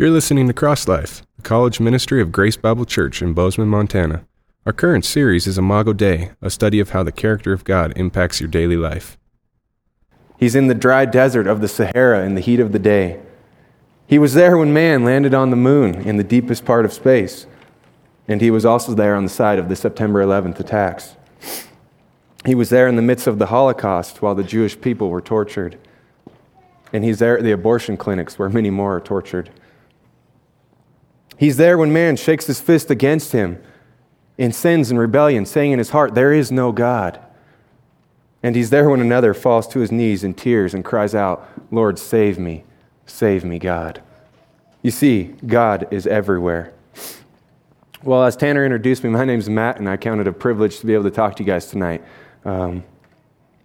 You're 0.00 0.08
listening 0.08 0.46
to 0.46 0.54
Cross 0.54 0.88
Life, 0.88 1.26
the 1.36 1.42
college 1.42 1.78
ministry 1.78 2.22
of 2.22 2.32
Grace 2.32 2.56
Bible 2.56 2.86
Church 2.86 3.20
in 3.20 3.34
Bozeman, 3.34 3.68
Montana. 3.68 4.24
Our 4.64 4.72
current 4.72 5.04
series 5.04 5.46
is 5.46 5.58
Imago 5.58 5.92
Dei, 5.92 6.30
a 6.40 6.48
study 6.48 6.80
of 6.80 6.88
how 6.88 7.02
the 7.02 7.12
character 7.12 7.52
of 7.52 7.64
God 7.64 7.92
impacts 7.96 8.40
your 8.40 8.48
daily 8.48 8.78
life. 8.78 9.18
He's 10.38 10.54
in 10.54 10.68
the 10.68 10.74
dry 10.74 11.04
desert 11.04 11.46
of 11.46 11.60
the 11.60 11.68
Sahara 11.68 12.24
in 12.24 12.34
the 12.34 12.40
heat 12.40 12.60
of 12.60 12.72
the 12.72 12.78
day. 12.78 13.20
He 14.06 14.18
was 14.18 14.32
there 14.32 14.56
when 14.56 14.72
man 14.72 15.04
landed 15.04 15.34
on 15.34 15.50
the 15.50 15.56
moon 15.56 15.96
in 15.96 16.16
the 16.16 16.24
deepest 16.24 16.64
part 16.64 16.86
of 16.86 16.94
space. 16.94 17.46
And 18.26 18.40
he 18.40 18.50
was 18.50 18.64
also 18.64 18.94
there 18.94 19.14
on 19.14 19.24
the 19.24 19.28
side 19.28 19.58
of 19.58 19.68
the 19.68 19.76
September 19.76 20.24
11th 20.24 20.60
attacks. 20.60 21.14
He 22.46 22.54
was 22.54 22.70
there 22.70 22.88
in 22.88 22.96
the 22.96 23.02
midst 23.02 23.26
of 23.26 23.38
the 23.38 23.48
Holocaust 23.48 24.22
while 24.22 24.34
the 24.34 24.44
Jewish 24.44 24.80
people 24.80 25.10
were 25.10 25.20
tortured. 25.20 25.76
And 26.90 27.04
he's 27.04 27.18
there 27.18 27.36
at 27.36 27.44
the 27.44 27.52
abortion 27.52 27.98
clinics 27.98 28.38
where 28.38 28.48
many 28.48 28.70
more 28.70 28.96
are 28.96 29.00
tortured. 29.02 29.50
He's 31.40 31.56
there 31.56 31.78
when 31.78 31.90
man 31.90 32.16
shakes 32.16 32.46
his 32.46 32.60
fist 32.60 32.90
against 32.90 33.32
him 33.32 33.62
in 34.36 34.52
sins 34.52 34.90
and 34.90 35.00
rebellion, 35.00 35.46
saying 35.46 35.72
in 35.72 35.78
his 35.78 35.88
heart, 35.88 36.14
There 36.14 36.34
is 36.34 36.52
no 36.52 36.70
God. 36.70 37.18
And 38.42 38.54
he's 38.54 38.68
there 38.68 38.90
when 38.90 39.00
another 39.00 39.32
falls 39.32 39.66
to 39.68 39.80
his 39.80 39.90
knees 39.90 40.22
in 40.22 40.34
tears 40.34 40.74
and 40.74 40.84
cries 40.84 41.14
out, 41.14 41.48
Lord, 41.70 41.98
save 41.98 42.38
me, 42.38 42.64
save 43.06 43.42
me, 43.42 43.58
God. 43.58 44.02
You 44.82 44.90
see, 44.90 45.34
God 45.46 45.88
is 45.90 46.06
everywhere. 46.06 46.74
Well, 48.02 48.22
as 48.22 48.36
Tanner 48.36 48.66
introduced 48.66 49.02
me, 49.02 49.08
my 49.08 49.24
name's 49.24 49.48
Matt, 49.48 49.78
and 49.78 49.88
I 49.88 49.96
count 49.96 50.20
it 50.20 50.28
a 50.28 50.32
privilege 50.34 50.80
to 50.80 50.86
be 50.86 50.92
able 50.92 51.04
to 51.04 51.10
talk 51.10 51.36
to 51.36 51.42
you 51.42 51.46
guys 51.46 51.70
tonight. 51.70 52.04
Um, 52.44 52.84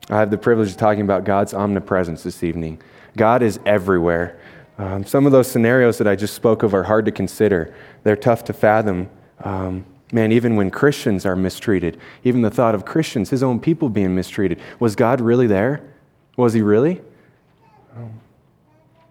I 0.10 0.20
have 0.20 0.32
the 0.32 0.38
privilege 0.38 0.70
of 0.70 0.78
talking 0.78 1.02
about 1.02 1.26
God's 1.26 1.54
omnipresence 1.54 2.24
this 2.24 2.42
evening. 2.42 2.82
God 3.18 3.44
is 3.44 3.60
everywhere. 3.66 4.40
Um, 4.78 5.06
some 5.06 5.26
of 5.26 5.32
those 5.32 5.50
scenarios 5.50 5.98
that 6.00 6.08
I 6.08 6.16
just 6.16 6.34
spoke 6.34 6.64
of 6.64 6.74
are 6.74 6.84
hard 6.84 7.06
to 7.06 7.12
consider, 7.12 7.74
they're 8.04 8.16
tough 8.16 8.44
to 8.46 8.54
fathom. 8.54 9.10
Um, 9.44 9.86
man, 10.12 10.32
even 10.32 10.56
when 10.56 10.70
Christians 10.70 11.26
are 11.26 11.36
mistreated, 11.36 12.00
even 12.24 12.42
the 12.42 12.50
thought 12.50 12.76
of 12.76 12.86
Christians, 12.86 13.30
his 13.30 13.42
own 13.42 13.60
people 13.60 13.90
being 13.90 14.14
mistreated, 14.16 14.60
was 14.80 14.96
God 14.96 15.22
really 15.22 15.48
there? 15.48 15.82
Was 16.38 16.54
he 16.54 16.62
really? 16.62 17.02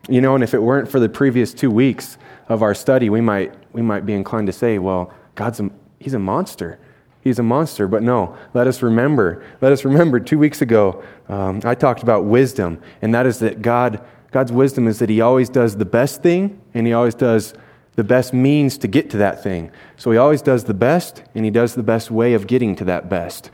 You 0.08 0.20
know, 0.20 0.34
and 0.34 0.44
if 0.44 0.52
it 0.52 0.60
weren't 0.62 0.90
for 0.90 1.00
the 1.00 1.08
previous 1.08 1.54
two 1.54 1.70
weeks 1.70 2.18
of 2.48 2.62
our 2.62 2.74
study, 2.74 3.08
we 3.08 3.22
might, 3.22 3.54
we 3.72 3.80
might 3.80 4.04
be 4.04 4.12
inclined 4.12 4.46
to 4.48 4.52
say, 4.52 4.78
well, 4.78 5.14
God's 5.34 5.60
a, 5.60 5.70
he's 5.98 6.12
a 6.12 6.18
monster. 6.18 6.78
He's 7.22 7.38
a 7.38 7.42
monster. 7.42 7.88
But 7.88 8.02
no, 8.02 8.36
let 8.52 8.66
us 8.66 8.82
remember. 8.82 9.42
Let 9.62 9.72
us 9.72 9.82
remember 9.82 10.20
two 10.20 10.38
weeks 10.38 10.60
ago, 10.60 11.02
um, 11.30 11.62
I 11.64 11.74
talked 11.74 12.02
about 12.02 12.26
wisdom, 12.26 12.82
and 13.00 13.14
that 13.14 13.24
is 13.24 13.38
that 13.38 13.62
God 13.62 14.04
God's 14.34 14.50
wisdom 14.50 14.88
is 14.88 14.98
that 14.98 15.08
He 15.08 15.20
always 15.20 15.48
does 15.48 15.77
the 15.77 15.84
best 15.84 16.20
thing 16.20 16.60
and 16.74 16.88
He 16.88 16.92
always 16.92 17.14
does 17.14 17.54
the 17.94 18.02
best 18.02 18.34
means 18.34 18.77
to 18.78 18.88
get 18.88 19.08
to 19.10 19.18
that 19.18 19.44
thing. 19.44 19.70
So 19.96 20.10
He 20.10 20.18
always 20.18 20.42
does 20.42 20.64
the 20.64 20.74
best 20.74 21.22
and 21.36 21.44
He 21.44 21.52
does 21.52 21.77
the 21.77 21.84
best 21.84 22.10
way 22.10 22.34
of 22.34 22.48
getting 22.48 22.74
to 22.74 22.84
that 22.86 23.08
best. 23.08 23.52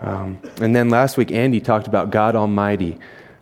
Um, 0.00 0.38
and 0.60 0.76
then 0.76 0.88
last 0.88 1.16
week, 1.16 1.32
Andy 1.32 1.60
talked 1.60 1.88
about 1.88 2.10
God 2.10 2.36
Almighty. 2.36 2.96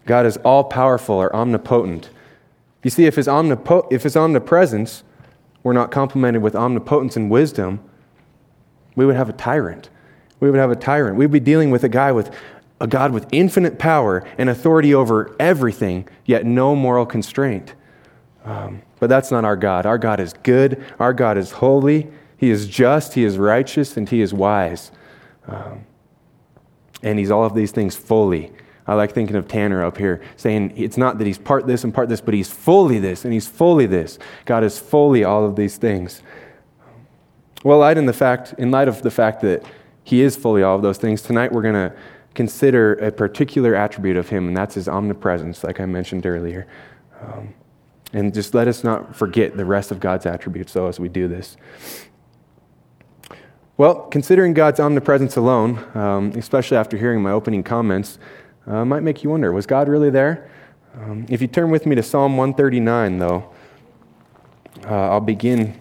God 0.06 0.24
is 0.24 0.38
all 0.38 0.64
powerful 0.64 1.16
or 1.16 1.36
omnipotent. 1.36 2.08
You 2.82 2.88
see, 2.88 3.04
if 3.04 3.16
his, 3.16 3.26
omnipo- 3.26 3.86
if 3.92 4.02
his 4.04 4.16
omnipresence 4.16 5.04
were 5.62 5.74
not 5.74 5.90
complemented 5.90 6.40
with 6.40 6.56
omnipotence 6.56 7.18
and 7.18 7.30
wisdom, 7.30 7.80
we 8.96 9.04
would 9.04 9.16
have 9.16 9.28
a 9.28 9.34
tyrant. 9.34 9.90
We 10.40 10.50
would 10.50 10.58
have 10.58 10.70
a 10.70 10.76
tyrant. 10.76 11.18
We'd 11.18 11.30
be 11.30 11.38
dealing 11.38 11.70
with 11.70 11.84
a 11.84 11.90
guy 11.90 12.12
with 12.12 12.34
a 12.80 12.86
God 12.86 13.12
with 13.12 13.26
infinite 13.32 13.78
power 13.78 14.26
and 14.36 14.48
authority 14.48 14.94
over 14.94 15.34
everything, 15.40 16.08
yet 16.24 16.46
no 16.46 16.76
moral 16.76 17.06
constraint. 17.06 17.74
Um, 18.44 18.82
but 19.00 19.08
that's 19.08 19.30
not 19.30 19.44
our 19.44 19.56
God. 19.56 19.86
Our 19.86 19.98
God 19.98 20.20
is 20.20 20.32
good, 20.42 20.84
our 20.98 21.12
God 21.12 21.38
is 21.38 21.52
holy, 21.52 22.08
He 22.36 22.50
is 22.50 22.66
just, 22.66 23.14
He 23.14 23.24
is 23.24 23.38
righteous, 23.38 23.96
and 23.96 24.08
He 24.08 24.20
is 24.20 24.32
wise. 24.32 24.90
Um, 25.46 25.84
and 27.02 27.18
He's 27.18 27.30
all 27.30 27.44
of 27.44 27.54
these 27.54 27.72
things 27.72 27.96
fully. 27.96 28.52
I 28.88 28.94
like 28.94 29.12
thinking 29.12 29.36
of 29.36 29.46
Tanner 29.46 29.84
up 29.84 29.98
here 29.98 30.22
saying 30.36 30.72
it's 30.74 30.96
not 30.96 31.18
that 31.18 31.26
he's 31.26 31.36
part 31.36 31.66
this 31.66 31.84
and 31.84 31.92
part 31.92 32.08
this, 32.08 32.22
but 32.22 32.32
he's 32.32 32.50
fully 32.50 32.98
this 32.98 33.24
and 33.24 33.34
he's 33.34 33.46
fully 33.46 33.84
this. 33.84 34.18
God 34.46 34.64
is 34.64 34.78
fully 34.78 35.24
all 35.24 35.44
of 35.44 35.56
these 35.56 35.76
things. 35.76 36.22
Well, 37.62 37.80
light 37.80 37.98
in 37.98 38.06
the 38.06 38.14
fact, 38.14 38.54
in 38.56 38.70
light 38.70 38.88
of 38.88 39.02
the 39.02 39.10
fact 39.10 39.42
that 39.42 39.62
he 40.04 40.22
is 40.22 40.36
fully 40.36 40.62
all 40.62 40.74
of 40.74 40.80
those 40.80 40.96
things, 40.96 41.20
tonight 41.20 41.52
we're 41.52 41.60
going 41.60 41.74
to 41.74 41.92
consider 42.34 42.94
a 42.94 43.10
particular 43.10 43.74
attribute 43.74 44.16
of 44.16 44.28
him, 44.28 44.48
and 44.48 44.56
that's 44.56 44.74
his 44.74 44.88
omnipresence, 44.88 45.64
like 45.64 45.80
I 45.80 45.86
mentioned 45.86 46.26
earlier. 46.26 46.66
Um, 47.20 47.54
and 48.12 48.32
just 48.32 48.54
let 48.54 48.68
us 48.68 48.84
not 48.84 49.14
forget 49.14 49.56
the 49.56 49.64
rest 49.64 49.90
of 49.90 50.00
God's 50.00 50.24
attributes, 50.24 50.72
though, 50.72 50.86
as 50.86 50.98
we 50.98 51.08
do 51.08 51.28
this. 51.28 51.56
Well, 53.76 54.02
considering 54.06 54.54
God's 54.54 54.80
omnipresence 54.80 55.36
alone, 55.36 55.78
um, 55.94 56.32
especially 56.34 56.76
after 56.76 56.96
hearing 56.96 57.22
my 57.22 57.30
opening 57.30 57.62
comments, 57.62 58.18
uh, 58.66 58.84
might 58.84 59.02
make 59.02 59.22
you 59.22 59.30
wonder 59.30 59.52
was 59.52 59.66
God 59.66 59.88
really 59.88 60.10
there? 60.10 60.50
Um, 60.94 61.26
if 61.28 61.40
you 61.40 61.46
turn 61.46 61.70
with 61.70 61.86
me 61.86 61.94
to 61.94 62.02
Psalm 62.02 62.36
139, 62.36 63.18
though, 63.18 63.50
uh, 64.84 65.10
I'll 65.10 65.20
begin 65.20 65.78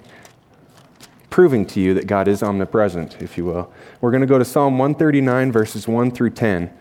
proving 1.38 1.68
to 1.68 1.80
you 1.80 1.94
that 1.94 2.08
God 2.08 2.28
is 2.28 2.42
omnipresent, 2.42 3.22
if 3.22 3.38
you 3.38 3.46
will. 3.46 3.72
We're 4.02 4.10
going 4.10 4.22
to 4.22 4.28
go 4.28 4.40
to 4.40 4.44
Psalm 4.44 4.80
139, 4.80 5.52
verses 5.52 5.88
1 5.88 6.10
through 6.10 6.32
10. 6.32 6.74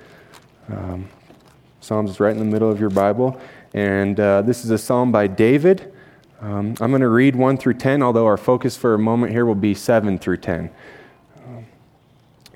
Um, 0.71 1.11
Psalms 1.83 2.09
is 2.09 2.21
right 2.21 2.33
in 2.33 2.39
the 2.39 2.47
middle 2.47 2.71
of 2.71 2.81
your 2.81 2.89
Bible. 2.89 3.39
And 3.75 4.19
uh, 4.19 4.41
this 4.41 4.65
is 4.65 4.71
a 4.71 4.79
psalm 4.79 5.13
by 5.13 5.27
David. 5.27 5.93
Um, 6.41 6.75
I'm 6.81 6.91
going 6.91 7.03
to 7.03 7.09
read 7.11 7.37
1 7.37 7.59
through 7.59 7.75
10, 7.75 8.03
although 8.03 8.25
our 8.25 8.39
focus 8.39 8.79
for 8.79 8.95
a 8.95 8.99
moment 8.99 9.33
here 9.33 9.45
will 9.45 9.55
be 9.55 9.75
7 9.75 10.17
through 10.17 10.39
10. 10.39 10.71
Um, 11.47 11.67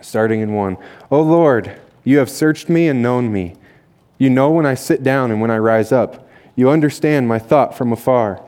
starting 0.01 0.41
in 0.41 0.55
1. 0.55 0.79
O 1.11 1.21
Lord, 1.21 1.79
you 2.03 2.17
have 2.17 2.31
searched 2.31 2.71
me 2.71 2.89
and 2.89 3.03
known 3.03 3.31
me. 3.31 3.57
You 4.17 4.31
know 4.31 4.51
when 4.51 4.65
I 4.65 4.73
sit 4.73 5.03
down 5.03 5.31
and 5.31 5.43
when 5.43 5.51
I 5.51 5.59
rise 5.59 5.93
up. 5.93 6.27
You 6.57 6.71
understand 6.71 7.29
my 7.29 7.39
thought 7.39 7.77
from 7.77 7.93
afar. 7.93 8.43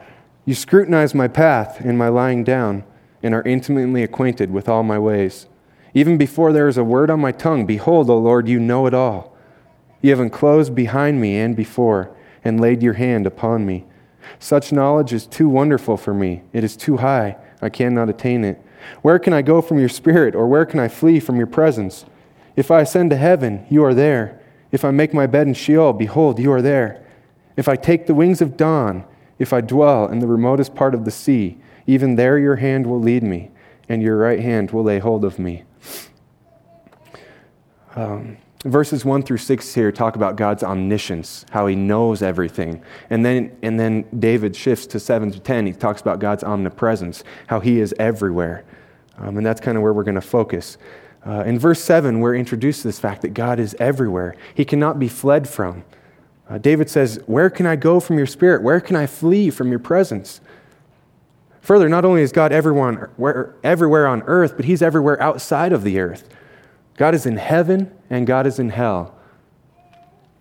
You 0.47 0.55
scrutinize 0.55 1.15
my 1.15 1.29
path 1.29 1.81
and 1.81 1.99
my 1.99 2.09
lying 2.09 2.45
down 2.45 2.85
and 3.23 3.35
are 3.35 3.43
intimately 3.43 4.03
acquainted 4.03 4.51
with 4.51 4.69
all 4.69 4.83
my 4.83 4.99
ways. 4.99 5.47
Even 5.95 6.17
before 6.17 6.53
there 6.53 6.69
is 6.69 6.79
a 6.79 6.85
word 6.85 7.11
on 7.11 7.21
my 7.21 7.33
tongue, 7.33 7.67
behold, 7.67 8.09
O 8.09 8.19
Lord, 8.19 8.49
you 8.49 8.59
know 8.59 8.87
it 8.87 8.95
all. 8.95 9.37
You 10.01 10.11
have 10.11 10.21
enclosed 10.21 10.75
behind 10.75 11.21
me 11.21 11.39
and 11.39 11.55
before, 11.55 12.15
and 12.45 12.61
laid 12.61 12.83
your 12.83 12.95
hand 12.95 13.27
upon 13.27 13.67
me. 13.67 13.85
Such 14.39 14.73
knowledge 14.73 15.13
is 15.13 15.27
too 15.27 15.49
wonderful 15.49 15.97
for 15.97 16.15
me. 16.15 16.43
It 16.53 16.65
is 16.65 16.77
too 16.77 16.97
high. 16.97 17.37
I 17.61 17.69
cannot 17.69 18.09
attain 18.09 18.45
it. 18.45 18.61
Where 19.03 19.19
can 19.19 19.33
I 19.33 19.43
go 19.43 19.63
from 19.63 19.79
your 19.79 19.89
spirit, 19.89 20.35
or 20.35 20.49
where 20.49 20.67
can 20.67 20.81
I 20.81 20.89
flee 20.89 21.21
from 21.21 21.37
your 21.37 21.47
presence? 21.47 22.05
If 22.57 22.71
I 22.71 22.81
ascend 22.81 23.11
to 23.11 23.17
heaven, 23.17 23.67
you 23.71 23.85
are 23.85 23.95
there. 23.95 24.41
If 24.73 24.85
I 24.85 24.91
make 24.91 25.15
my 25.15 25.27
bed 25.27 25.47
in 25.47 25.55
Sheol, 25.55 25.93
behold, 25.93 26.39
you 26.39 26.51
are 26.53 26.63
there. 26.63 27.05
If 27.57 27.69
I 27.69 27.77
take 27.77 28.07
the 28.07 28.15
wings 28.15 28.41
of 28.41 28.57
dawn, 28.57 29.05
if 29.39 29.53
I 29.53 29.61
dwell 29.61 30.09
in 30.09 30.19
the 30.19 30.27
remotest 30.27 30.75
part 30.75 30.95
of 30.95 31.05
the 31.05 31.11
sea, 31.11 31.59
even 31.87 32.17
there 32.17 32.39
your 32.39 32.57
hand 32.57 32.87
will 32.87 33.01
lead 33.01 33.23
me, 33.23 33.51
and 33.89 34.03
your 34.03 34.17
right 34.17 34.41
hand 34.41 34.71
will 34.71 34.85
lay 34.85 34.99
hold 34.99 35.25
of 35.25 35.39
me. 35.39 35.65
Um, 37.95 38.39
verses 38.65 39.05
1 39.05 39.23
through 39.23 39.39
6 39.39 39.75
here 39.75 39.93
talk 39.93 40.17
about 40.17 40.37
God's 40.37 40.63
omniscience, 40.63 41.45
how 41.51 41.67
he 41.67 41.75
knows 41.75 42.23
everything. 42.23 42.83
And 43.11 43.25
then, 43.25 43.57
and 43.63 43.79
then 43.79 44.05
David 44.19 44.57
shifts 44.57 44.87
to 44.89 45.01
7 45.01 45.31
to 45.33 45.41
10. 45.41 45.67
He 45.67 45.73
talks 45.73 46.01
about 46.01 46.19
God's 46.19 46.45
omnipresence, 46.45 47.25
how 47.49 47.61
he 47.61 47.81
is 47.81 47.95
everywhere. 47.99 48.65
Um, 49.19 49.37
and 49.37 49.45
that's 49.45 49.61
kind 49.61 49.77
of 49.77 49.83
where 49.83 49.93
we're 49.93 50.05
going 50.05 50.15
to 50.15 50.21
focus. 50.21 50.79
Uh, 51.27 51.45
in 51.45 51.59
verse 51.59 51.83
7, 51.83 52.21
we're 52.21 52.35
introduced 52.35 52.83
to 52.83 52.89
this 52.89 52.99
fact 52.99 53.23
that 53.23 53.35
God 53.35 53.61
is 53.61 53.77
everywhere, 53.79 54.35
he 54.55 54.65
cannot 54.65 54.99
be 54.99 55.09
fled 55.09 55.49
from. 55.49 55.85
Uh, 56.49 56.59
David 56.59 56.91
says, 56.91 57.21
Where 57.27 57.49
can 57.49 57.67
I 57.67 57.77
go 57.77 58.01
from 58.01 58.19
your 58.19 58.27
spirit? 58.27 58.63
Where 58.63 58.81
can 58.81 58.97
I 58.97 59.07
flee 59.07 59.51
from 59.51 59.71
your 59.71 59.79
presence? 59.79 60.41
Further, 61.63 61.89
not 61.89 62.05
only 62.05 62.23
is 62.23 62.33
God 62.33 62.53
everywhere, 62.53 63.55
everywhere 63.63 64.07
on 64.07 64.23
earth, 64.27 64.57
but 64.57 64.65
He's 64.65 64.83
everywhere 64.83 65.21
outside 65.23 65.73
of 65.73 65.85
the 65.85 65.99
earth. 66.01 66.29
God 66.97 67.15
is 67.15 67.25
in 67.25 67.37
heaven 67.37 67.91
and 68.11 68.27
God 68.27 68.47
is 68.47 68.59
in 68.59 68.71
hell. 68.71 69.17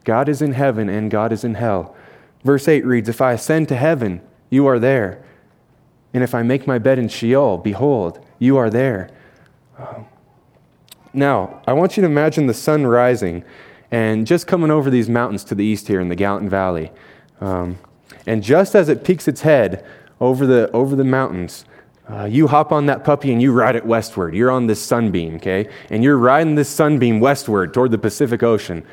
God 0.03 0.27
is 0.27 0.41
in 0.41 0.53
heaven 0.53 0.89
and 0.89 1.11
God 1.11 1.31
is 1.31 1.43
in 1.43 1.53
hell. 1.53 1.95
Verse 2.43 2.67
8 2.67 2.83
reads 2.85 3.07
If 3.07 3.21
I 3.21 3.33
ascend 3.33 3.67
to 3.69 3.75
heaven, 3.75 4.21
you 4.49 4.65
are 4.65 4.79
there. 4.79 5.23
And 6.13 6.23
if 6.23 6.33
I 6.33 6.41
make 6.41 6.65
my 6.65 6.79
bed 6.79 6.97
in 6.97 7.07
Sheol, 7.07 7.59
behold, 7.59 8.25
you 8.39 8.57
are 8.57 8.69
there. 8.69 9.09
Now, 11.13 11.61
I 11.67 11.73
want 11.73 11.97
you 11.97 12.01
to 12.01 12.07
imagine 12.07 12.47
the 12.47 12.53
sun 12.53 12.85
rising 12.85 13.43
and 13.91 14.25
just 14.25 14.47
coming 14.47 14.71
over 14.71 14.89
these 14.89 15.09
mountains 15.09 15.43
to 15.45 15.55
the 15.55 15.63
east 15.63 15.87
here 15.87 15.99
in 15.99 16.09
the 16.09 16.15
Gallatin 16.15 16.49
Valley. 16.49 16.91
Um, 17.39 17.77
and 18.25 18.41
just 18.41 18.75
as 18.75 18.89
it 18.89 19.03
peaks 19.03 19.27
its 19.27 19.41
head 19.41 19.85
over 20.21 20.45
the, 20.45 20.71
over 20.71 20.95
the 20.95 21.03
mountains, 21.03 21.65
uh, 22.09 22.25
you 22.25 22.47
hop 22.47 22.71
on 22.71 22.85
that 22.85 23.03
puppy 23.03 23.33
and 23.33 23.41
you 23.41 23.51
ride 23.51 23.75
it 23.75 23.85
westward. 23.85 24.33
You're 24.33 24.51
on 24.51 24.67
this 24.67 24.81
sunbeam, 24.81 25.35
okay? 25.35 25.67
And 25.89 26.03
you're 26.03 26.17
riding 26.17 26.55
this 26.55 26.69
sunbeam 26.69 27.19
westward 27.19 27.73
toward 27.73 27.91
the 27.91 27.97
Pacific 27.97 28.43
Ocean. 28.43 28.85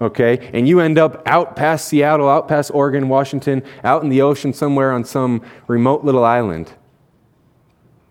okay? 0.00 0.50
And 0.52 0.68
you 0.68 0.80
end 0.80 0.98
up 0.98 1.22
out 1.26 1.56
past 1.56 1.88
Seattle, 1.88 2.28
out 2.28 2.48
past 2.48 2.70
Oregon, 2.74 3.08
Washington, 3.08 3.62
out 3.82 4.02
in 4.02 4.08
the 4.08 4.22
ocean 4.22 4.52
somewhere 4.52 4.92
on 4.92 5.04
some 5.04 5.42
remote 5.66 6.04
little 6.04 6.24
island. 6.24 6.72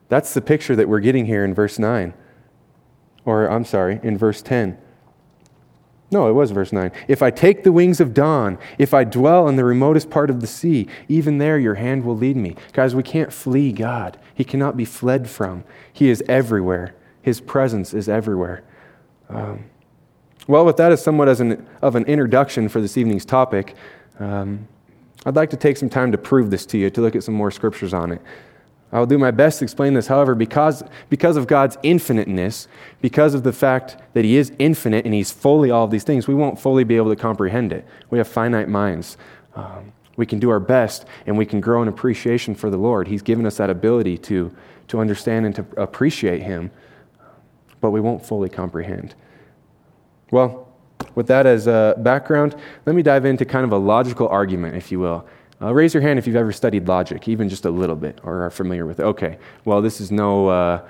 That's 0.09 0.33
the 0.33 0.41
picture 0.41 0.75
that 0.75 0.89
we're 0.89 0.99
getting 0.99 1.25
here 1.25 1.43
in 1.43 1.53
verse 1.53 1.79
9. 1.79 2.13
Or, 3.25 3.49
I'm 3.49 3.65
sorry, 3.65 3.99
in 4.03 4.17
verse 4.17 4.41
10. 4.41 4.77
No, 6.15 6.29
it 6.29 6.31
was 6.31 6.51
verse 6.51 6.71
9. 6.71 6.93
If 7.09 7.21
I 7.21 7.29
take 7.29 7.65
the 7.65 7.73
wings 7.73 7.99
of 7.99 8.13
dawn, 8.13 8.57
if 8.77 8.93
I 8.93 9.03
dwell 9.03 9.49
in 9.49 9.57
the 9.57 9.65
remotest 9.65 10.09
part 10.09 10.29
of 10.29 10.39
the 10.39 10.47
sea, 10.47 10.87
even 11.09 11.39
there 11.39 11.59
your 11.59 11.75
hand 11.75 12.05
will 12.05 12.15
lead 12.15 12.37
me. 12.37 12.55
Guys, 12.71 12.95
we 12.95 13.03
can't 13.03 13.33
flee 13.33 13.73
God. 13.73 14.17
He 14.33 14.45
cannot 14.45 14.77
be 14.77 14.85
fled 14.85 15.29
from. 15.29 15.65
He 15.91 16.07
is 16.07 16.23
everywhere, 16.29 16.95
His 17.21 17.41
presence 17.41 17.93
is 17.93 18.07
everywhere. 18.07 18.63
Um, 19.27 19.65
well, 20.47 20.63
with 20.63 20.77
that 20.77 20.93
as 20.93 21.03
somewhat 21.03 21.27
as 21.27 21.41
an, 21.41 21.67
of 21.81 21.97
an 21.97 22.05
introduction 22.05 22.69
for 22.69 22.79
this 22.79 22.95
evening's 22.95 23.25
topic, 23.25 23.75
um, 24.17 24.69
I'd 25.25 25.35
like 25.35 25.49
to 25.49 25.57
take 25.57 25.75
some 25.75 25.89
time 25.89 26.13
to 26.13 26.17
prove 26.17 26.49
this 26.49 26.65
to 26.67 26.77
you, 26.77 26.89
to 26.91 27.01
look 27.01 27.17
at 27.17 27.25
some 27.25 27.35
more 27.35 27.51
scriptures 27.51 27.93
on 27.93 28.13
it. 28.13 28.21
I'll 28.91 29.05
do 29.05 29.17
my 29.17 29.31
best 29.31 29.59
to 29.59 29.65
explain 29.65 29.93
this. 29.93 30.07
However, 30.07 30.35
because, 30.35 30.83
because 31.09 31.37
of 31.37 31.47
God's 31.47 31.77
infiniteness, 31.83 32.67
because 33.01 33.33
of 33.33 33.43
the 33.43 33.51
fact 33.51 33.97
that 34.13 34.23
He 34.23 34.37
is 34.37 34.53
infinite 34.57 35.05
and 35.05 35.13
He's 35.13 35.31
fully 35.31 35.71
all 35.71 35.83
of 35.83 35.91
these 35.91 36.03
things, 36.03 36.27
we 36.27 36.35
won't 36.35 36.59
fully 36.59 36.83
be 36.83 36.95
able 36.95 37.09
to 37.09 37.15
comprehend 37.15 37.73
it. 37.73 37.85
We 38.09 38.17
have 38.19 38.27
finite 38.27 38.69
minds. 38.69 39.17
Um, 39.55 39.91
we 40.17 40.25
can 40.25 40.39
do 40.39 40.49
our 40.49 40.59
best 40.59 41.05
and 41.25 41.37
we 41.37 41.45
can 41.45 41.59
grow 41.59 41.81
in 41.81 41.87
appreciation 41.87 42.55
for 42.55 42.69
the 42.69 42.77
Lord. 42.77 43.07
He's 43.07 43.21
given 43.21 43.45
us 43.45 43.57
that 43.57 43.69
ability 43.69 44.17
to, 44.19 44.55
to 44.87 44.99
understand 44.99 45.45
and 45.45 45.55
to 45.55 45.65
appreciate 45.77 46.41
Him, 46.43 46.71
but 47.81 47.91
we 47.91 47.99
won't 47.99 48.25
fully 48.25 48.49
comprehend. 48.49 49.15
Well, 50.31 50.69
with 51.15 51.27
that 51.27 51.45
as 51.45 51.67
a 51.67 51.95
background, 51.97 52.55
let 52.85 52.95
me 52.95 53.01
dive 53.01 53.25
into 53.25 53.45
kind 53.45 53.65
of 53.65 53.71
a 53.71 53.77
logical 53.77 54.27
argument, 54.27 54.75
if 54.75 54.91
you 54.91 54.99
will. 54.99 55.27
Uh, 55.61 55.73
raise 55.73 55.93
your 55.93 56.01
hand 56.01 56.19
if 56.19 56.27
you've 56.27 56.35
ever 56.35 56.51
studied 56.51 56.87
logic, 56.87 57.27
even 57.27 57.47
just 57.47 57.65
a 57.65 57.69
little 57.69 57.95
bit, 57.95 58.19
or 58.23 58.43
are 58.43 58.49
familiar 58.49 58.85
with 58.85 58.99
it. 58.99 59.03
Okay, 59.03 59.37
well, 59.63 59.81
this 59.81 60.01
is 60.01 60.11
no 60.11 60.47
uh, 60.49 60.85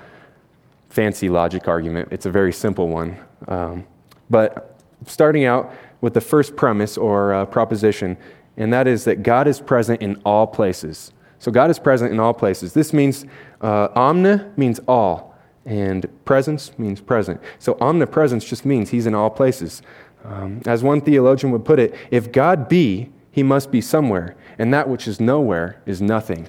fancy 0.89 1.29
logic 1.29 1.67
argument, 1.67 2.07
it's 2.11 2.25
a 2.25 2.31
very 2.31 2.53
simple 2.53 2.87
one. 2.87 3.17
Um, 3.47 3.85
but 4.29 4.79
starting 5.05 5.45
out 5.45 5.73
with 6.01 6.13
the 6.13 6.21
first 6.21 6.55
premise 6.55 6.97
or 6.97 7.33
uh, 7.33 7.45
proposition, 7.45 8.17
and 8.57 8.71
that 8.73 8.87
is 8.87 9.03
that 9.03 9.21
God 9.21 9.47
is 9.47 9.59
present 9.59 10.01
in 10.01 10.19
all 10.25 10.47
places. 10.47 11.11
So 11.39 11.51
God 11.51 11.69
is 11.69 11.77
present 11.77 12.11
in 12.11 12.19
all 12.19 12.33
places. 12.33 12.73
This 12.73 12.93
means 12.93 13.25
uh, 13.61 13.89
omni 13.93 14.39
means 14.57 14.79
all, 14.87 15.37
and 15.65 16.07
presence 16.25 16.77
means 16.79 17.01
present. 17.01 17.41
So 17.59 17.77
omnipresence 17.81 18.45
just 18.45 18.65
means 18.65 18.89
He's 18.89 19.05
in 19.05 19.13
all 19.13 19.29
places. 19.29 19.81
Um, 20.23 20.61
as 20.65 20.81
one 20.81 21.01
theologian 21.01 21.51
would 21.51 21.65
put 21.65 21.77
it, 21.77 21.93
if 22.09 22.31
God 22.31 22.67
be, 22.67 23.09
He 23.35 23.43
must 23.43 23.69
be 23.69 23.81
somewhere 23.81 24.33
and 24.57 24.73
that 24.73 24.87
which 24.87 25.09
is 25.09 25.19
nowhere 25.19 25.81
is 25.85 26.01
nothing. 26.01 26.47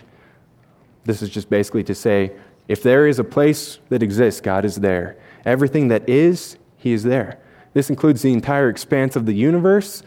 This 1.03 1.21
is 1.21 1.31
just 1.31 1.51
basically 1.51 1.83
to 1.83 1.97
say 1.97 2.31
if 2.69 2.81
there 2.81 3.09
is 3.09 3.19
a 3.19 3.25
place 3.25 3.81
that 3.89 4.05
exists, 4.05 4.41
God 4.41 4.65
is 4.65 4.77
there. 4.77 5.17
Everything 5.45 5.89
that 5.89 6.09
is, 6.09 6.59
He 6.77 6.93
is 6.93 7.03
there. 7.03 7.41
This 7.73 7.91
includes 7.91 8.23
the 8.23 8.33
entire 8.33 8.69
expanse 8.69 9.17
of 9.17 9.27
the 9.27 9.33
universe 9.33 10.05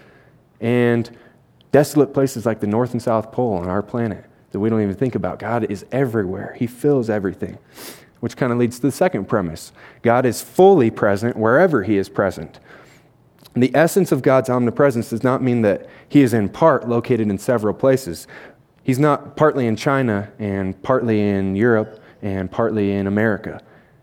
and 0.61 1.11
desolate 1.73 2.13
places 2.13 2.45
like 2.45 2.61
the 2.61 2.67
North 2.67 2.93
and 2.93 3.01
South 3.01 3.29
Pole 3.33 3.55
on 3.55 3.67
our 3.67 3.83
planet 3.83 4.23
that 4.51 4.61
we 4.61 4.69
don't 4.69 4.81
even 4.81 4.95
think 4.95 5.15
about. 5.15 5.37
God 5.37 5.69
is 5.69 5.85
everywhere, 5.91 6.55
He 6.57 6.65
fills 6.65 7.09
everything, 7.09 7.57
which 8.21 8.37
kind 8.37 8.53
of 8.53 8.57
leads 8.57 8.77
to 8.77 8.83
the 8.83 8.93
second 8.93 9.25
premise 9.25 9.73
God 10.01 10.25
is 10.25 10.41
fully 10.41 10.89
present 10.89 11.35
wherever 11.35 11.83
He 11.83 11.97
is 11.97 12.07
present. 12.07 12.57
The 13.53 13.75
essence 13.75 14.11
of 14.11 14.21
God's 14.21 14.49
omnipresence 14.49 15.09
does 15.09 15.23
not 15.23 15.41
mean 15.41 15.61
that 15.63 15.87
He 16.07 16.21
is 16.21 16.33
in 16.33 16.49
part 16.49 16.87
located 16.87 17.29
in 17.29 17.37
several 17.37 17.73
places. 17.73 18.27
He's 18.83 18.99
not 18.99 19.35
partly 19.35 19.67
in 19.67 19.75
China 19.75 20.31
and 20.39 20.81
partly 20.81 21.21
in 21.21 21.55
Europe 21.55 22.01
and 22.21 22.49
partly 22.49 22.91
in 22.91 23.07
America. 23.07 23.61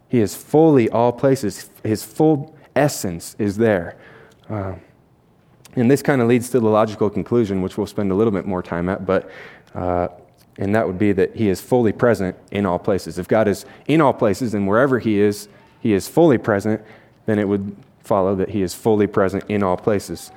He 0.09 0.21
is 0.21 0.35
fully 0.35 0.89
all 0.91 1.13
places. 1.13 1.71
His 1.83 2.05
full 2.05 2.57
essence 2.75 3.37
is 3.39 3.57
there. 3.57 3.97
Uh, 4.49 4.75
and 5.75 5.91
this 5.91 6.03
kind 6.03 6.23
of 6.23 6.29
leads 6.29 6.49
to 6.51 6.61
the 6.61 6.69
logical 6.69 7.11
conclusion, 7.11 7.63
which 7.63 7.77
we'll 7.77 7.87
spend 7.87 8.11
a 8.11 8.15
little 8.15 8.33
bit 8.33 8.47
more 8.47 8.63
time 8.63 8.89
at, 8.89 9.05
but, 9.05 9.31
uh, 9.75 10.09
and 10.59 10.75
that 10.75 10.87
would 10.87 10.99
be 10.99 11.13
that 11.13 11.37
He 11.37 11.49
is 11.49 11.61
fully 11.61 11.93
present 11.93 12.35
in 12.51 12.65
all 12.65 12.79
places. 12.79 13.19
If 13.19 13.29
God 13.29 13.47
is 13.47 13.67
in 13.87 14.01
all 14.01 14.15
places 14.15 14.55
and 14.55 14.67
wherever 14.67 14.99
He 14.99 15.19
is, 15.19 15.49
He 15.81 15.93
is 15.93 16.09
fully 16.09 16.39
present, 16.39 16.81
then 17.27 17.39
it 17.39 17.47
would 17.47 17.77
follow 18.07 18.35
that 18.37 18.51
he 18.51 18.63
is 18.63 18.75
fully 18.75 19.07
present 19.07 19.45
in 19.49 19.63
all 19.63 19.77
places. 19.77 20.31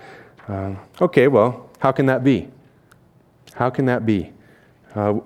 Uh, 0.48 0.76
okay, 1.00 1.28
well, 1.28 1.70
how 1.80 1.92
can 1.92 2.08
that 2.08 2.24
be? 2.24 2.50
How 3.54 3.70
can 3.70 3.86
that 3.86 4.06
be? 4.06 4.32
Uh, 4.96 5.20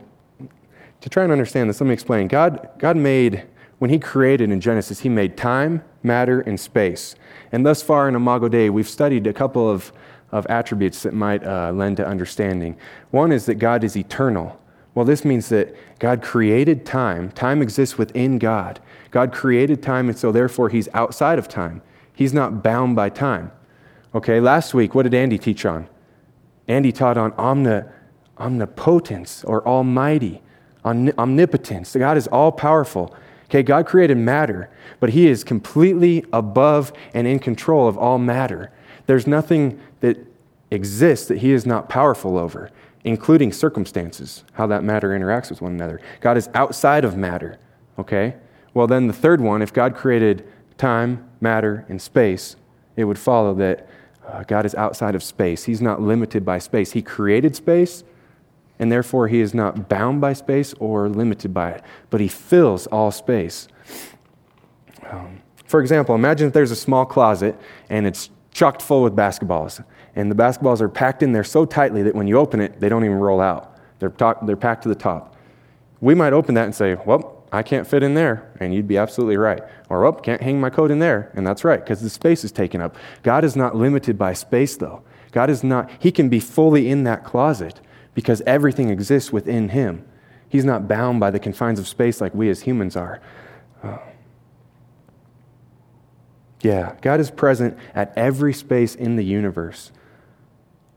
to 1.01 1.09
try 1.09 1.23
and 1.23 1.31
understand 1.31 1.69
this, 1.69 1.81
let 1.81 1.87
me 1.87 1.93
explain. 1.93 2.27
God, 2.27 2.69
God 2.77 2.95
made, 2.95 3.43
when 3.79 3.89
He 3.89 3.99
created 3.99 4.51
in 4.51 4.61
Genesis, 4.61 4.99
He 4.99 5.09
made 5.09 5.35
time, 5.35 5.83
matter, 6.01 6.41
and 6.41 6.59
space. 6.59 7.15
And 7.51 7.65
thus 7.65 7.81
far 7.81 8.07
in 8.07 8.15
Imago 8.15 8.47
Dei, 8.47 8.69
we've 8.69 8.87
studied 8.87 9.27
a 9.27 9.33
couple 9.33 9.69
of, 9.69 9.91
of 10.31 10.45
attributes 10.47 11.03
that 11.03 11.13
might 11.13 11.43
uh, 11.45 11.71
lend 11.73 11.97
to 11.97 12.07
understanding. 12.07 12.77
One 13.11 13.31
is 13.31 13.45
that 13.47 13.55
God 13.55 13.83
is 13.83 13.97
eternal. 13.97 14.59
Well, 14.95 15.05
this 15.05 15.25
means 15.25 15.49
that 15.49 15.75
God 15.99 16.21
created 16.21 16.85
time. 16.85 17.31
Time 17.31 17.61
exists 17.61 17.97
within 17.97 18.37
God. 18.37 18.79
God 19.11 19.31
created 19.31 19.83
time, 19.83 20.07
and 20.09 20.17
so 20.17 20.31
therefore 20.31 20.69
He's 20.69 20.87
outside 20.93 21.37
of 21.37 21.47
time. 21.47 21.81
He's 22.13 22.33
not 22.33 22.63
bound 22.63 22.95
by 22.95 23.09
time. 23.09 23.51
Okay, 24.15 24.39
last 24.39 24.73
week, 24.73 24.93
what 24.93 25.03
did 25.03 25.13
Andy 25.13 25.37
teach 25.37 25.65
on? 25.65 25.87
Andy 26.67 26.91
taught 26.91 27.17
on 27.17 27.33
omni, 27.33 27.81
omnipotence 28.37 29.43
or 29.43 29.67
almighty, 29.67 30.41
omnipotence. 30.85 31.95
God 31.95 32.17
is 32.17 32.27
all 32.27 32.51
powerful. 32.51 33.15
Okay, 33.45 33.63
God 33.63 33.85
created 33.85 34.17
matter, 34.17 34.69
but 34.99 35.09
He 35.11 35.27
is 35.27 35.43
completely 35.43 36.25
above 36.31 36.93
and 37.13 37.27
in 37.27 37.39
control 37.39 37.87
of 37.87 37.97
all 37.97 38.17
matter. 38.17 38.71
There's 39.05 39.27
nothing 39.27 39.79
that 39.99 40.17
exists 40.71 41.27
that 41.27 41.39
He 41.39 41.51
is 41.51 41.65
not 41.65 41.89
powerful 41.89 42.37
over, 42.37 42.69
including 43.03 43.51
circumstances, 43.51 44.43
how 44.53 44.67
that 44.67 44.83
matter 44.83 45.09
interacts 45.09 45.49
with 45.49 45.61
one 45.61 45.73
another. 45.73 45.99
God 46.21 46.37
is 46.37 46.49
outside 46.53 47.03
of 47.03 47.17
matter. 47.17 47.59
Okay? 47.99 48.35
Well, 48.73 48.87
then 48.87 49.07
the 49.07 49.13
third 49.13 49.41
one, 49.41 49.61
if 49.61 49.71
God 49.73 49.95
created 49.95 50.47
time, 50.77 51.29
matter, 51.41 51.85
and 51.89 52.01
space, 52.01 52.55
it 52.95 53.05
would 53.05 53.19
follow 53.19 53.53
that 53.55 53.87
uh, 54.27 54.43
God 54.43 54.65
is 54.65 54.75
outside 54.75 55.15
of 55.15 55.23
space. 55.23 55.65
He's 55.65 55.81
not 55.81 56.01
limited 56.01 56.45
by 56.45 56.59
space. 56.59 56.91
He 56.91 57.01
created 57.01 57.55
space, 57.55 58.03
and 58.79 58.91
therefore 58.91 59.27
he 59.27 59.39
is 59.39 59.53
not 59.53 59.89
bound 59.89 60.21
by 60.21 60.33
space 60.33 60.73
or 60.79 61.09
limited 61.09 61.53
by 61.53 61.71
it, 61.71 61.83
but 62.09 62.21
he 62.21 62.27
fills 62.27 62.87
all 62.87 63.11
space. 63.11 63.67
Um, 65.09 65.41
for 65.65 65.81
example, 65.81 66.15
imagine 66.15 66.47
if 66.47 66.53
there's 66.53 66.71
a 66.71 66.75
small 66.75 67.05
closet 67.05 67.59
and 67.89 68.05
it's 68.05 68.29
chocked 68.51 68.81
full 68.81 69.03
with 69.03 69.15
basketballs, 69.15 69.83
and 70.15 70.29
the 70.29 70.35
basketballs 70.35 70.79
are 70.81 70.89
packed 70.89 71.23
in 71.23 71.31
there 71.31 71.43
so 71.43 71.65
tightly 71.65 72.03
that 72.03 72.13
when 72.15 72.27
you 72.27 72.37
open 72.37 72.61
it, 72.61 72.79
they 72.79 72.87
don't 72.87 73.03
even 73.03 73.17
roll 73.17 73.41
out. 73.41 73.77
They're, 73.99 74.13
they're 74.43 74.55
packed 74.55 74.83
to 74.83 74.89
the 74.89 74.95
top. 74.95 75.35
We 76.01 76.13
might 76.13 76.33
open 76.33 76.55
that 76.55 76.65
and 76.65 76.75
say, 76.75 76.95
well, 77.05 77.42
I 77.53 77.61
can't 77.61 77.87
fit 77.87 78.01
in 78.01 78.15
there. 78.15 78.51
And 78.59 78.73
you'd 78.73 78.87
be 78.87 78.97
absolutely 78.97 79.37
right. 79.37 79.61
Or, 79.87 80.05
oh, 80.05 80.13
can't 80.13 80.41
hang 80.41 80.59
my 80.59 80.71
coat 80.71 80.89
in 80.89 80.97
there. 80.97 81.31
And 81.35 81.45
that's 81.45 81.63
right, 81.63 81.79
because 81.79 82.01
the 82.01 82.09
space 82.09 82.43
is 82.43 82.51
taken 82.51 82.81
up. 82.81 82.97
God 83.21 83.45
is 83.45 83.55
not 83.55 83.75
limited 83.75 84.17
by 84.17 84.33
space, 84.33 84.75
though. 84.75 85.03
God 85.31 85.51
is 85.51 85.63
not, 85.63 85.89
He 85.99 86.11
can 86.11 86.29
be 86.29 86.39
fully 86.39 86.89
in 86.89 87.03
that 87.03 87.23
closet 87.23 87.79
because 88.15 88.41
everything 88.41 88.89
exists 88.89 89.31
within 89.31 89.69
Him. 89.69 90.03
He's 90.49 90.65
not 90.65 90.87
bound 90.87 91.19
by 91.19 91.29
the 91.29 91.39
confines 91.39 91.79
of 91.79 91.87
space 91.87 92.19
like 92.19 92.33
we 92.33 92.49
as 92.49 92.61
humans 92.61 92.95
are. 92.95 93.21
Uh, 93.83 93.99
yeah, 96.61 96.95
God 97.01 97.19
is 97.19 97.29
present 97.29 97.77
at 97.93 98.13
every 98.17 98.53
space 98.53 98.95
in 98.95 99.15
the 99.15 99.23
universe. 99.23 99.91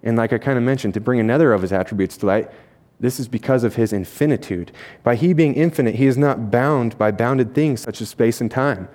And 0.03 0.17
like 0.17 0.33
I 0.33 0.39
kind 0.39 0.57
of 0.57 0.65
mentioned, 0.65 0.95
to 0.95 1.01
bring 1.01 1.21
another 1.21 1.53
of 1.53 1.63
his 1.63 1.73
attributes 1.73 2.17
to 2.19 2.27
light, 2.27 2.51
this 2.99 3.21
is 3.21 3.29
because 3.29 3.63
of 3.65 3.75
his 3.75 3.93
infinitude. 3.93 4.73
By 5.03 5.17
he 5.17 5.33
being 5.33 5.55
infinite, 5.55 5.97
he 5.97 6.07
is 6.07 6.17
not 6.17 6.51
bound 6.51 6.97
by 6.97 7.11
bounded 7.11 7.55
things 7.55 7.83
such 7.83 8.01
as 8.01 8.09
space 8.09 8.41
and 8.41 8.51
time, 8.51 8.89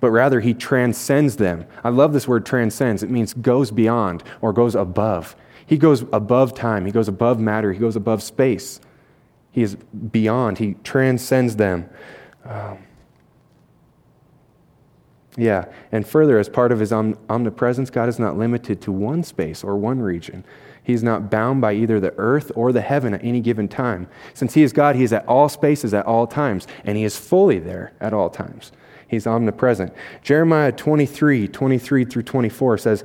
but 0.00 0.10
rather 0.10 0.40
he 0.40 0.54
transcends 0.54 1.36
them. 1.36 1.66
I 1.82 1.88
love 1.88 2.12
this 2.12 2.28
word 2.28 2.46
transcends. 2.46 3.02
It 3.02 3.10
means 3.10 3.34
goes 3.34 3.70
beyond 3.70 4.22
or 4.40 4.52
goes 4.52 4.74
above. 4.74 5.34
He 5.66 5.76
goes 5.76 6.02
above 6.12 6.54
time, 6.54 6.86
he 6.86 6.92
goes 6.92 7.08
above 7.08 7.40
matter, 7.40 7.72
he 7.72 7.78
goes 7.78 7.96
above 7.96 8.22
space. 8.22 8.80
He 9.50 9.62
is 9.62 9.74
beyond, 9.74 10.58
he 10.58 10.76
transcends 10.84 11.56
them. 11.56 11.90
Um, 12.44 12.78
yeah, 15.36 15.66
and 15.92 16.06
further, 16.06 16.38
as 16.38 16.48
part 16.48 16.72
of 16.72 16.80
his 16.80 16.92
omnipresence, 16.92 17.90
God 17.90 18.08
is 18.08 18.18
not 18.18 18.36
limited 18.36 18.80
to 18.82 18.92
one 18.92 19.22
space 19.22 19.62
or 19.62 19.76
one 19.76 20.00
region. 20.00 20.44
He 20.88 20.94
is 20.94 21.02
not 21.02 21.30
bound 21.30 21.60
by 21.60 21.74
either 21.74 22.00
the 22.00 22.14
earth 22.16 22.50
or 22.54 22.72
the 22.72 22.80
heaven 22.80 23.12
at 23.12 23.22
any 23.22 23.42
given 23.42 23.68
time. 23.68 24.08
Since 24.32 24.54
He 24.54 24.62
is 24.62 24.72
God, 24.72 24.96
He 24.96 25.04
is 25.04 25.12
at 25.12 25.26
all 25.28 25.50
spaces 25.50 25.92
at 25.92 26.06
all 26.06 26.26
times, 26.26 26.66
and 26.82 26.96
He 26.96 27.04
is 27.04 27.18
fully 27.18 27.58
there 27.58 27.92
at 28.00 28.14
all 28.14 28.30
times. 28.30 28.72
He's 29.06 29.26
omnipresent. 29.26 29.92
Jeremiah 30.22 30.72
23, 30.72 31.46
23 31.46 32.04
through 32.06 32.22
24 32.22 32.78
says, 32.78 33.04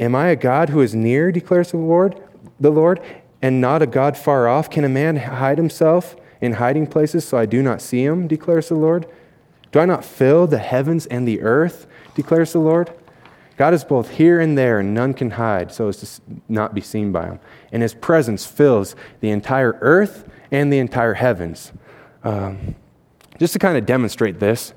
Am 0.00 0.14
I 0.14 0.28
a 0.28 0.36
God 0.36 0.70
who 0.70 0.80
is 0.80 0.94
near, 0.94 1.30
declares 1.30 1.72
the 1.72 1.76
Lord, 1.76 2.18
the 2.58 2.70
Lord, 2.70 2.98
and 3.42 3.60
not 3.60 3.82
a 3.82 3.86
God 3.86 4.16
far 4.16 4.48
off? 4.48 4.70
Can 4.70 4.82
a 4.82 4.88
man 4.88 5.16
hide 5.16 5.58
himself 5.58 6.16
in 6.40 6.54
hiding 6.54 6.86
places 6.86 7.26
so 7.26 7.36
I 7.36 7.44
do 7.44 7.62
not 7.62 7.82
see 7.82 8.02
him, 8.02 8.26
declares 8.26 8.70
the 8.70 8.74
Lord? 8.74 9.06
Do 9.70 9.80
I 9.80 9.84
not 9.84 10.02
fill 10.02 10.46
the 10.46 10.56
heavens 10.56 11.04
and 11.04 11.28
the 11.28 11.42
earth, 11.42 11.86
declares 12.14 12.54
the 12.54 12.60
Lord? 12.60 12.90
God 13.56 13.74
is 13.74 13.84
both 13.84 14.10
here 14.10 14.40
and 14.40 14.56
there, 14.56 14.80
and 14.80 14.94
none 14.94 15.14
can 15.14 15.30
hide 15.30 15.72
so 15.72 15.88
as 15.88 15.98
to 15.98 16.22
not 16.48 16.74
be 16.74 16.80
seen 16.80 17.12
by 17.12 17.26
him. 17.26 17.40
And 17.70 17.82
his 17.82 17.94
presence 17.94 18.46
fills 18.46 18.96
the 19.20 19.30
entire 19.30 19.78
earth 19.80 20.28
and 20.50 20.72
the 20.72 20.78
entire 20.78 21.14
heavens. 21.14 21.72
Um, 22.24 22.74
just 23.38 23.52
to 23.54 23.58
kind 23.58 23.76
of 23.76 23.84
demonstrate 23.86 24.38
this, 24.38 24.72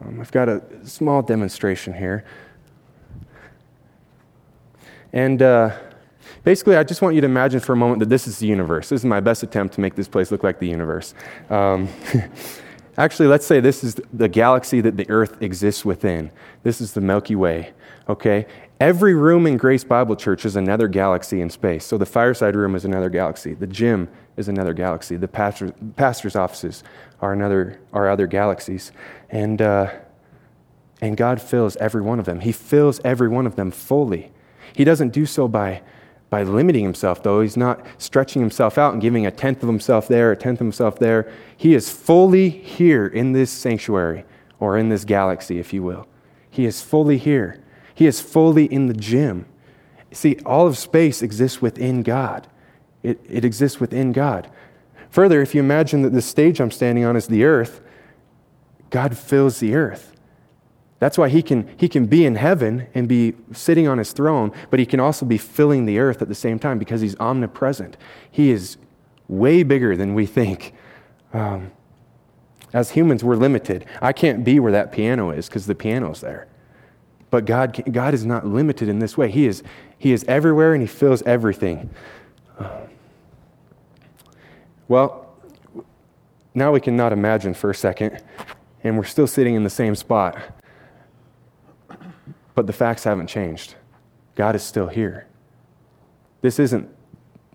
um, 0.00 0.20
I've 0.20 0.32
got 0.32 0.48
a 0.48 0.62
small 0.84 1.22
demonstration 1.22 1.92
here. 1.92 2.24
And 5.12 5.42
uh, 5.42 5.76
basically, 6.44 6.76
I 6.76 6.84
just 6.84 7.02
want 7.02 7.14
you 7.14 7.20
to 7.20 7.26
imagine 7.26 7.60
for 7.60 7.72
a 7.72 7.76
moment 7.76 8.00
that 8.00 8.08
this 8.08 8.26
is 8.26 8.38
the 8.38 8.46
universe. 8.46 8.88
This 8.88 9.00
is 9.00 9.04
my 9.04 9.20
best 9.20 9.42
attempt 9.42 9.74
to 9.74 9.80
make 9.80 9.96
this 9.96 10.08
place 10.08 10.30
look 10.30 10.44
like 10.44 10.58
the 10.60 10.68
universe. 10.68 11.14
Um, 11.50 11.88
Actually, 13.00 13.28
let's 13.28 13.46
say 13.46 13.60
this 13.60 13.82
is 13.82 13.94
the 14.12 14.28
galaxy 14.28 14.82
that 14.82 14.98
the 14.98 15.08
Earth 15.08 15.40
exists 15.40 15.86
within. 15.86 16.30
This 16.64 16.82
is 16.82 16.92
the 16.92 17.00
Milky 17.00 17.34
Way, 17.34 17.72
okay? 18.10 18.44
Every 18.78 19.14
room 19.14 19.46
in 19.46 19.56
Grace 19.56 19.84
Bible 19.84 20.16
Church 20.16 20.44
is 20.44 20.54
another 20.54 20.86
galaxy 20.86 21.40
in 21.40 21.48
space. 21.48 21.86
So 21.86 21.96
the 21.96 22.04
fireside 22.04 22.54
room 22.54 22.74
is 22.74 22.84
another 22.84 23.08
galaxy. 23.08 23.54
The 23.54 23.66
gym 23.66 24.10
is 24.36 24.48
another 24.48 24.74
galaxy. 24.74 25.16
The 25.16 25.28
pastor, 25.28 25.72
pastor's 25.96 26.36
offices 26.36 26.84
are, 27.22 27.32
another, 27.32 27.80
are 27.94 28.10
other 28.10 28.26
galaxies. 28.26 28.92
And, 29.30 29.62
uh, 29.62 29.92
and 31.00 31.16
God 31.16 31.40
fills 31.40 31.76
every 31.76 32.02
one 32.02 32.18
of 32.18 32.26
them. 32.26 32.40
He 32.40 32.52
fills 32.52 33.00
every 33.02 33.30
one 33.30 33.46
of 33.46 33.56
them 33.56 33.70
fully. 33.70 34.30
He 34.74 34.84
doesn't 34.84 35.14
do 35.14 35.24
so 35.24 35.48
by 35.48 35.80
by 36.30 36.44
limiting 36.44 36.84
himself, 36.84 37.22
though. 37.22 37.40
He's 37.40 37.56
not 37.56 37.84
stretching 37.98 38.40
himself 38.40 38.78
out 38.78 38.92
and 38.92 39.02
giving 39.02 39.26
a 39.26 39.30
tenth 39.30 39.62
of 39.62 39.68
himself 39.68 40.08
there, 40.08 40.30
a 40.30 40.36
tenth 40.36 40.60
of 40.60 40.64
himself 40.64 40.98
there. 40.98 41.30
He 41.56 41.74
is 41.74 41.90
fully 41.90 42.48
here 42.48 43.06
in 43.06 43.32
this 43.32 43.50
sanctuary, 43.50 44.24
or 44.60 44.78
in 44.78 44.88
this 44.88 45.04
galaxy, 45.04 45.58
if 45.58 45.72
you 45.72 45.82
will. 45.82 46.06
He 46.48 46.64
is 46.64 46.80
fully 46.80 47.18
here. 47.18 47.62
He 47.94 48.06
is 48.06 48.20
fully 48.20 48.66
in 48.66 48.86
the 48.86 48.94
gym. 48.94 49.46
See, 50.12 50.38
all 50.46 50.66
of 50.66 50.78
space 50.78 51.20
exists 51.20 51.60
within 51.60 52.02
God, 52.02 52.46
it, 53.02 53.20
it 53.28 53.44
exists 53.44 53.80
within 53.80 54.12
God. 54.12 54.50
Further, 55.10 55.42
if 55.42 55.54
you 55.54 55.60
imagine 55.60 56.02
that 56.02 56.12
the 56.12 56.22
stage 56.22 56.60
I'm 56.60 56.70
standing 56.70 57.04
on 57.04 57.16
is 57.16 57.26
the 57.26 57.44
earth, 57.44 57.80
God 58.90 59.18
fills 59.18 59.58
the 59.58 59.74
earth. 59.74 60.14
That's 61.00 61.16
why 61.16 61.30
he 61.30 61.42
can, 61.42 61.68
he 61.78 61.88
can 61.88 62.06
be 62.06 62.26
in 62.26 62.36
heaven 62.36 62.86
and 62.94 63.08
be 63.08 63.34
sitting 63.52 63.88
on 63.88 63.96
his 63.96 64.12
throne, 64.12 64.52
but 64.68 64.78
he 64.78 64.86
can 64.86 65.00
also 65.00 65.24
be 65.24 65.38
filling 65.38 65.86
the 65.86 65.98
earth 65.98 66.20
at 66.20 66.28
the 66.28 66.34
same 66.34 66.58
time 66.58 66.78
because 66.78 67.00
he's 67.00 67.18
omnipresent. 67.18 67.96
He 68.30 68.50
is 68.50 68.76
way 69.26 69.62
bigger 69.62 69.96
than 69.96 70.14
we 70.14 70.26
think. 70.26 70.74
Um, 71.32 71.72
as 72.74 72.90
humans, 72.90 73.24
we're 73.24 73.36
limited. 73.36 73.86
I 74.02 74.12
can't 74.12 74.44
be 74.44 74.60
where 74.60 74.72
that 74.72 74.92
piano 74.92 75.30
is 75.30 75.48
because 75.48 75.66
the 75.66 75.74
piano's 75.74 76.20
there. 76.20 76.46
But 77.30 77.46
God, 77.46 77.82
God 77.90 78.12
is 78.12 78.26
not 78.26 78.46
limited 78.46 78.88
in 78.88 78.98
this 78.98 79.16
way. 79.16 79.30
He 79.30 79.46
is, 79.46 79.62
he 79.98 80.12
is 80.12 80.24
everywhere 80.24 80.74
and 80.74 80.82
He 80.82 80.86
fills 80.86 81.22
everything. 81.22 81.88
well, 84.86 85.34
now 86.54 86.72
we 86.72 86.80
can 86.80 86.96
not 86.96 87.12
imagine 87.12 87.54
for 87.54 87.70
a 87.70 87.74
second, 87.74 88.22
and 88.84 88.98
we're 88.98 89.04
still 89.04 89.26
sitting 89.26 89.54
in 89.54 89.64
the 89.64 89.70
same 89.70 89.94
spot. 89.94 90.59
But 92.54 92.66
the 92.66 92.72
facts 92.72 93.04
haven't 93.04 93.28
changed. 93.28 93.74
God 94.34 94.54
is 94.54 94.62
still 94.62 94.88
here. 94.88 95.26
This 96.40 96.58
isn't 96.58 96.88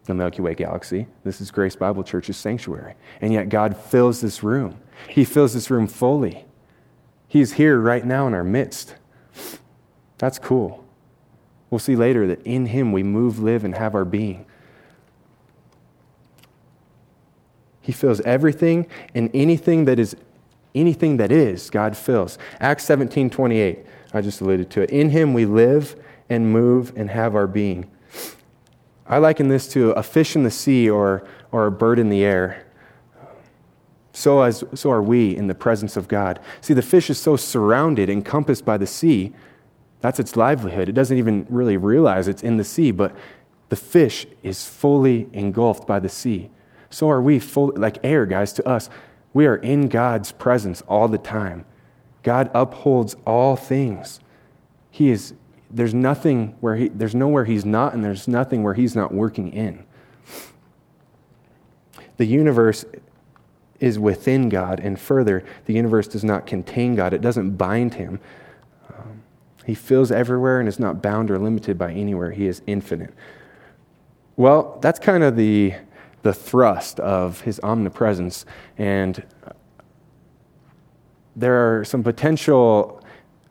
the 0.06 0.14
Milky 0.14 0.42
Way 0.42 0.56
galaxy. 0.56 1.08
This 1.24 1.42
is 1.42 1.52
Grace 1.52 1.76
Bible 1.76 2.04
Church's 2.04 2.38
sanctuary. 2.38 2.96
And 3.22 3.34
yet 3.34 3.50
God 3.50 3.76
fills 3.76 4.22
this 4.22 4.44
room. 4.44 4.78
He 5.10 5.26
fills 5.26 5.54
this 5.54 5.70
room 5.70 5.88
fully. 5.88 6.46
He's 7.28 7.54
here 7.54 7.80
right 7.80 8.06
now 8.06 8.28
in 8.28 8.34
our 8.34 8.44
midst. 8.44 8.96
That's 10.18 10.40
cool. 10.40 10.86
We'll 11.70 11.80
see 11.80 11.96
later 11.96 12.28
that 12.28 12.42
in 12.44 12.68
Him 12.68 12.92
we 12.92 13.04
move, 13.04 13.40
live, 13.40 13.64
and 13.64 13.76
have 13.76 13.96
our 13.96 14.06
being. 14.06 14.46
He 17.82 17.92
fills 17.92 18.22
everything 18.22 18.88
and 19.14 19.30
anything 19.34 19.86
that 19.86 20.00
is 20.00 20.16
anything 20.74 21.18
that 21.18 21.32
is, 21.32 21.70
God 21.70 21.96
fills. 21.96 22.38
Acts 22.60 22.84
17 22.86 23.30
28. 23.30 23.86
I 24.16 24.22
just 24.22 24.40
alluded 24.40 24.70
to 24.72 24.82
it. 24.82 24.92
In 24.92 25.10
him 25.10 25.34
we 25.34 25.46
live 25.46 26.02
and 26.30 26.52
move 26.52 26.94
and 26.96 27.10
have 27.10 27.36
our 27.36 27.48
being. 27.48 27.92
I 29.06 29.18
liken 29.18 29.50
this 29.50 29.68
to 29.74 29.92
a 29.92 30.04
fish 30.04 30.38
in 30.38 30.44
the 30.44 30.52
sea 30.52 30.90
or, 30.90 31.28
or 31.52 31.68
a 31.68 31.72
bird 31.72 32.00
in 32.00 32.08
the 32.08 32.24
air. 32.24 32.66
So, 34.14 34.42
as, 34.42 34.64
so 34.74 34.90
are 34.90 35.02
we 35.02 35.36
in 35.36 35.48
the 35.48 35.54
presence 35.54 35.98
of 35.98 36.08
God. 36.08 36.40
See, 36.62 36.74
the 36.74 36.82
fish 36.82 37.10
is 37.10 37.20
so 37.20 37.36
surrounded, 37.36 38.10
encompassed 38.10 38.64
by 38.64 38.78
the 38.78 38.88
sea. 38.88 39.34
That's 40.00 40.20
its 40.20 40.38
livelihood. 40.38 40.88
It 40.88 40.94
doesn't 40.94 41.18
even 41.18 41.46
really 41.50 41.76
realize 41.76 42.30
it's 42.30 42.42
in 42.42 42.56
the 42.56 42.64
sea, 42.64 42.92
but 42.92 43.14
the 43.68 43.76
fish 43.76 44.26
is 44.42 44.66
fully 44.66 45.28
engulfed 45.34 45.86
by 45.86 46.00
the 46.00 46.08
sea. 46.08 46.50
So 46.90 47.10
are 47.10 47.22
we, 47.22 47.40
full, 47.40 47.74
like 47.76 47.98
air, 48.02 48.26
guys, 48.26 48.54
to 48.54 48.66
us. 48.66 48.90
We 49.34 49.46
are 49.46 49.58
in 49.58 49.90
God's 49.90 50.32
presence 50.32 50.82
all 50.88 51.10
the 51.10 51.18
time. 51.18 51.66
God 52.26 52.50
upholds 52.56 53.16
all 53.28 53.56
things. 53.56 54.20
He 54.90 55.12
is, 55.12 55.36
there's 55.70 55.94
nothing 55.94 56.56
where 56.60 56.76
he, 56.76 56.88
there's 56.88 57.14
nowhere 57.14 57.46
he's 57.46 57.66
not, 57.66 57.94
and 57.94 58.04
there's 58.04 58.28
nothing 58.28 58.64
where 58.64 58.74
he's 58.74 58.96
not 58.96 59.14
working 59.14 59.54
in. 59.54 59.86
The 62.18 62.26
universe 62.26 62.84
is 63.80 64.00
within 64.00 64.50
God, 64.50 64.80
and 64.80 65.00
further, 65.00 65.46
the 65.66 65.74
universe 65.74 66.08
does 66.08 66.24
not 66.24 66.48
contain 66.48 66.96
God, 66.96 67.14
it 67.14 67.22
doesn't 67.22 67.58
bind 67.58 67.94
him. 67.94 68.20
Um, 68.90 69.22
he 69.64 69.76
fills 69.76 70.12
everywhere 70.12 70.60
and 70.60 70.68
is 70.68 70.80
not 70.80 71.04
bound 71.04 71.30
or 71.30 71.38
limited 71.38 71.78
by 71.78 71.92
anywhere. 71.94 72.32
He 72.32 72.48
is 72.48 72.64
infinite. 72.66 73.14
Well, 74.36 74.80
that's 74.82 74.98
kind 74.98 75.24
of 75.24 75.36
the, 75.36 75.76
the 76.24 76.34
thrust 76.34 77.00
of 77.02 77.42
his 77.42 77.60
omnipresence. 77.60 78.48
And 78.80 79.24
there 81.36 81.80
are 81.80 81.86
some 81.86 82.04
potential 82.04 83.02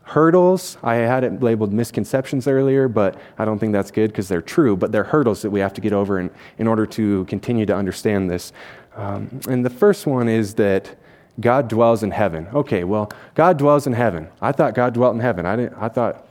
hurdles. 0.03 0.77
I 0.83 0.97
had 0.97 1.25
it 1.25 1.43
labeled 1.43 1.73
misconceptions 1.73 2.47
earlier, 2.47 2.89
but 2.89 3.19
I 3.39 3.45
don't 3.45 3.59
think 3.59 3.73
that's 3.73 3.91
good 3.91 4.11
because 4.11 4.29
they're 4.29 4.43
true, 4.43 4.77
but 4.77 4.93
they're 4.93 5.05
hurdles 5.05 5.43
that 5.43 5.51
we 5.51 5.61
have 5.61 5.73
to 5.75 5.81
get 5.81 5.93
over 5.93 6.21
in, 6.21 6.31
in 6.59 6.67
order 6.67 6.87
to 6.87 7.25
continue 7.25 7.67
to 7.67 7.75
understand 7.75 8.31
this. 8.31 8.53
Um, 8.97 9.41
and 9.49 9.65
the 9.65 9.71
first 9.71 10.07
one 10.07 10.29
is 10.29 10.55
that 10.55 10.97
God 11.41 11.69
dwells 11.69 12.03
in 12.03 12.11
heaven. 12.11 12.47
Okay, 12.55 12.85
well, 12.85 13.11
God 13.35 13.59
dwells 13.59 13.87
in 13.87 13.93
heaven. 13.93 14.29
I 14.41 14.53
thought 14.53 14.75
God 14.75 14.95
dwelt 14.95 15.15
in 15.15 15.21
heaven. 15.21 15.47
I, 15.47 15.57
didn't, 15.57 15.75
I 15.75 15.89
thought 15.89 16.27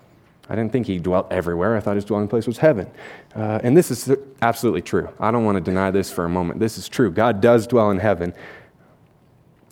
I 0.49 0.55
didn't 0.55 0.71
think 0.71 0.87
he 0.87 0.99
dwelt 0.99 1.31
everywhere. 1.31 1.75
I 1.75 1.79
thought 1.79 1.95
his 1.95 2.05
dwelling 2.05 2.27
place 2.27 2.47
was 2.47 2.57
heaven. 2.57 2.89
Uh, 3.35 3.59
and 3.63 3.75
this 3.75 3.89
is 3.91 4.15
absolutely 4.41 4.81
true. 4.81 5.09
I 5.19 5.31
don't 5.31 5.45
want 5.45 5.57
to 5.57 5.61
deny 5.61 5.89
this 5.89 6.11
for 6.11 6.25
a 6.25 6.29
moment. 6.29 6.59
This 6.59 6.77
is 6.77 6.87
true. 6.89 7.11
God 7.11 7.41
does 7.41 7.65
dwell 7.65 7.91
in 7.91 7.99
heaven. 7.99 8.33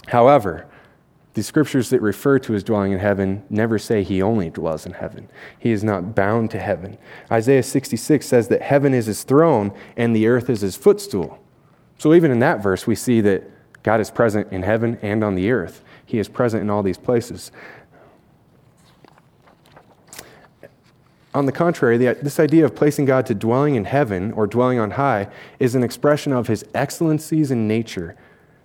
However, 0.08 0.68
the 1.34 1.44
scriptures 1.44 1.90
that 1.90 2.02
refer 2.02 2.40
to 2.40 2.54
his 2.54 2.64
dwelling 2.64 2.92
in 2.92 3.00
heaven 3.00 3.44
never 3.50 3.80
say 3.80 4.04
he 4.04 4.22
only 4.22 4.50
dwells 4.50 4.86
in 4.86 4.94
heaven. 4.94 5.30
He 5.58 5.72
is 5.72 5.84
not 5.84 6.14
bound 6.14 6.52
to 6.52 6.60
heaven. 6.60 6.98
Isaiah 7.32 7.64
66 7.64 8.26
says 8.26 8.50
that 8.50 8.62
heaven 8.62 8.94
is 8.94 9.06
his 9.06 9.24
throne 9.24 9.72
and 9.96 10.14
the 10.14 10.28
earth 10.28 10.50
is 10.50 10.62
his 10.62 10.76
footstool. 10.76 11.40
So 11.98 12.14
even 12.14 12.32
in 12.32 12.40
that 12.40 12.62
verse, 12.62 12.86
we 12.86 12.96
see 12.96 13.22
that 13.22 13.44
God 13.84 14.02
is 14.02 14.12
present 14.12 14.52
in 14.52 14.64
heaven 14.64 14.98
and 15.02 15.24
on 15.24 15.36
the 15.36 15.52
earth. 15.52 15.82
He 16.06 16.20
is 16.20 16.28
present 16.28 16.62
in 16.62 16.70
all 16.70 16.84
these 16.84 16.98
places. 16.98 17.52
On 21.34 21.46
the 21.46 21.54
contrary, 21.54 21.98
the, 21.98 22.18
this 22.22 22.42
idea 22.42 22.66
of 22.66 22.76
placing 22.76 23.06
God 23.06 23.26
to 23.28 23.34
dwelling 23.34 23.76
in 23.76 23.86
heaven 23.86 24.34
or 24.34 24.48
dwelling 24.48 24.80
on 24.80 24.92
high 24.92 25.30
is 25.60 25.76
an 25.76 25.84
expression 25.84 26.34
of 26.34 26.48
his 26.48 26.66
excellencies 26.74 27.52
in 27.52 27.70
nature. 27.70 28.18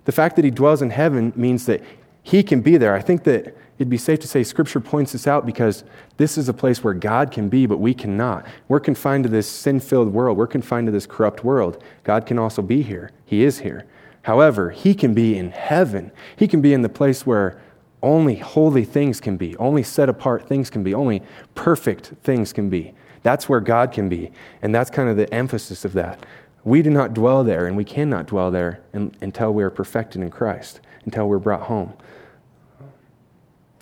The 0.03 0.11
fact 0.11 0.35
that 0.35 0.43
he 0.43 0.51
dwells 0.51 0.81
in 0.81 0.89
heaven 0.89 1.31
means 1.35 1.65
that 1.65 1.81
he 2.27 2.43
can 2.43 2.59
be 2.59 2.75
there. 2.75 2.93
I 2.93 2.99
think 2.99 3.23
that 3.23 3.55
it'd 3.77 3.89
be 3.89 3.97
safe 3.97 4.19
to 4.19 4.27
say 4.27 4.43
Scripture 4.43 4.81
points 4.81 5.13
this 5.13 5.27
out 5.27 5.45
because 5.45 5.85
this 6.17 6.37
is 6.37 6.49
a 6.49 6.53
place 6.53 6.83
where 6.83 6.93
God 6.93 7.31
can 7.31 7.47
be, 7.47 7.65
but 7.65 7.77
we 7.77 7.93
cannot. 7.93 8.45
We're 8.67 8.81
confined 8.81 9.23
to 9.23 9.29
this 9.29 9.49
sin 9.49 9.79
filled 9.79 10.11
world, 10.11 10.37
we're 10.37 10.45
confined 10.45 10.87
to 10.87 10.91
this 10.91 11.05
corrupt 11.05 11.45
world. 11.45 11.81
God 12.03 12.25
can 12.25 12.37
also 12.37 12.61
be 12.61 12.81
here, 12.81 13.11
He 13.25 13.45
is 13.45 13.59
here. 13.59 13.85
However, 14.23 14.71
He 14.71 14.93
can 14.93 15.13
be 15.13 15.37
in 15.37 15.51
heaven, 15.51 16.11
He 16.35 16.49
can 16.49 16.59
be 16.59 16.73
in 16.73 16.81
the 16.81 16.89
place 16.89 17.25
where 17.25 17.61
only 18.03 18.35
holy 18.35 18.83
things 18.83 19.21
can 19.21 19.37
be, 19.37 19.55
only 19.55 19.81
set 19.81 20.09
apart 20.09 20.49
things 20.49 20.69
can 20.69 20.83
be, 20.83 20.93
only 20.93 21.23
perfect 21.55 22.07
things 22.23 22.51
can 22.51 22.69
be. 22.69 22.93
That's 23.23 23.47
where 23.47 23.61
God 23.61 23.93
can 23.93 24.09
be. 24.09 24.31
And 24.61 24.75
that's 24.75 24.89
kind 24.89 25.07
of 25.07 25.15
the 25.15 25.33
emphasis 25.33 25.85
of 25.85 25.93
that. 25.93 26.25
We 26.65 26.81
do 26.81 26.89
not 26.89 27.13
dwell 27.13 27.45
there, 27.45 27.67
and 27.67 27.77
we 27.77 27.85
cannot 27.85 28.27
dwell 28.27 28.51
there 28.51 28.81
until 28.91 29.53
we 29.53 29.63
are 29.63 29.69
perfected 29.69 30.21
in 30.21 30.29
Christ, 30.29 30.81
until 31.05 31.29
we're 31.29 31.39
brought 31.39 31.61
home. 31.61 31.93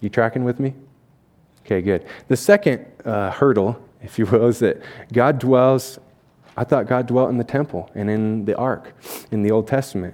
You 0.06 0.10
tracking 0.10 0.44
with 0.44 0.60
me? 0.60 0.76
Okay, 1.66 1.82
good. 1.82 2.06
The 2.28 2.38
second 2.38 2.86
uh, 3.06 3.32
hurdle, 3.32 3.84
if 4.04 4.20
you 4.20 4.28
will, 4.28 4.46
is 4.46 4.60
that 4.60 4.84
God 5.12 5.40
dwells. 5.40 5.98
I 6.56 6.64
thought 6.64 6.86
God 6.86 7.08
dwelt 7.08 7.32
in 7.32 7.40
the 7.40 7.44
temple 7.44 7.90
and 7.96 8.08
in 8.08 8.46
the 8.46 8.56
ark 8.56 8.94
in 9.32 9.42
the 9.42 9.50
Old 9.50 9.68
Testament. 9.68 10.14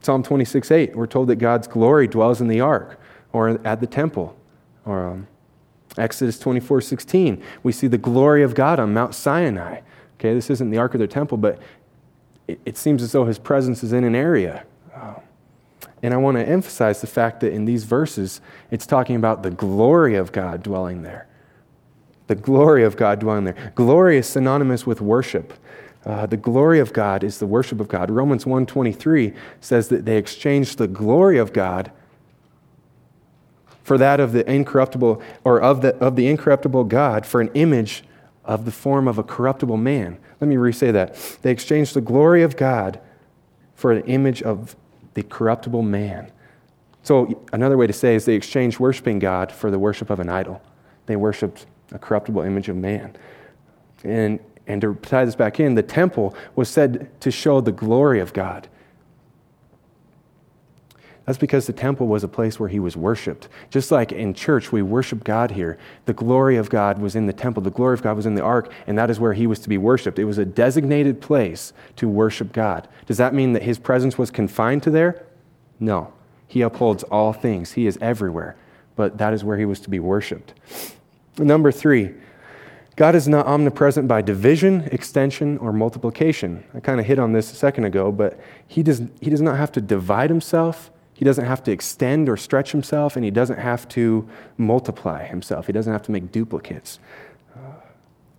Psalm 0.00 0.22
26 0.22 0.70
8, 0.70 0.96
we're 0.96 1.06
told 1.06 1.28
that 1.28 1.36
God's 1.36 1.68
glory 1.68 2.08
dwells 2.08 2.40
in 2.40 2.48
the 2.48 2.62
ark 2.62 2.98
or 3.34 3.60
at 3.62 3.80
the 3.80 3.86
temple. 3.86 4.34
Or 4.86 5.04
um, 5.06 5.28
Exodus 5.98 6.38
24 6.38 6.80
16, 6.80 7.42
we 7.62 7.72
see 7.72 7.88
the 7.88 7.98
glory 7.98 8.42
of 8.42 8.54
God 8.54 8.80
on 8.80 8.94
Mount 8.94 9.14
Sinai. 9.14 9.80
Okay, 10.18 10.32
this 10.32 10.48
isn't 10.48 10.70
the 10.70 10.78
ark 10.78 10.94
of 10.94 11.00
the 11.00 11.06
temple, 11.06 11.36
but 11.36 11.58
it, 12.48 12.58
it 12.64 12.78
seems 12.78 13.02
as 13.02 13.12
though 13.12 13.26
his 13.26 13.38
presence 13.38 13.84
is 13.84 13.92
in 13.92 14.02
an 14.02 14.14
area. 14.14 14.64
And 16.02 16.12
I 16.12 16.16
want 16.16 16.36
to 16.36 16.46
emphasize 16.46 17.00
the 17.00 17.06
fact 17.06 17.40
that 17.40 17.52
in 17.52 17.64
these 17.64 17.84
verses, 17.84 18.40
it's 18.70 18.86
talking 18.86 19.14
about 19.16 19.42
the 19.42 19.50
glory 19.50 20.16
of 20.16 20.32
God 20.32 20.62
dwelling 20.62 21.02
there. 21.02 21.28
The 22.26 22.34
glory 22.34 22.82
of 22.82 22.96
God 22.96 23.20
dwelling 23.20 23.44
there. 23.44 23.72
Glory 23.74 24.18
is 24.18 24.26
synonymous 24.26 24.86
with 24.86 25.00
worship. 25.00 25.52
Uh, 26.04 26.26
the 26.26 26.36
glory 26.36 26.80
of 26.80 26.92
God 26.92 27.22
is 27.22 27.38
the 27.38 27.46
worship 27.46 27.80
of 27.80 27.86
God. 27.86 28.10
Romans 28.10 28.44
1:23 28.44 29.34
says 29.60 29.88
that 29.88 30.04
they 30.04 30.16
exchanged 30.16 30.78
the 30.78 30.88
glory 30.88 31.38
of 31.38 31.52
God 31.52 31.92
for 33.84 33.96
that 33.98 34.18
of 34.18 34.32
the 34.32 34.48
incorruptible 34.50 35.22
or 35.44 35.60
of 35.60 35.82
the 35.82 35.94
of 35.96 36.16
the 36.16 36.26
incorruptible 36.28 36.84
God 36.84 37.24
for 37.24 37.40
an 37.40 37.50
image 37.54 38.02
of 38.44 38.64
the 38.64 38.72
form 38.72 39.06
of 39.06 39.18
a 39.18 39.22
corruptible 39.22 39.76
man. 39.76 40.18
Let 40.40 40.48
me 40.48 40.56
re-say 40.56 40.90
that. 40.90 41.14
They 41.42 41.52
exchanged 41.52 41.94
the 41.94 42.00
glory 42.00 42.42
of 42.42 42.56
God 42.56 43.00
for 43.74 43.92
an 43.92 44.02
image 44.04 44.42
of 44.42 44.74
the 45.14 45.22
corruptible 45.22 45.82
man. 45.82 46.30
So, 47.02 47.44
another 47.52 47.76
way 47.76 47.86
to 47.86 47.92
say 47.92 48.14
is 48.14 48.24
they 48.24 48.34
exchanged 48.34 48.78
worshiping 48.78 49.18
God 49.18 49.50
for 49.50 49.70
the 49.70 49.78
worship 49.78 50.08
of 50.10 50.20
an 50.20 50.28
idol. 50.28 50.62
They 51.06 51.16
worshiped 51.16 51.66
a 51.90 51.98
corruptible 51.98 52.42
image 52.42 52.68
of 52.68 52.76
man. 52.76 53.16
And, 54.04 54.38
and 54.66 54.80
to 54.80 54.94
tie 55.02 55.24
this 55.24 55.34
back 55.34 55.58
in, 55.58 55.74
the 55.74 55.82
temple 55.82 56.34
was 56.54 56.68
said 56.68 57.10
to 57.20 57.30
show 57.30 57.60
the 57.60 57.72
glory 57.72 58.20
of 58.20 58.32
God. 58.32 58.68
That's 61.24 61.38
because 61.38 61.66
the 61.66 61.72
temple 61.72 62.08
was 62.08 62.24
a 62.24 62.28
place 62.28 62.58
where 62.58 62.68
he 62.68 62.80
was 62.80 62.96
worshiped. 62.96 63.48
Just 63.70 63.92
like 63.92 64.10
in 64.10 64.34
church, 64.34 64.72
we 64.72 64.82
worship 64.82 65.22
God 65.22 65.52
here. 65.52 65.78
The 66.06 66.12
glory 66.12 66.56
of 66.56 66.68
God 66.68 66.98
was 66.98 67.14
in 67.14 67.26
the 67.26 67.32
temple, 67.32 67.62
the 67.62 67.70
glory 67.70 67.94
of 67.94 68.02
God 68.02 68.16
was 68.16 68.26
in 68.26 68.34
the 68.34 68.42
ark, 68.42 68.72
and 68.88 68.98
that 68.98 69.08
is 69.08 69.20
where 69.20 69.32
he 69.32 69.46
was 69.46 69.60
to 69.60 69.68
be 69.68 69.78
worshiped. 69.78 70.18
It 70.18 70.24
was 70.24 70.38
a 70.38 70.44
designated 70.44 71.20
place 71.20 71.72
to 71.96 72.08
worship 72.08 72.52
God. 72.52 72.88
Does 73.06 73.18
that 73.18 73.34
mean 73.34 73.52
that 73.52 73.62
his 73.62 73.78
presence 73.78 74.18
was 74.18 74.30
confined 74.30 74.82
to 74.82 74.90
there? 74.90 75.24
No. 75.78 76.12
He 76.48 76.60
upholds 76.60 77.02
all 77.04 77.32
things, 77.32 77.72
he 77.72 77.86
is 77.86 77.96
everywhere, 78.00 78.56
but 78.96 79.18
that 79.18 79.32
is 79.32 79.44
where 79.44 79.56
he 79.56 79.64
was 79.64 79.80
to 79.80 79.90
be 79.90 80.00
worshiped. 80.00 80.54
Number 81.38 81.72
three, 81.72 82.14
God 82.96 83.14
is 83.14 83.26
not 83.26 83.46
omnipresent 83.46 84.06
by 84.06 84.20
division, 84.20 84.82
extension, 84.92 85.56
or 85.58 85.72
multiplication. 85.72 86.64
I 86.74 86.80
kind 86.80 87.00
of 87.00 87.06
hit 87.06 87.18
on 87.18 87.32
this 87.32 87.50
a 87.52 87.54
second 87.54 87.84
ago, 87.84 88.12
but 88.12 88.38
he 88.66 88.82
does, 88.82 89.02
he 89.20 89.30
does 89.30 89.40
not 89.40 89.56
have 89.56 89.72
to 89.72 89.80
divide 89.80 90.28
himself 90.28 90.90
he 91.22 91.24
doesn't 91.24 91.44
have 91.44 91.62
to 91.62 91.70
extend 91.70 92.28
or 92.28 92.36
stretch 92.36 92.72
himself, 92.72 93.14
and 93.14 93.24
he 93.24 93.30
doesn't 93.30 93.60
have 93.60 93.88
to 93.90 94.28
multiply 94.56 95.24
himself. 95.24 95.68
He 95.68 95.72
doesn't 95.72 95.92
have 95.92 96.02
to 96.02 96.10
make 96.10 96.32
duplicates. 96.32 96.98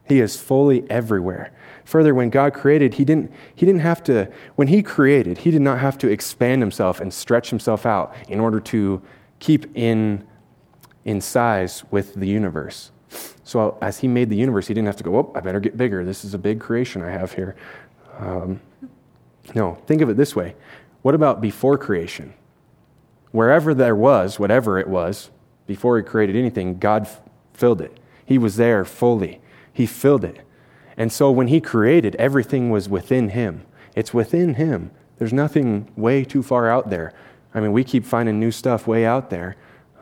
He 0.05 0.19
is 0.19 0.35
fully 0.35 0.83
everywhere. 0.89 1.53
Further, 1.85 2.13
when 2.13 2.29
God 2.29 2.53
created, 2.53 2.95
he 2.95 3.05
didn't, 3.05 3.31
he 3.55 3.65
didn't 3.65 3.79
have 3.79 4.03
to, 4.03 4.29
when 4.57 4.67
He 4.67 4.83
created, 4.83 5.37
He 5.37 5.49
did 5.49 5.61
not 5.61 5.79
have 5.79 5.97
to 5.99 6.09
expand 6.09 6.61
Himself 6.61 6.99
and 6.99 7.13
stretch 7.13 7.51
Himself 7.51 7.85
out 7.85 8.13
in 8.27 8.41
order 8.41 8.59
to 8.59 9.01
keep 9.39 9.65
in, 9.77 10.27
in 11.05 11.21
size 11.21 11.85
with 11.89 12.15
the 12.15 12.27
universe. 12.27 12.91
So, 13.45 13.77
as 13.81 13.99
He 13.99 14.09
made 14.09 14.29
the 14.29 14.35
universe, 14.35 14.67
He 14.67 14.73
didn't 14.73 14.87
have 14.87 14.97
to 14.97 15.05
go, 15.05 15.15
oh, 15.15 15.31
I 15.33 15.39
better 15.39 15.61
get 15.61 15.77
bigger. 15.77 16.03
This 16.03 16.25
is 16.25 16.33
a 16.33 16.37
big 16.37 16.59
creation 16.59 17.01
I 17.01 17.11
have 17.11 17.31
here. 17.31 17.55
Um, 18.19 18.59
no, 19.55 19.75
think 19.87 20.01
of 20.01 20.09
it 20.09 20.17
this 20.17 20.35
way. 20.35 20.57
What 21.01 21.15
about 21.15 21.39
before 21.39 21.77
creation? 21.77 22.33
Wherever 23.33 23.73
there 23.73 23.95
was, 23.95 24.39
whatever 24.39 24.79
it 24.79 24.87
was, 24.87 25.29
before 25.67 25.97
he 25.97 26.03
created 26.03 26.37
anything, 26.37 26.77
God 26.77 27.09
filled 27.53 27.81
it. 27.81 27.97
He 28.25 28.37
was 28.37 28.55
there 28.55 28.85
fully. 28.85 29.41
He 29.73 29.85
filled 29.85 30.23
it. 30.23 30.39
And 30.95 31.11
so 31.11 31.31
when 31.31 31.47
he 31.47 31.59
created, 31.59 32.15
everything 32.15 32.69
was 32.69 32.87
within 32.87 33.29
him. 33.29 33.65
It's 33.95 34.13
within 34.13 34.53
him. 34.53 34.91
There's 35.17 35.33
nothing 35.33 35.89
way 35.95 36.23
too 36.23 36.43
far 36.43 36.69
out 36.69 36.89
there. 36.89 37.11
I 37.55 37.59
mean, 37.59 37.71
we 37.71 37.83
keep 37.83 38.05
finding 38.05 38.39
new 38.39 38.51
stuff 38.51 38.87
way 38.87 39.05
out 39.05 39.29
there 39.29 39.55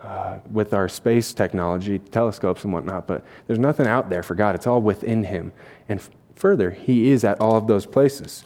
uh, 0.04 0.40
with 0.52 0.74
our 0.74 0.90
space 0.90 1.34
technology, 1.34 2.00
telescopes 2.00 2.66
and 2.66 2.74
whatnot, 2.74 3.08
but 3.08 3.24
there's 3.48 3.60
nothing 3.60 3.88
out 3.88 4.10
there 4.10 4.24
for 4.24 4.36
God. 4.36 4.56
It's 4.56 4.68
all 4.68 4.82
within 4.82 5.24
him. 5.24 5.54
And 5.88 6.00
f- 6.00 6.10
further, 6.36 6.72
he 6.72 7.12
is 7.12 7.24
at 7.24 7.40
all 7.40 7.56
of 7.56 7.68
those 7.68 7.86
places. 7.86 8.44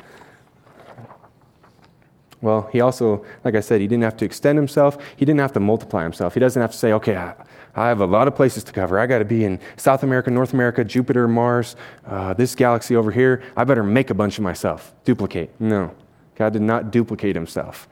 Well, 2.45 2.69
he 2.71 2.79
also, 2.79 3.25
like 3.43 3.55
I 3.55 3.59
said, 3.59 3.81
he 3.81 3.87
didn't 3.87 4.03
have 4.03 4.17
to 4.17 4.25
extend 4.25 4.55
himself. 4.55 4.99
He 5.15 5.25
didn't 5.25 5.39
have 5.39 5.53
to 5.53 5.59
multiply 5.59 6.03
himself. 6.03 6.35
He 6.35 6.39
doesn't 6.39 6.61
have 6.61 6.69
to 6.73 6.77
say, 6.77 6.93
okay, 6.93 7.15
I, 7.15 7.33
I 7.73 7.87
have 7.87 8.01
a 8.01 8.05
lot 8.05 8.27
of 8.27 8.35
places 8.35 8.63
to 8.65 8.71
cover. 8.71 8.99
I 8.99 9.07
got 9.07 9.17
to 9.17 9.25
be 9.25 9.45
in 9.45 9.59
South 9.77 10.03
America, 10.03 10.29
North 10.29 10.53
America, 10.53 10.83
Jupiter, 10.83 11.27
Mars, 11.27 11.75
uh, 12.05 12.35
this 12.35 12.53
galaxy 12.53 12.95
over 12.95 13.09
here. 13.09 13.41
I 13.57 13.63
better 13.63 13.81
make 13.81 14.11
a 14.11 14.13
bunch 14.13 14.37
of 14.37 14.43
myself, 14.43 14.93
duplicate. 15.05 15.59
No, 15.59 15.95
God 16.35 16.53
did 16.53 16.61
not 16.61 16.91
duplicate 16.91 17.35
himself. 17.35 17.89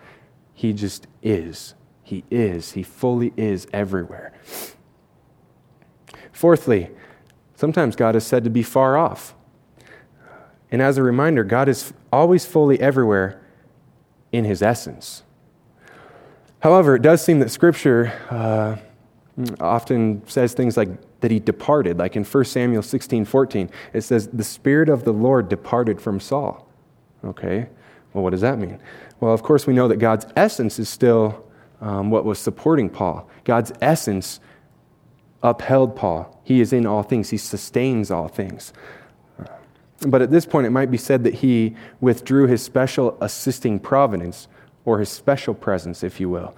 He 0.54 0.72
just 0.72 1.08
is. 1.24 1.74
He 2.04 2.24
is. 2.30 2.74
He 2.74 2.84
fully 2.84 3.34
is 3.36 3.66
everywhere. 3.74 4.34
Fourthly, 6.32 6.92
sometimes 7.56 7.96
God 7.96 8.16
is 8.16 8.24
said 8.24 8.44
to 8.44 8.52
be 8.52 8.62
far 8.62 8.98
off. 8.98 9.34
And 10.70 10.80
as 10.80 11.00
a 11.00 11.02
reminder, 11.02 11.44
God 11.44 11.68
is 11.68 11.92
always 12.12 12.46
fully 12.46 12.80
everywhere 12.80 13.43
in 14.34 14.44
his 14.44 14.62
essence. 14.62 15.24
However, 16.60 16.96
it 16.96 17.02
does 17.02 17.24
seem 17.24 17.40
that 17.40 17.50
Scripture 17.50 18.12
uh, 18.30 18.76
often 19.62 20.28
says 20.28 20.54
things 20.54 20.76
like 20.76 20.90
that 21.22 21.32
he 21.32 21.40
departed, 21.40 22.00
like 22.00 22.18
in 22.18 22.26
1 22.26 22.46
Samuel 22.46 22.82
16 22.82 23.24
14. 23.24 23.70
It 23.94 24.02
says, 24.02 24.28
The 24.28 24.44
Spirit 24.44 24.90
of 24.90 25.06
the 25.06 25.14
Lord 25.14 25.48
departed 25.48 26.02
from 26.02 26.20
Saul. 26.20 26.68
Okay, 27.24 27.68
well, 28.14 28.24
what 28.24 28.32
does 28.32 28.42
that 28.42 28.60
mean? 28.60 28.80
Well, 29.22 29.34
of 29.34 29.44
course, 29.44 29.66
we 29.66 29.74
know 29.74 29.88
that 29.88 29.98
God's 29.98 30.26
essence 30.36 30.80
is 30.80 30.90
still 30.90 31.46
um, 31.80 32.10
what 32.10 32.26
was 32.26 32.40
supporting 32.40 32.90
Paul. 32.90 33.30
God's 33.46 33.72
essence 33.82 34.40
upheld 35.42 35.96
Paul. 35.96 36.42
He 36.44 36.60
is 36.60 36.74
in 36.74 36.86
all 36.86 37.04
things, 37.04 37.30
he 37.30 37.38
sustains 37.38 38.12
all 38.12 38.28
things. 38.28 38.74
But 40.08 40.22
at 40.22 40.32
this 40.32 40.46
point, 40.46 40.68
it 40.68 40.72
might 40.72 40.92
be 40.92 40.98
said 40.98 41.24
that 41.24 41.36
he 41.36 41.76
withdrew 42.02 42.48
his 42.48 42.62
special 42.62 43.18
assisting 43.22 43.80
providence, 43.80 44.48
or 44.86 45.00
his 45.00 45.10
special 45.10 45.54
presence, 45.54 46.04
if 46.04 46.20
you 46.20 46.30
will. 46.30 46.56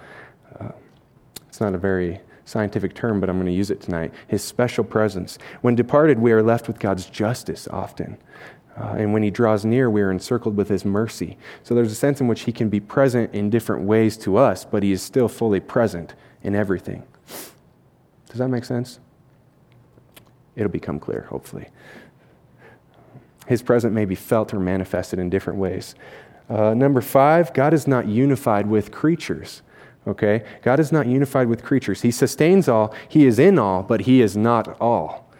Uh, 0.58 0.72
it's 1.48 1.60
not 1.60 1.74
a 1.74 1.78
very 1.78 2.20
scientific 2.44 2.94
term, 2.94 3.20
but 3.20 3.28
I'm 3.28 3.36
going 3.36 3.46
to 3.46 3.52
use 3.52 3.70
it 3.70 3.80
tonight. 3.80 4.12
His 4.26 4.42
special 4.42 4.84
presence. 4.84 5.38
When 5.62 5.74
departed, 5.74 6.18
we 6.18 6.32
are 6.32 6.42
left 6.42 6.66
with 6.66 6.78
God's 6.78 7.06
justice 7.06 7.68
often. 7.68 8.18
Uh, 8.76 8.94
and 8.98 9.12
when 9.12 9.22
he 9.22 9.30
draws 9.30 9.64
near, 9.64 9.88
we 9.88 10.02
are 10.02 10.10
encircled 10.10 10.56
with 10.56 10.68
his 10.68 10.84
mercy. 10.84 11.38
So 11.62 11.74
there's 11.74 11.92
a 11.92 11.96
sense 11.96 12.20
in 12.20 12.28
which 12.28 12.42
he 12.42 12.52
can 12.52 12.68
be 12.68 12.80
present 12.80 13.34
in 13.34 13.48
different 13.48 13.84
ways 13.84 14.16
to 14.18 14.36
us, 14.36 14.64
but 14.64 14.82
he 14.82 14.92
is 14.92 15.02
still 15.02 15.28
fully 15.28 15.60
present 15.60 16.14
in 16.42 16.54
everything. 16.54 17.02
Does 18.28 18.38
that 18.38 18.48
make 18.48 18.64
sense? 18.64 19.00
It'll 20.56 20.70
become 20.70 21.00
clear, 21.00 21.26
hopefully. 21.30 21.68
His 23.46 23.62
presence 23.62 23.94
may 23.94 24.04
be 24.04 24.14
felt 24.14 24.52
or 24.52 24.60
manifested 24.60 25.18
in 25.18 25.30
different 25.30 25.58
ways. 25.58 25.94
Uh, 26.48 26.74
number 26.74 27.00
five, 27.00 27.52
God 27.54 27.72
is 27.72 27.86
not 27.86 28.06
unified 28.06 28.66
with 28.66 28.90
creatures. 28.92 29.62
Okay? 30.06 30.44
God 30.62 30.78
is 30.78 30.92
not 30.92 31.06
unified 31.06 31.48
with 31.48 31.64
creatures. 31.64 32.02
He 32.02 32.10
sustains 32.10 32.68
all, 32.68 32.94
He 33.08 33.26
is 33.26 33.38
in 33.38 33.58
all, 33.58 33.82
but 33.82 34.02
He 34.02 34.20
is 34.20 34.36
not 34.36 34.80
all. 34.80 35.30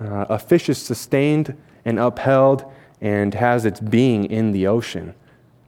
Uh, 0.00 0.26
a 0.28 0.38
fish 0.38 0.68
is 0.68 0.78
sustained 0.78 1.56
and 1.84 1.98
upheld 1.98 2.70
and 3.00 3.34
has 3.34 3.64
its 3.64 3.80
being 3.80 4.24
in 4.24 4.52
the 4.52 4.66
ocean, 4.66 5.14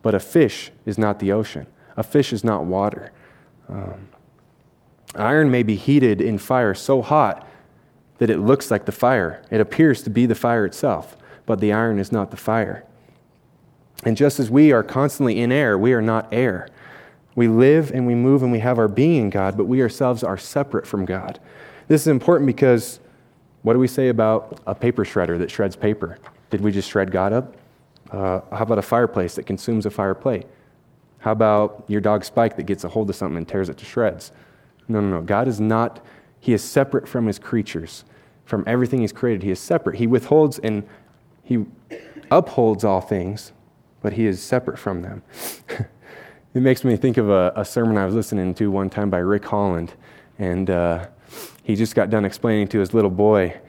but 0.02 0.14
a 0.14 0.20
fish 0.20 0.70
is 0.84 0.98
not 0.98 1.18
the 1.18 1.32
ocean. 1.32 1.66
A 1.96 2.02
fish 2.02 2.32
is 2.32 2.44
not 2.44 2.64
water. 2.64 3.12
Um, 3.68 4.08
iron 5.14 5.50
may 5.50 5.62
be 5.62 5.76
heated 5.76 6.20
in 6.20 6.38
fire 6.38 6.74
so 6.74 7.02
hot 7.02 7.46
that 8.18 8.30
it 8.30 8.38
looks 8.38 8.70
like 8.70 8.86
the 8.86 8.92
fire, 8.92 9.42
it 9.50 9.60
appears 9.60 10.02
to 10.02 10.10
be 10.10 10.26
the 10.26 10.34
fire 10.34 10.64
itself 10.64 11.16
but 11.46 11.60
the 11.60 11.72
iron 11.72 11.98
is 11.98 12.12
not 12.12 12.30
the 12.30 12.36
fire. 12.36 12.84
And 14.04 14.16
just 14.16 14.38
as 14.38 14.50
we 14.50 14.72
are 14.72 14.82
constantly 14.82 15.40
in 15.40 15.50
air, 15.50 15.78
we 15.78 15.92
are 15.92 16.02
not 16.02 16.28
air. 16.32 16.68
We 17.34 17.48
live 17.48 17.90
and 17.92 18.06
we 18.06 18.14
move 18.14 18.42
and 18.42 18.52
we 18.52 18.58
have 18.58 18.78
our 18.78 18.88
being 18.88 19.22
in 19.22 19.30
God, 19.30 19.56
but 19.56 19.64
we 19.64 19.80
ourselves 19.80 20.22
are 20.22 20.36
separate 20.36 20.86
from 20.86 21.04
God. 21.04 21.38
This 21.88 22.02
is 22.02 22.08
important 22.08 22.46
because 22.46 23.00
what 23.62 23.72
do 23.72 23.78
we 23.78 23.88
say 23.88 24.08
about 24.08 24.60
a 24.66 24.74
paper 24.74 25.04
shredder 25.04 25.38
that 25.38 25.50
shreds 25.50 25.76
paper? 25.76 26.18
Did 26.50 26.60
we 26.60 26.72
just 26.72 26.90
shred 26.90 27.10
God 27.10 27.32
up? 27.32 27.56
Uh, 28.10 28.40
how 28.52 28.62
about 28.62 28.78
a 28.78 28.82
fireplace 28.82 29.34
that 29.34 29.46
consumes 29.46 29.86
a 29.86 29.90
fire 29.90 30.14
plate? 30.14 30.46
How 31.18 31.32
about 31.32 31.84
your 31.88 32.00
dog 32.00 32.24
Spike 32.24 32.56
that 32.56 32.64
gets 32.64 32.84
a 32.84 32.88
hold 32.88 33.10
of 33.10 33.16
something 33.16 33.36
and 33.36 33.48
tears 33.48 33.68
it 33.68 33.76
to 33.78 33.84
shreds? 33.84 34.32
No, 34.88 35.00
no, 35.00 35.08
no. 35.08 35.22
God 35.22 35.48
is 35.48 35.60
not 35.60 36.04
He 36.38 36.52
is 36.52 36.62
separate 36.62 37.08
from 37.08 37.26
his 37.26 37.38
creatures. 37.38 38.04
From 38.44 38.62
everything 38.68 39.00
he's 39.00 39.12
created, 39.12 39.42
he 39.42 39.50
is 39.50 39.58
separate. 39.58 39.96
He 39.96 40.06
withholds 40.06 40.60
and 40.60 40.86
he 41.46 41.64
upholds 42.28 42.82
all 42.82 43.00
things, 43.00 43.52
but 44.02 44.14
he 44.14 44.26
is 44.26 44.42
separate 44.42 44.80
from 44.80 45.02
them. 45.02 45.22
it 45.68 46.60
makes 46.60 46.82
me 46.82 46.96
think 46.96 47.18
of 47.18 47.30
a, 47.30 47.52
a, 47.54 47.64
sermon 47.64 47.96
I 47.96 48.04
was 48.04 48.16
listening 48.16 48.52
to 48.54 48.68
one 48.68 48.90
time 48.90 49.10
by 49.10 49.18
Rick 49.18 49.44
Holland. 49.44 49.94
And 50.40 50.68
uh, 50.68 51.06
he 51.62 51.76
just 51.76 51.94
got 51.94 52.10
done 52.10 52.24
explaining 52.24 52.66
to 52.68 52.80
his 52.80 52.92
little 52.92 53.12
boy 53.12 53.60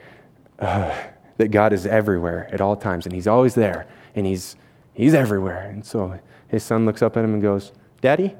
uh, 0.58 0.92
that 1.36 1.52
God 1.52 1.72
is 1.72 1.86
everywhere 1.86 2.48
at 2.52 2.60
all 2.60 2.74
times, 2.74 3.06
and 3.06 3.14
he's 3.14 3.28
always 3.28 3.54
there, 3.54 3.86
and 4.16 4.26
he's, 4.26 4.56
he's 4.92 5.14
everywhere. 5.14 5.70
And 5.70 5.86
so 5.86 6.18
his 6.48 6.64
son 6.64 6.84
looks 6.84 7.00
up 7.00 7.16
at 7.16 7.24
him 7.24 7.32
and 7.32 7.40
goes, 7.40 7.70
Daddy, 8.00 8.34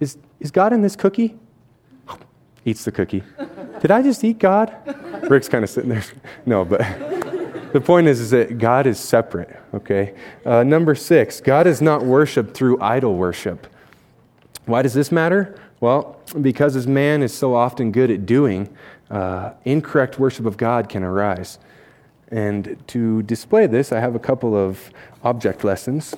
is, 0.00 0.18
is 0.40 0.50
God 0.50 0.72
in 0.72 0.82
this 0.82 0.96
cookie? 0.96 1.36
Eats 2.64 2.84
the 2.84 2.90
cookie. 2.90 3.22
Did 3.80 3.92
I 3.92 4.02
just 4.02 4.24
eat 4.24 4.40
God? 4.40 4.74
Rick's 5.30 5.48
kind 5.48 5.62
of 5.62 5.70
sitting 5.70 5.90
there. 5.90 6.02
No, 6.46 6.64
but 6.64 6.80
the 7.72 7.80
point 7.80 8.06
is, 8.06 8.20
is 8.20 8.30
that 8.30 8.58
God 8.58 8.86
is 8.86 8.98
separate, 8.98 9.58
okay? 9.74 10.14
Uh, 10.44 10.62
number 10.62 10.94
six, 10.94 11.40
God 11.40 11.66
is 11.66 11.80
not 11.80 12.04
worshiped 12.04 12.54
through 12.54 12.80
idol 12.80 13.16
worship. 13.16 13.66
Why 14.66 14.82
does 14.82 14.94
this 14.94 15.10
matter? 15.10 15.58
Well, 15.80 16.20
because 16.40 16.76
as 16.76 16.86
man 16.86 17.22
is 17.22 17.32
so 17.32 17.54
often 17.54 17.92
good 17.92 18.10
at 18.10 18.26
doing, 18.26 18.68
uh, 19.10 19.52
incorrect 19.64 20.18
worship 20.18 20.44
of 20.44 20.56
God 20.56 20.88
can 20.88 21.02
arise. 21.02 21.58
And 22.30 22.76
to 22.88 23.22
display 23.22 23.66
this, 23.66 23.92
I 23.92 24.00
have 24.00 24.14
a 24.14 24.18
couple 24.18 24.54
of 24.54 24.90
object 25.22 25.64
lessons. 25.64 26.14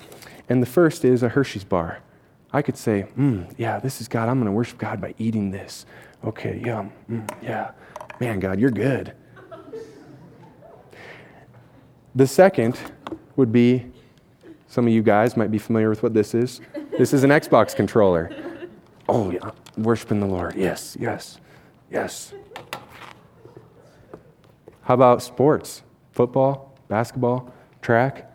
And 0.49 0.61
the 0.61 0.67
first 0.67 1.05
is 1.05 1.23
a 1.23 1.29
Hershey's 1.29 1.65
bar. 1.65 2.01
I 2.53 2.63
could 2.63 2.77
say, 2.77 3.07
mm, 3.17 3.53
yeah, 3.57 3.79
this 3.79 4.01
is 4.01 4.09
God. 4.09 4.29
I'm 4.29 4.39
going 4.39 4.47
to 4.47 4.53
worship 4.53 4.79
God 4.79 5.01
by 5.01 5.15
eating 5.19 5.53
this. 5.53 5.87
Okay, 6.25 6.61
yum. 6.65 6.93
Mm, 7.09 7.31
yeah. 7.41 7.71
Man, 8.19 8.41
God, 8.41 8.59
you're 8.59 8.73
good. 8.73 9.15
The 12.15 12.27
second 12.27 12.79
would 13.37 13.53
be 13.53 13.87
some 14.67 14.87
of 14.87 14.93
you 14.93 15.03
guys 15.03 15.37
might 15.37 15.51
be 15.51 15.59
familiar 15.59 15.89
with 15.89 16.03
what 16.03 16.15
this 16.15 16.35
is. 16.35 16.61
This 16.97 17.13
is 17.13 17.25
an 17.25 17.31
Xbox 17.31 17.75
controller. 17.75 18.31
Oh, 19.09 19.31
yeah, 19.31 19.51
worshiping 19.77 20.21
the 20.21 20.27
Lord. 20.27 20.55
Yes, 20.55 20.97
yes, 20.99 21.39
yes. 21.91 22.33
How 24.83 24.95
about 24.95 25.23
sports? 25.23 25.83
Football, 26.13 26.77
basketball, 26.89 27.53
track? 27.83 28.33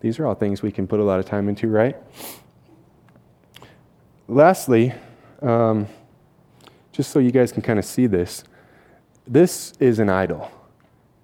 These 0.00 0.18
are 0.18 0.26
all 0.26 0.34
things 0.34 0.62
we 0.62 0.72
can 0.72 0.86
put 0.86 1.00
a 1.00 1.04
lot 1.04 1.18
of 1.18 1.26
time 1.26 1.48
into, 1.48 1.68
right? 1.68 1.96
Lastly, 4.28 4.94
um, 5.42 5.86
just 6.92 7.10
so 7.10 7.18
you 7.18 7.30
guys 7.30 7.52
can 7.52 7.62
kind 7.62 7.78
of 7.78 7.84
see 7.84 8.06
this, 8.06 8.44
this 9.26 9.74
is 9.80 9.98
an 9.98 10.08
idol. 10.08 10.50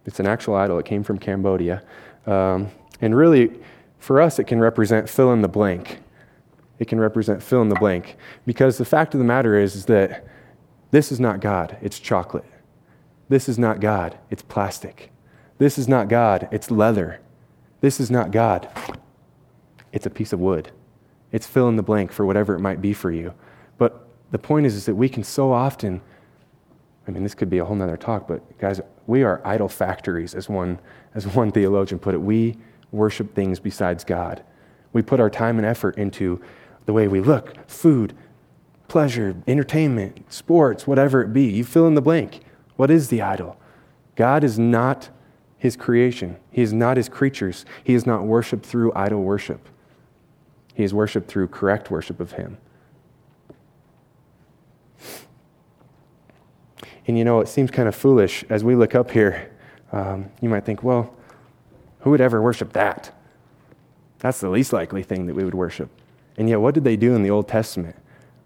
It's 0.06 0.20
an 0.20 0.26
actual 0.26 0.54
idol. 0.54 0.78
It 0.78 0.86
came 0.86 1.02
from 1.02 1.18
Cambodia. 1.18 1.82
Um, 2.26 2.70
and 3.00 3.14
really, 3.14 3.50
for 3.98 4.20
us, 4.20 4.38
it 4.38 4.44
can 4.44 4.60
represent 4.60 5.08
fill 5.08 5.32
in 5.32 5.42
the 5.42 5.48
blank. 5.48 5.98
It 6.78 6.88
can 6.88 7.00
represent 7.00 7.42
fill 7.42 7.62
in 7.62 7.68
the 7.68 7.74
blank. 7.76 8.16
Because 8.46 8.78
the 8.78 8.84
fact 8.84 9.14
of 9.14 9.18
the 9.18 9.24
matter 9.24 9.58
is, 9.58 9.74
is 9.74 9.86
that 9.86 10.26
this 10.90 11.10
is 11.10 11.18
not 11.18 11.40
God, 11.40 11.76
it's 11.82 11.98
chocolate. 11.98 12.44
This 13.28 13.48
is 13.48 13.58
not 13.58 13.80
God, 13.80 14.16
it's 14.30 14.42
plastic. 14.42 15.10
This 15.58 15.78
is 15.78 15.88
not 15.88 16.08
God, 16.08 16.48
it's 16.52 16.70
leather. 16.70 17.20
This 17.80 17.98
is 17.98 18.10
not 18.10 18.30
God, 18.30 18.68
it's 19.92 20.06
a 20.06 20.10
piece 20.10 20.32
of 20.32 20.40
wood. 20.40 20.70
It's 21.32 21.46
fill 21.46 21.68
in 21.68 21.76
the 21.76 21.82
blank 21.82 22.12
for 22.12 22.24
whatever 22.24 22.54
it 22.54 22.60
might 22.60 22.80
be 22.80 22.92
for 22.92 23.10
you. 23.10 23.34
But 23.78 24.08
the 24.30 24.38
point 24.38 24.66
is, 24.66 24.74
is 24.74 24.86
that 24.86 24.94
we 24.94 25.08
can 25.08 25.24
so 25.24 25.52
often, 25.52 26.00
I 27.08 27.10
mean, 27.10 27.22
this 27.22 27.34
could 27.34 27.50
be 27.50 27.58
a 27.58 27.64
whole 27.64 27.76
nother 27.76 27.96
talk, 27.96 28.28
but 28.28 28.58
guys, 28.58 28.80
we 29.06 29.22
are 29.22 29.40
idol 29.44 29.68
factories, 29.68 30.34
as 30.34 30.48
one, 30.48 30.78
as 31.14 31.26
one 31.26 31.52
theologian 31.52 31.98
put 31.98 32.14
it. 32.14 32.18
We 32.18 32.56
worship 32.90 33.34
things 33.34 33.60
besides 33.60 34.04
God. 34.04 34.42
We 34.92 35.02
put 35.02 35.20
our 35.20 35.30
time 35.30 35.58
and 35.58 35.66
effort 35.66 35.96
into 35.96 36.40
the 36.86 36.92
way 36.92 37.08
we 37.08 37.20
look, 37.20 37.54
food, 37.68 38.14
pleasure, 38.88 39.36
entertainment, 39.46 40.32
sports, 40.32 40.86
whatever 40.86 41.22
it 41.22 41.32
be. 41.32 41.44
You 41.44 41.64
fill 41.64 41.86
in 41.86 41.94
the 41.94 42.02
blank. 42.02 42.40
What 42.76 42.90
is 42.90 43.08
the 43.08 43.22
idol? 43.22 43.58
God 44.14 44.44
is 44.44 44.58
not 44.58 45.10
his 45.58 45.76
creation, 45.76 46.36
he 46.50 46.62
is 46.62 46.72
not 46.72 46.96
his 46.96 47.08
creatures. 47.08 47.64
He 47.82 47.94
is 47.94 48.06
not 48.06 48.24
worshiped 48.24 48.64
through 48.64 48.92
idol 48.94 49.22
worship. 49.22 49.68
He 50.74 50.84
is 50.84 50.92
worshiped 50.92 51.28
through 51.28 51.48
correct 51.48 51.90
worship 51.90 52.20
of 52.20 52.32
him. 52.32 52.58
And 57.06 57.16
you 57.16 57.24
know, 57.24 57.40
it 57.40 57.48
seems 57.48 57.70
kind 57.70 57.88
of 57.88 57.94
foolish 57.94 58.44
as 58.48 58.64
we 58.64 58.74
look 58.74 58.94
up 58.94 59.10
here. 59.10 59.52
Um, 59.92 60.30
you 60.40 60.48
might 60.48 60.64
think, 60.64 60.82
well, 60.82 61.14
who 62.00 62.10
would 62.10 62.20
ever 62.20 62.42
worship 62.42 62.72
that? 62.72 63.12
That's 64.18 64.40
the 64.40 64.48
least 64.48 64.72
likely 64.72 65.02
thing 65.02 65.26
that 65.26 65.34
we 65.34 65.44
would 65.44 65.54
worship. 65.54 65.90
And 66.36 66.48
yet, 66.48 66.60
what 66.60 66.74
did 66.74 66.84
they 66.84 66.96
do 66.96 67.14
in 67.14 67.22
the 67.22 67.30
Old 67.30 67.48
Testament? 67.48 67.96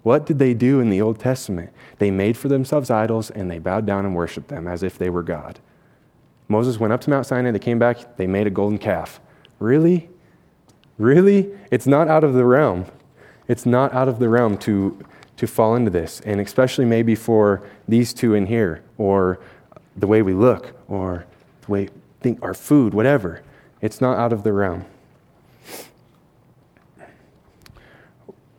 What 0.03 0.27
did 0.27 0.39
they 0.39 0.55
do 0.55 0.81
in 0.81 0.91
the 0.91 1.01
Old 1.01 1.19
Testament? 1.19 1.73
They 1.99 2.11
made 2.11 2.37
for 2.37 2.49
themselves 2.49 2.91
idols 2.91 3.31
and 3.31 3.51
they 3.51 3.59
bowed 3.59 3.87
down 3.87 4.07
and 4.07 4.15
worshiped 4.15 4.49
them 4.49 4.67
as 4.67 4.83
if 4.83 4.97
they 4.97 5.11
were 5.11 5.23
God. 5.23 5.59
Moses 6.49 6.81
went 6.81 6.93
up 6.93 7.01
to 7.03 7.11
Mount 7.11 7.27
Sinai, 7.27 7.51
they 7.51 7.59
came 7.59 7.79
back, 7.79 8.17
they 8.17 8.27
made 8.27 8.47
a 8.47 8.51
golden 8.51 8.79
calf. 8.79 9.21
Really? 9.59 10.09
Really? 10.99 11.51
It's 11.71 11.87
not 11.87 12.09
out 12.09 12.25
of 12.25 12.35
the 12.35 12.45
realm. 12.45 12.87
It's 13.47 13.67
not 13.67 13.93
out 13.93 14.09
of 14.09 14.19
the 14.19 14.29
realm 14.29 14.57
to, 14.59 14.99
to 15.41 15.47
fall 15.47 15.75
into 15.75 15.91
this, 15.91 16.21
and 16.21 16.39
especially 16.39 16.85
maybe 16.85 17.15
for 17.15 17.63
these 17.89 18.13
two 18.13 18.35
in 18.35 18.45
here, 18.45 18.83
or 18.99 19.41
the 19.97 20.07
way 20.07 20.21
we 20.21 20.35
look, 20.35 20.75
or 20.87 21.25
the 21.63 21.73
way 21.73 21.89
think 22.21 22.43
our 22.43 22.53
food, 22.53 22.93
whatever. 22.93 23.43
It's 23.81 24.03
not 24.03 24.19
out 24.19 24.35
of 24.35 24.43
the 24.43 24.53
realm. 24.53 24.85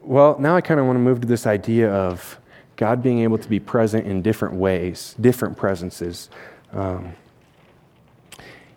Well, 0.01 0.35
now 0.39 0.55
I 0.55 0.61
kind 0.61 0.79
of 0.79 0.87
want 0.87 0.95
to 0.95 1.01
move 1.01 1.21
to 1.21 1.27
this 1.27 1.45
idea 1.45 1.93
of 1.93 2.39
God 2.75 3.03
being 3.03 3.19
able 3.19 3.37
to 3.37 3.47
be 3.47 3.59
present 3.59 4.07
in 4.07 4.23
different 4.23 4.55
ways, 4.55 5.15
different 5.21 5.57
presences. 5.57 6.31
Um, 6.73 7.13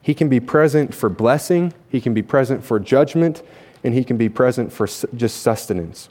he 0.02 0.12
can 0.12 0.28
be 0.28 0.40
present 0.40 0.94
for 0.94 1.08
blessing, 1.08 1.72
He 1.88 2.02
can 2.02 2.12
be 2.12 2.20
present 2.20 2.62
for 2.62 2.78
judgment, 2.78 3.42
and 3.82 3.94
He 3.94 4.04
can 4.04 4.18
be 4.18 4.28
present 4.28 4.70
for 4.70 4.86
just 4.86 5.40
sustenance, 5.40 6.10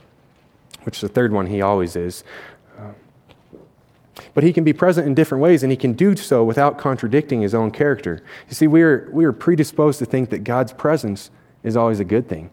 which 0.84 0.98
is 0.98 1.02
the 1.02 1.08
third 1.10 1.32
one 1.32 1.48
He 1.48 1.62
always 1.62 1.96
is. 1.96 2.24
Um, 2.78 2.96
but 4.34 4.44
He 4.44 4.54
can 4.54 4.64
be 4.64 4.74
present 4.74 5.08
in 5.08 5.14
different 5.14 5.42
ways, 5.42 5.64
and 5.64 5.72
He 5.72 5.78
can 5.78 5.94
do 5.94 6.16
so 6.16 6.44
without 6.44 6.78
contradicting 6.78 7.42
His 7.42 7.54
own 7.54 7.72
character. 7.72 8.24
You 8.48 8.56
see, 8.56 8.68
we 8.68 8.82
are, 8.82 9.10
we 9.12 9.26
are 9.26 9.34
predisposed 9.34 10.00
to 10.00 10.06
think 10.06 10.30
that 10.30 10.44
God's 10.44 10.74
presence 10.74 11.32
is 11.64 11.76
always 11.78 12.00
a 12.00 12.06
good 12.06 12.28
thing. 12.28 12.50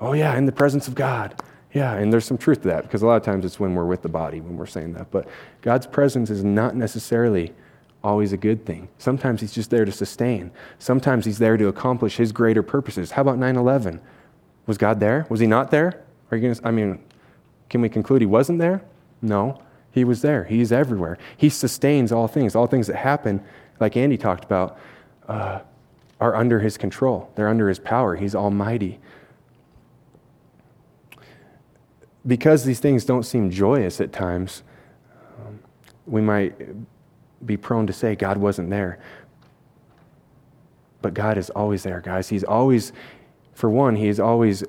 Oh, 0.00 0.12
yeah, 0.12 0.36
in 0.36 0.46
the 0.46 0.52
presence 0.52 0.88
of 0.88 0.94
God. 0.94 1.40
Yeah, 1.72 1.94
and 1.94 2.12
there's 2.12 2.24
some 2.24 2.38
truth 2.38 2.62
to 2.62 2.68
that 2.68 2.84
because 2.84 3.02
a 3.02 3.06
lot 3.06 3.16
of 3.16 3.24
times 3.24 3.44
it's 3.44 3.58
when 3.58 3.74
we're 3.74 3.84
with 3.84 4.02
the 4.02 4.08
body 4.08 4.40
when 4.40 4.56
we're 4.56 4.66
saying 4.66 4.92
that. 4.92 5.10
But 5.10 5.26
God's 5.60 5.88
presence 5.88 6.30
is 6.30 6.44
not 6.44 6.76
necessarily 6.76 7.52
always 8.04 8.32
a 8.32 8.36
good 8.36 8.64
thing. 8.64 8.88
Sometimes 8.98 9.40
He's 9.40 9.52
just 9.52 9.70
there 9.70 9.84
to 9.84 9.90
sustain, 9.90 10.52
sometimes 10.78 11.24
He's 11.24 11.38
there 11.38 11.56
to 11.56 11.66
accomplish 11.66 12.16
His 12.16 12.30
greater 12.30 12.62
purposes. 12.62 13.10
How 13.10 13.22
about 13.22 13.38
9 13.38 13.56
11? 13.56 14.00
Was 14.66 14.78
God 14.78 15.00
there? 15.00 15.26
Was 15.28 15.40
He 15.40 15.48
not 15.48 15.72
there? 15.72 16.04
Are 16.30 16.36
you 16.36 16.54
to, 16.54 16.66
I 16.66 16.70
mean, 16.70 17.02
can 17.74 17.80
we 17.80 17.88
conclude 17.88 18.22
He 18.22 18.26
wasn't 18.26 18.60
there? 18.60 18.84
No, 19.20 19.60
He 19.90 20.04
was 20.04 20.22
there. 20.22 20.44
He's 20.44 20.70
everywhere. 20.70 21.18
He 21.36 21.48
sustains 21.48 22.12
all 22.12 22.28
things. 22.28 22.54
All 22.54 22.68
things 22.68 22.86
that 22.86 22.94
happen, 22.94 23.42
like 23.80 23.96
Andy 23.96 24.16
talked 24.16 24.44
about, 24.44 24.78
uh, 25.26 25.58
are 26.20 26.36
under 26.36 26.60
His 26.60 26.78
control, 26.78 27.32
they're 27.34 27.48
under 27.48 27.68
His 27.68 27.80
power. 27.80 28.14
He's 28.14 28.36
almighty 28.36 29.00
because 32.24 32.62
these 32.62 32.78
things 32.78 33.04
don't 33.04 33.24
seem 33.24 33.50
joyous 33.50 34.00
at 34.00 34.12
times, 34.12 34.62
um, 35.44 35.58
we 36.06 36.20
might 36.20 36.54
be 37.44 37.56
prone 37.56 37.88
to 37.88 37.92
say 37.92 38.14
God 38.14 38.36
wasn't 38.36 38.70
there. 38.70 39.00
But 41.02 41.12
God 41.12 41.38
is 41.38 41.50
always 41.50 41.82
there, 41.82 42.00
guys. 42.00 42.28
He's 42.28 42.44
always, 42.44 42.92
for 43.52 43.68
one, 43.68 43.96
He 43.96 44.06
is 44.06 44.20
always 44.20 44.62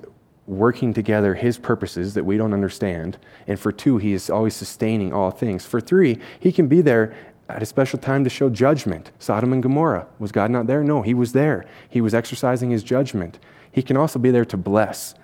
working 0.47 0.93
together 0.93 1.36
His 1.36 1.58
purposes 1.58 2.13
that 2.13 2.25
we 2.25 2.38
don't 2.38 2.53
understand. 2.53 3.17
And 3.47 3.60
for 3.60 3.71
two, 3.71 3.97
He 3.97 4.13
is 4.13 4.29
always 4.29 4.55
sustaining 4.55 5.13
all 5.13 5.31
things. 5.31 5.65
For 5.65 5.81
three, 5.81 6.19
He 6.39 6.51
can 6.51 6.67
be 6.67 6.81
there 6.81 7.15
at 7.49 7.62
a 7.62 7.65
special 7.65 7.99
time 7.99 8.23
to 8.23 8.29
show 8.29 8.49
judgment. 8.49 9.12
Sodom 9.19 9.53
and 9.53 9.62
Gomorrah. 9.62 10.08
Was 10.19 10.31
God 10.31 10.51
not 10.51 10.67
there? 10.67 10.84
No, 10.84 11.01
He 11.01 11.13
was 11.13 11.34
there. 11.34 11.65
He 11.89 12.01
was 12.01 12.13
exercising 12.13 12.71
His 12.71 12.84
judgment. 12.84 13.39
He 13.71 13.81
can 13.81 13.97
also 13.97 14.19
be 14.19 14.31
there 14.31 14.45
to 14.45 14.58
bless. 14.58 15.15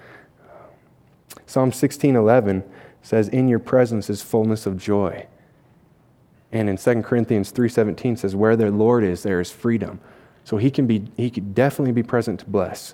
Psalm 1.46 1.72
16:11 1.72 2.64
says, 3.02 3.28
"In 3.28 3.48
your 3.48 3.60
presence 3.60 4.10
is 4.10 4.22
fullness 4.22 4.66
of 4.66 4.78
joy." 4.78 5.26
And 6.52 6.70
in 6.70 6.78
2 6.78 7.04
Corinthians 7.04 7.52
3:17 7.52 8.18
says, 8.18 8.36
"Where 8.36 8.56
the 8.56 8.72
Lord 8.72 9.04
is, 9.04 9.24
there 9.24 9.40
is 9.40 9.52
freedom." 9.52 10.00
So 10.44 10.58
he 10.58 10.72
can 10.72 10.88
be 10.88 11.12
he 11.16 11.30
could 11.30 11.54
definitely 11.56 11.94
be 11.94 12.04
present 12.04 12.40
to 12.42 12.46
bless. 12.46 12.94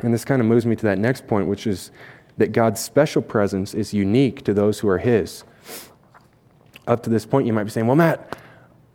And 0.00 0.12
this 0.12 0.24
kind 0.24 0.40
of 0.40 0.46
moves 0.46 0.66
me 0.66 0.76
to 0.76 0.82
that 0.84 0.98
next 0.98 1.26
point, 1.26 1.48
which 1.48 1.66
is 1.66 1.90
that 2.36 2.52
God's 2.52 2.80
special 2.80 3.22
presence 3.22 3.74
is 3.74 3.94
unique 3.94 4.44
to 4.44 4.52
those 4.52 4.80
who 4.80 4.88
are 4.88 4.98
his. 4.98 5.44
up 6.86 7.02
to 7.02 7.10
this 7.10 7.26
point, 7.26 7.46
you 7.46 7.52
might 7.52 7.64
be 7.64 7.70
saying, 7.70 7.86
Well, 7.86 7.96
Matt, 7.96 8.38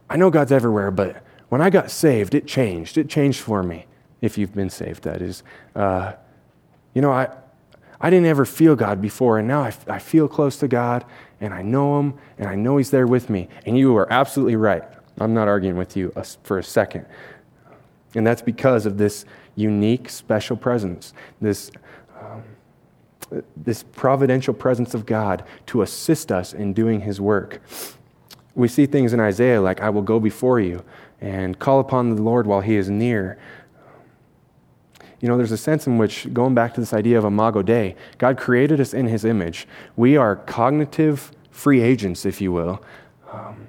I 0.10 0.16
know 0.16 0.30
God's 0.30 0.52
everywhere, 0.52 0.92
but 0.92 1.24
when 1.50 1.62
I 1.62 1.70
got 1.70 1.92
saved, 1.92 2.36
it 2.36 2.48
changed. 2.48 2.98
It 2.98 3.10
changed 3.10 3.42
for 3.42 3.64
me, 3.64 3.86
if 4.22 4.38
you've 4.38 4.54
been 4.54 4.70
saved, 4.70 5.04
that 5.04 5.22
is. 5.22 5.44
Uh, 5.76 6.14
you 6.94 7.02
know, 7.02 7.12
I, 7.12 7.30
I 8.00 8.10
didn't 8.10 8.28
ever 8.28 8.46
feel 8.46 8.76
God 8.76 9.02
before, 9.02 9.38
and 9.38 9.48
now 9.48 9.62
I, 9.62 9.74
I 9.88 10.00
feel 10.00 10.28
close 10.28 10.58
to 10.58 10.68
God, 10.68 11.06
and 11.40 11.54
I 11.54 11.62
know 11.62 12.00
Him, 12.00 12.14
and 12.38 12.48
I 12.48 12.56
know 12.56 12.78
He's 12.78 12.92
there 12.92 13.08
with 13.08 13.30
me. 13.30 13.50
And 13.66 13.78
you 13.78 13.96
are 13.98 14.12
absolutely 14.12 14.56
right. 14.56 14.84
I'm 15.20 15.34
not 15.34 15.48
arguing 15.48 15.78
with 15.78 15.98
you 15.98 16.14
for 16.44 16.58
a 16.58 16.64
second. 16.64 17.06
And 18.16 18.26
that's 18.26 18.42
because 18.42 18.86
of 18.86 18.98
this 18.98 19.26
unique, 19.56 20.10
special 20.10 20.56
presence, 20.58 21.14
this, 21.40 21.72
um, 22.20 22.44
this 23.56 23.84
providential 23.84 24.54
presence 24.54 24.94
of 24.94 25.06
God 25.06 25.44
to 25.68 25.82
assist 25.82 26.32
us 26.32 26.54
in 26.54 26.74
doing 26.74 27.02
His 27.02 27.20
work. 27.20 27.62
We 28.56 28.68
see 28.68 28.86
things 28.86 29.14
in 29.14 29.20
Isaiah 29.20 29.62
like, 29.62 29.82
I 29.82 29.90
will 29.90 30.02
go 30.02 30.20
before 30.20 30.60
you 30.60 30.84
and 31.20 31.58
call 31.58 31.80
upon 31.80 32.16
the 32.16 32.22
Lord 32.22 32.48
while 32.48 32.62
He 32.62 32.76
is 32.76 32.90
near. 32.90 33.38
You 35.20 35.28
know, 35.28 35.38
there's 35.38 35.52
a 35.52 35.58
sense 35.58 35.86
in 35.86 36.00
which, 36.00 36.34
going 36.34 36.56
back 36.56 36.74
to 36.74 36.82
this 36.82 36.94
idea 36.94 37.18
of 37.18 37.26
Imago 37.26 37.62
Dei, 37.62 37.96
God 38.18 38.38
created 38.38 38.82
us 38.82 38.94
in 38.94 39.06
His 39.06 39.24
image. 39.24 39.68
We 39.96 40.18
are 40.18 40.36
cognitive 40.36 41.32
free 41.52 41.82
agents, 41.82 42.26
if 42.26 42.42
you 42.42 42.52
will. 42.52 42.84
Um, 43.32 43.68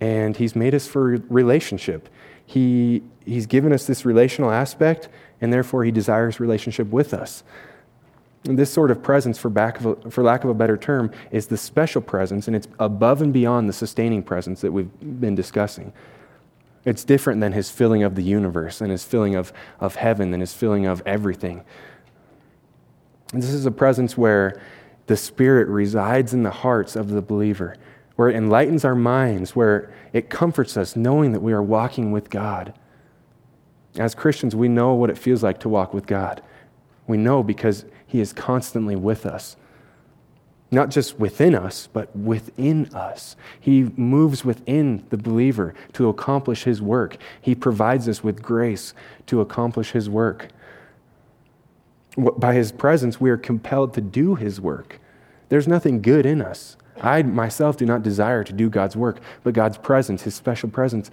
and 0.00 0.36
He's 0.36 0.54
made 0.54 0.74
us 0.74 0.86
for 0.86 1.16
relationship. 1.28 2.10
He, 2.48 3.02
he's 3.26 3.44
given 3.44 3.74
us 3.74 3.86
this 3.86 4.06
relational 4.06 4.50
aspect, 4.50 5.10
and 5.42 5.52
therefore 5.52 5.84
He 5.84 5.90
desires 5.90 6.40
relationship 6.40 6.88
with 6.88 7.12
us. 7.12 7.44
And 8.44 8.58
this 8.58 8.72
sort 8.72 8.90
of 8.90 9.02
presence, 9.02 9.36
for, 9.36 9.50
back 9.50 9.78
of 9.78 9.84
a, 9.84 10.10
for 10.10 10.24
lack 10.24 10.44
of 10.44 10.50
a 10.50 10.54
better 10.54 10.78
term, 10.78 11.10
is 11.30 11.48
the 11.48 11.58
special 11.58 12.00
presence, 12.00 12.46
and 12.46 12.56
it's 12.56 12.66
above 12.78 13.20
and 13.20 13.34
beyond 13.34 13.68
the 13.68 13.74
sustaining 13.74 14.22
presence 14.22 14.62
that 14.62 14.72
we've 14.72 14.88
been 15.20 15.34
discussing. 15.34 15.92
It's 16.86 17.04
different 17.04 17.42
than 17.42 17.52
his 17.52 17.68
filling 17.68 18.02
of 18.02 18.14
the 18.14 18.22
universe 18.22 18.80
and 18.80 18.90
his 18.90 19.04
filling 19.04 19.34
of, 19.34 19.52
of 19.78 19.96
heaven 19.96 20.32
and 20.32 20.40
his 20.40 20.54
filling 20.54 20.86
of 20.86 21.02
everything. 21.04 21.64
And 23.34 23.42
this 23.42 23.50
is 23.50 23.66
a 23.66 23.70
presence 23.70 24.16
where 24.16 24.58
the 25.06 25.18
Spirit 25.18 25.68
resides 25.68 26.32
in 26.32 26.44
the 26.44 26.50
hearts 26.50 26.96
of 26.96 27.10
the 27.10 27.20
believer, 27.20 27.76
where 28.18 28.28
it 28.28 28.34
enlightens 28.34 28.84
our 28.84 28.96
minds, 28.96 29.54
where 29.54 29.94
it 30.12 30.28
comforts 30.28 30.76
us 30.76 30.96
knowing 30.96 31.30
that 31.30 31.40
we 31.40 31.52
are 31.52 31.62
walking 31.62 32.10
with 32.10 32.28
God. 32.30 32.74
As 33.96 34.12
Christians, 34.12 34.56
we 34.56 34.66
know 34.66 34.92
what 34.94 35.08
it 35.08 35.16
feels 35.16 35.44
like 35.44 35.60
to 35.60 35.68
walk 35.68 35.94
with 35.94 36.04
God. 36.04 36.42
We 37.06 37.16
know 37.16 37.44
because 37.44 37.84
He 38.08 38.20
is 38.20 38.32
constantly 38.32 38.96
with 38.96 39.24
us 39.24 39.56
not 40.70 40.90
just 40.90 41.18
within 41.18 41.54
us, 41.54 41.88
but 41.92 42.14
within 42.14 42.94
us. 42.94 43.36
He 43.58 43.84
moves 43.96 44.44
within 44.44 45.06
the 45.08 45.16
believer 45.16 45.74
to 45.94 46.08
accomplish 46.08 46.64
his 46.64 46.82
work. 46.82 47.16
He 47.40 47.54
provides 47.54 48.08
us 48.08 48.22
with 48.22 48.42
grace 48.42 48.92
to 49.26 49.40
accomplish 49.40 49.92
his 49.92 50.10
work. 50.10 50.48
By 52.16 52.54
his 52.54 52.72
presence, 52.72 53.20
we 53.20 53.30
are 53.30 53.38
compelled 53.38 53.94
to 53.94 54.00
do 54.00 54.34
his 54.34 54.60
work. 54.60 55.00
There's 55.48 55.68
nothing 55.68 56.02
good 56.02 56.26
in 56.26 56.42
us. 56.42 56.76
I 57.00 57.22
myself 57.22 57.76
do 57.76 57.86
not 57.86 58.02
desire 58.02 58.44
to 58.44 58.52
do 58.52 58.68
God's 58.68 58.96
work, 58.96 59.20
but 59.42 59.54
God's 59.54 59.78
presence, 59.78 60.22
his 60.22 60.34
special 60.34 60.68
presence, 60.68 61.10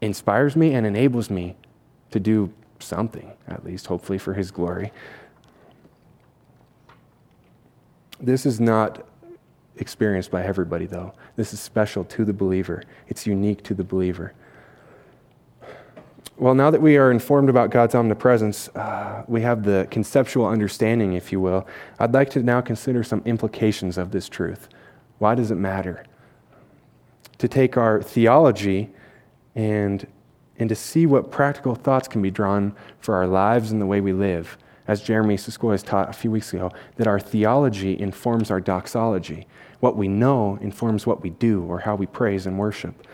inspires 0.00 0.56
me 0.56 0.74
and 0.74 0.86
enables 0.86 1.30
me 1.30 1.56
to 2.10 2.20
do 2.20 2.52
something, 2.78 3.32
at 3.46 3.64
least, 3.64 3.86
hopefully, 3.86 4.18
for 4.18 4.34
his 4.34 4.50
glory. 4.50 4.92
This 8.20 8.46
is 8.46 8.60
not 8.60 9.06
experienced 9.76 10.30
by 10.30 10.44
everybody, 10.44 10.86
though. 10.86 11.14
This 11.36 11.52
is 11.52 11.60
special 11.60 12.04
to 12.04 12.24
the 12.24 12.32
believer, 12.32 12.82
it's 13.08 13.26
unique 13.26 13.62
to 13.64 13.74
the 13.74 13.84
believer. 13.84 14.32
Well, 16.40 16.54
now 16.54 16.70
that 16.70 16.80
we 16.80 16.96
are 16.98 17.10
informed 17.10 17.48
about 17.48 17.70
God's 17.70 17.96
omnipresence, 17.96 18.68
uh, 18.68 19.24
we 19.26 19.42
have 19.42 19.64
the 19.64 19.88
conceptual 19.90 20.46
understanding, 20.46 21.14
if 21.14 21.32
you 21.32 21.40
will. 21.40 21.66
I'd 21.98 22.14
like 22.14 22.30
to 22.30 22.42
now 22.44 22.60
consider 22.60 23.02
some 23.02 23.22
implications 23.24 23.98
of 23.98 24.12
this 24.12 24.28
truth. 24.28 24.68
Why 25.18 25.34
does 25.34 25.50
it 25.50 25.56
matter? 25.56 26.04
To 27.38 27.48
take 27.48 27.76
our 27.76 28.00
theology 28.00 28.88
and, 29.56 30.06
and 30.60 30.68
to 30.68 30.76
see 30.76 31.06
what 31.06 31.32
practical 31.32 31.74
thoughts 31.74 32.06
can 32.06 32.22
be 32.22 32.30
drawn 32.30 32.72
for 33.00 33.16
our 33.16 33.26
lives 33.26 33.72
and 33.72 33.80
the 33.80 33.86
way 33.86 34.00
we 34.00 34.12
live 34.12 34.56
as 34.86 35.02
Jeremy 35.02 35.36
Siskois 35.36 35.84
taught 35.84 36.08
a 36.08 36.12
few 36.12 36.30
weeks 36.30 36.54
ago, 36.54 36.70
that 36.96 37.06
our 37.06 37.20
theology 37.20 38.00
informs 38.00 38.50
our 38.50 38.60
doxology. 38.60 39.46
What 39.80 39.96
we 39.96 40.06
know 40.06 40.56
informs 40.62 41.04
what 41.04 41.20
we 41.20 41.30
do 41.30 41.64
or 41.64 41.80
how 41.80 41.96
we 41.96 42.06
praise 42.06 42.46
and 42.46 42.58
worship. 42.58 43.06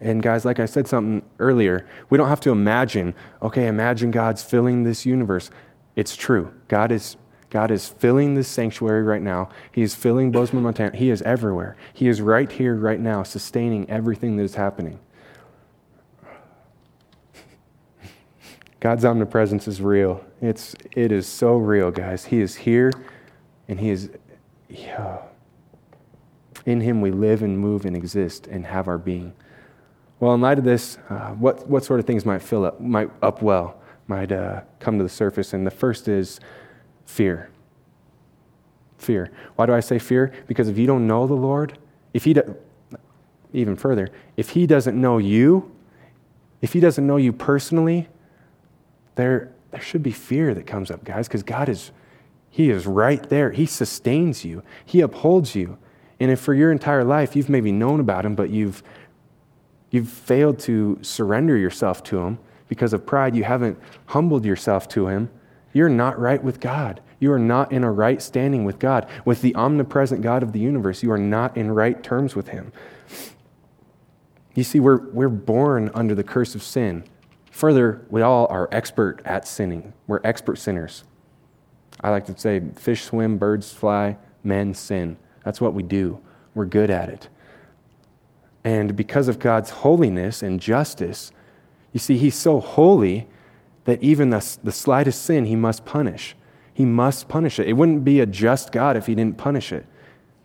And 0.00 0.22
guys, 0.22 0.44
like 0.44 0.58
I 0.58 0.66
said 0.66 0.88
something 0.88 1.22
earlier, 1.38 1.86
we 2.08 2.16
don't 2.16 2.28
have 2.28 2.40
to 2.40 2.50
imagine, 2.50 3.14
okay, 3.42 3.66
imagine 3.66 4.10
God's 4.10 4.42
filling 4.42 4.84
this 4.84 5.04
universe. 5.04 5.50
It's 5.94 6.16
true. 6.16 6.52
God 6.68 6.90
is 6.90 7.16
God 7.50 7.72
is 7.72 7.88
filling 7.88 8.36
this 8.36 8.46
sanctuary 8.46 9.02
right 9.02 9.20
now. 9.20 9.48
He 9.72 9.82
is 9.82 9.92
filling 9.94 10.30
Bozeman, 10.30 10.62
Montana. 10.62 10.96
He 10.96 11.10
is 11.10 11.20
everywhere. 11.22 11.76
He 11.92 12.06
is 12.06 12.20
right 12.20 12.50
here, 12.50 12.76
right 12.76 13.00
now, 13.00 13.24
sustaining 13.24 13.90
everything 13.90 14.36
that 14.36 14.44
is 14.44 14.54
happening. 14.54 15.00
God's 18.78 19.04
omnipresence 19.04 19.66
is 19.66 19.82
real. 19.82 20.24
It's, 20.40 20.76
it 20.96 21.10
is 21.10 21.26
so 21.26 21.56
real, 21.56 21.90
guys. 21.90 22.24
He 22.26 22.40
is 22.40 22.54
here, 22.54 22.92
and 23.68 23.80
He 23.80 23.90
is. 23.90 24.10
Yeah. 24.68 25.18
In 26.64 26.80
Him 26.80 27.00
we 27.00 27.10
live 27.10 27.42
and 27.42 27.58
move 27.58 27.84
and 27.84 27.96
exist 27.96 28.46
and 28.46 28.64
have 28.64 28.86
our 28.86 28.96
being. 28.98 29.34
Well, 30.20 30.34
in 30.34 30.42
light 30.42 30.58
of 30.58 30.64
this, 30.64 30.98
uh, 31.08 31.30
what, 31.30 31.66
what 31.66 31.82
sort 31.82 31.98
of 31.98 32.06
things 32.06 32.26
might 32.26 32.42
fill 32.42 32.66
up, 32.66 32.78
might 32.78 33.10
up 33.22 33.40
well, 33.40 33.80
might 34.06 34.30
uh, 34.30 34.60
come 34.78 34.98
to 34.98 35.02
the 35.02 35.08
surface? 35.08 35.54
And 35.54 35.66
the 35.66 35.70
first 35.70 36.08
is 36.08 36.38
fear. 37.06 37.50
Fear. 38.98 39.30
Why 39.56 39.64
do 39.64 39.72
I 39.72 39.80
say 39.80 39.98
fear? 39.98 40.30
Because 40.46 40.68
if 40.68 40.76
you 40.76 40.86
don't 40.86 41.06
know 41.06 41.26
the 41.26 41.34
Lord, 41.34 41.78
if 42.12 42.24
He, 42.24 42.34
do, 42.34 42.54
even 43.54 43.76
further, 43.76 44.10
if 44.36 44.50
He 44.50 44.66
doesn't 44.66 45.00
know 45.00 45.16
you, 45.16 45.74
if 46.60 46.74
He 46.74 46.80
doesn't 46.80 47.06
know 47.06 47.16
you 47.16 47.32
personally, 47.32 48.06
there, 49.14 49.54
there 49.70 49.80
should 49.80 50.02
be 50.02 50.12
fear 50.12 50.52
that 50.52 50.66
comes 50.66 50.90
up, 50.90 51.02
guys, 51.02 51.28
because 51.28 51.42
God 51.42 51.70
is, 51.70 51.92
He 52.50 52.68
is 52.68 52.86
right 52.86 53.26
there. 53.30 53.52
He 53.52 53.64
sustains 53.64 54.44
you, 54.44 54.62
He 54.84 55.00
upholds 55.00 55.54
you. 55.54 55.78
And 56.18 56.30
if 56.30 56.40
for 56.40 56.52
your 56.52 56.70
entire 56.70 57.04
life 57.04 57.34
you've 57.34 57.48
maybe 57.48 57.72
known 57.72 58.00
about 58.00 58.26
Him, 58.26 58.34
but 58.34 58.50
you've, 58.50 58.82
you've 59.90 60.08
failed 60.08 60.58
to 60.60 60.98
surrender 61.02 61.56
yourself 61.56 62.02
to 62.04 62.18
Him 62.18 62.38
because 62.68 62.92
of 62.92 63.04
pride, 63.04 63.34
you 63.34 63.44
haven't 63.44 63.78
humbled 64.06 64.44
yourself 64.44 64.88
to 64.88 65.08
Him, 65.08 65.30
you're 65.72 65.88
not 65.88 66.18
right 66.18 66.42
with 66.42 66.60
God. 66.60 67.00
You 67.18 67.32
are 67.32 67.38
not 67.38 67.70
in 67.70 67.84
a 67.84 67.92
right 67.92 68.20
standing 68.20 68.64
with 68.64 68.78
God. 68.78 69.06
With 69.24 69.42
the 69.42 69.54
omnipresent 69.54 70.22
God 70.22 70.42
of 70.42 70.52
the 70.52 70.58
universe, 70.58 71.02
you 71.02 71.12
are 71.12 71.18
not 71.18 71.56
in 71.56 71.70
right 71.70 72.02
terms 72.02 72.34
with 72.34 72.48
Him. 72.48 72.72
You 74.54 74.64
see, 74.64 74.80
we're, 74.80 75.08
we're 75.10 75.28
born 75.28 75.90
under 75.94 76.14
the 76.14 76.24
curse 76.24 76.54
of 76.54 76.62
sin. 76.62 77.04
Further, 77.50 78.04
we 78.08 78.22
all 78.22 78.46
are 78.46 78.68
expert 78.72 79.20
at 79.24 79.46
sinning. 79.46 79.92
We're 80.06 80.20
expert 80.24 80.56
sinners. 80.56 81.04
I 82.00 82.10
like 82.10 82.26
to 82.26 82.38
say 82.38 82.60
fish 82.76 83.04
swim, 83.04 83.36
birds 83.36 83.72
fly, 83.72 84.16
men 84.42 84.72
sin. 84.74 85.18
That's 85.44 85.60
what 85.60 85.74
we 85.74 85.82
do. 85.82 86.20
We're 86.54 86.64
good 86.64 86.90
at 86.90 87.08
it. 87.10 87.28
And 88.64 88.94
because 88.94 89.28
of 89.28 89.38
God's 89.38 89.70
holiness 89.70 90.42
and 90.42 90.60
justice, 90.60 91.32
you 91.92 92.00
see, 92.00 92.16
He's 92.16 92.34
so 92.34 92.60
holy 92.60 93.28
that 93.84 94.02
even 94.02 94.30
the, 94.30 94.58
the 94.62 94.72
slightest 94.72 95.22
sin 95.24 95.46
He 95.46 95.56
must 95.56 95.84
punish. 95.84 96.36
He 96.72 96.84
must 96.84 97.28
punish 97.28 97.58
it. 97.58 97.68
It 97.68 97.74
wouldn't 97.74 98.04
be 98.04 98.20
a 98.20 98.26
just 98.26 98.72
God 98.72 98.96
if 98.96 99.06
He 99.06 99.14
didn't 99.14 99.38
punish 99.38 99.72
it. 99.72 99.86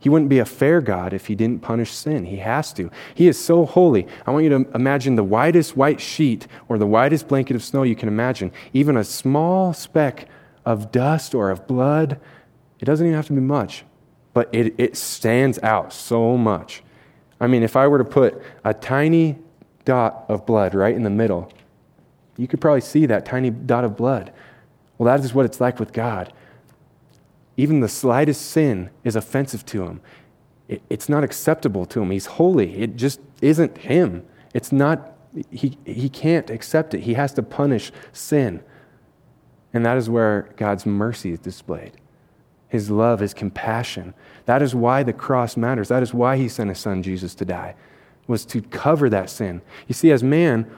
He 0.06 0.10
wouldn't 0.10 0.30
be 0.30 0.38
a 0.38 0.46
fair 0.46 0.82
God 0.82 1.14
if 1.14 1.26
he 1.26 1.34
didn't 1.34 1.64
punish 1.64 1.92
sin. 1.92 2.26
He 2.26 2.38
has 2.38 2.72
to. 2.74 2.92
He 3.16 3.28
is 3.28 3.44
so 3.44 3.66
holy. 3.66 4.06
I 4.28 4.30
want 4.30 4.44
you 4.44 4.52
to 4.52 4.68
imagine 4.76 5.16
the 5.16 5.24
widest 5.24 5.76
white 5.76 6.00
sheet 6.00 6.46
or 6.70 6.78
the 6.78 6.86
widest 6.86 7.28
blanket 7.28 7.56
of 7.56 7.64
snow 7.64 7.82
you 7.82 7.96
can 7.96 8.08
imagine. 8.08 8.52
Even 8.72 8.98
a 8.98 9.04
small 9.04 9.74
speck 9.74 10.28
of 10.64 10.92
dust 10.92 11.34
or 11.34 11.50
of 11.50 11.66
blood, 11.66 12.20
it 12.80 12.86
doesn't 12.86 13.04
even 13.04 13.16
have 13.16 13.26
to 13.26 13.34
be 13.34 13.42
much, 13.42 13.84
but 14.36 14.48
it, 14.54 14.76
it 14.78 14.96
stands 14.96 15.58
out 15.64 15.92
so 15.92 16.38
much. 16.38 16.84
I 17.40 17.48
mean, 17.48 17.64
if 17.64 17.76
I 17.76 17.88
were 17.88 17.98
to 17.98 18.06
put 18.06 18.42
a 18.64 18.74
tiny 18.74 19.38
dot 19.84 20.26
of 20.30 20.46
blood 20.46 20.74
right 20.74 20.96
in 20.96 21.04
the 21.04 21.10
middle, 21.10 21.52
you 22.38 22.48
could 22.48 22.62
probably 22.62 22.82
see 22.82 23.06
that 23.06 23.26
tiny 23.26 23.50
dot 23.50 23.84
of 23.84 23.96
blood. 23.96 24.32
Well, 24.98 25.06
that 25.06 25.24
is 25.24 25.34
what 25.34 25.46
it's 25.46 25.60
like 25.60 25.80
with 25.80 25.94
God 25.94 26.32
even 27.58 27.80
the 27.80 27.90
slightest 27.90 28.42
sin 28.50 28.90
is 29.04 29.16
offensive 29.16 29.66
to 29.68 29.84
him. 29.84 30.02
It, 30.68 30.82
it's 30.90 31.08
not 31.08 31.24
acceptable 31.24 31.86
to 31.88 32.02
him. 32.02 32.12
He's 32.12 32.26
holy. 32.26 32.76
It 32.78 32.96
just 32.96 33.22
isn't 33.42 33.78
him. 33.78 34.26
It's 34.54 34.72
not, 34.72 35.14
he, 35.52 35.78
he 35.86 36.10
can't 36.10 36.50
accept 36.50 36.94
it. 36.94 37.02
He 37.02 37.14
has 37.14 37.34
to 37.34 37.44
punish 37.44 37.92
sin. 38.12 38.64
And 39.74 39.86
that 39.86 39.98
is 39.98 40.10
where 40.10 40.54
God's 40.58 40.86
mercy 40.86 41.32
is 41.32 41.40
displayed. 41.40 41.94
His 42.68 42.90
love, 42.90 43.20
his 43.20 43.34
compassion. 43.34 44.14
That 44.46 44.62
is 44.62 44.76
why 44.76 45.04
the 45.04 45.14
cross 45.14 45.58
matters. 45.58 45.88
That 45.90 46.04
is 46.04 46.14
why 46.14 46.38
he 46.38 46.48
sent 46.48 46.70
his 46.70 46.80
son 46.80 47.04
Jesus 47.04 47.36
to 47.36 47.46
die, 47.46 47.76
was 48.28 48.46
to 48.48 48.62
cover 48.62 49.10
that 49.10 49.30
sin. 49.30 49.62
You 49.88 49.94
see, 49.94 50.12
as 50.12 50.24
man, 50.24 50.70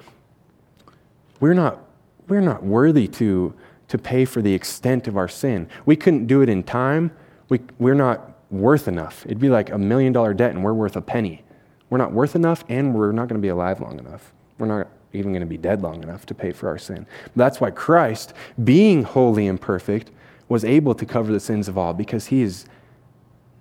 we're 1.40 1.54
not, 1.54 1.80
we're 2.28 2.42
not 2.42 2.64
worthy 2.64 3.08
to, 3.08 3.54
to 3.88 3.98
pay 3.98 4.26
for 4.26 4.42
the 4.42 4.54
extent 4.54 5.08
of 5.08 5.18
our 5.18 5.28
sin. 5.28 5.70
We 5.86 5.96
couldn't 5.96 6.28
do 6.28 6.42
it 6.42 6.50
in 6.50 6.64
time. 6.64 7.12
We, 7.50 7.62
we're 7.80 7.94
not 7.96 8.34
worth 8.52 8.88
enough. 8.88 9.26
It'd 9.26 9.40
be 9.40 9.50
like 9.50 9.72
a 9.72 9.78
million 9.78 10.14
dollar 10.14 10.34
debt 10.34 10.52
and 10.52 10.64
we're 10.64 10.74
worth 10.74 10.96
a 10.96 11.02
penny. 11.02 11.44
We're 11.90 11.98
not 11.98 12.12
worth 12.12 12.36
enough 12.36 12.64
and 12.70 12.94
we're 12.94 13.12
not 13.12 13.28
going 13.28 13.40
to 13.40 13.46
be 13.46 13.50
alive 13.50 13.80
long 13.80 14.00
enough. 14.00 14.34
We're 14.58 14.68
not 14.68 14.88
even 15.14 15.32
going 15.32 15.42
to 15.42 15.48
be 15.48 15.58
dead 15.58 15.82
long 15.82 16.04
enough 16.04 16.26
to 16.28 16.34
pay 16.34 16.52
for 16.52 16.68
our 16.68 16.78
sin. 16.78 17.06
That's 17.36 17.62
why 17.62 17.72
Christ, 17.72 18.34
being 18.64 19.04
holy 19.04 19.48
and 19.48 19.60
perfect, 19.60 20.12
was 20.50 20.64
able 20.64 20.96
to 20.96 21.06
cover 21.06 21.32
the 21.32 21.40
sins 21.40 21.68
of 21.68 21.78
all 21.78 21.94
because 21.94 22.28
he 22.28 22.42
is, 22.42 22.66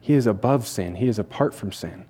he 0.00 0.14
is 0.14 0.26
above 0.26 0.66
sin, 0.66 0.96
he 0.96 1.08
is 1.08 1.18
apart 1.18 1.54
from 1.54 1.72
sin. 1.72 2.04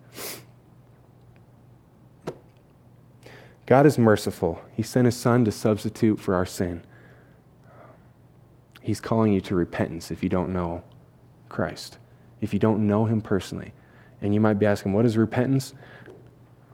God 3.67 3.85
is 3.85 3.99
merciful. 3.99 4.61
He 4.75 4.83
sent 4.83 5.07
his 5.07 5.17
son 5.17 5.45
to 5.45 5.51
substitute 5.51 6.21
for 6.21 6.35
our 6.35 6.47
sin. 6.47 6.83
He's 8.81 9.01
calling 9.01 9.33
you 9.33 9.41
to 9.43 9.57
repentance 9.57 10.13
if 10.13 10.23
you 10.23 10.29
don't 10.29 10.53
know 10.53 10.85
Christ, 11.49 11.99
if 12.41 12.53
you 12.53 12.61
don't 12.61 12.87
know 12.87 13.07
him 13.07 13.21
personally. 13.21 13.73
And 14.23 14.33
you 14.33 14.41
might 14.41 14.55
be 14.55 14.67
asking, 14.67 14.93
what 14.93 15.05
is 15.05 15.17
repentance? 15.17 15.75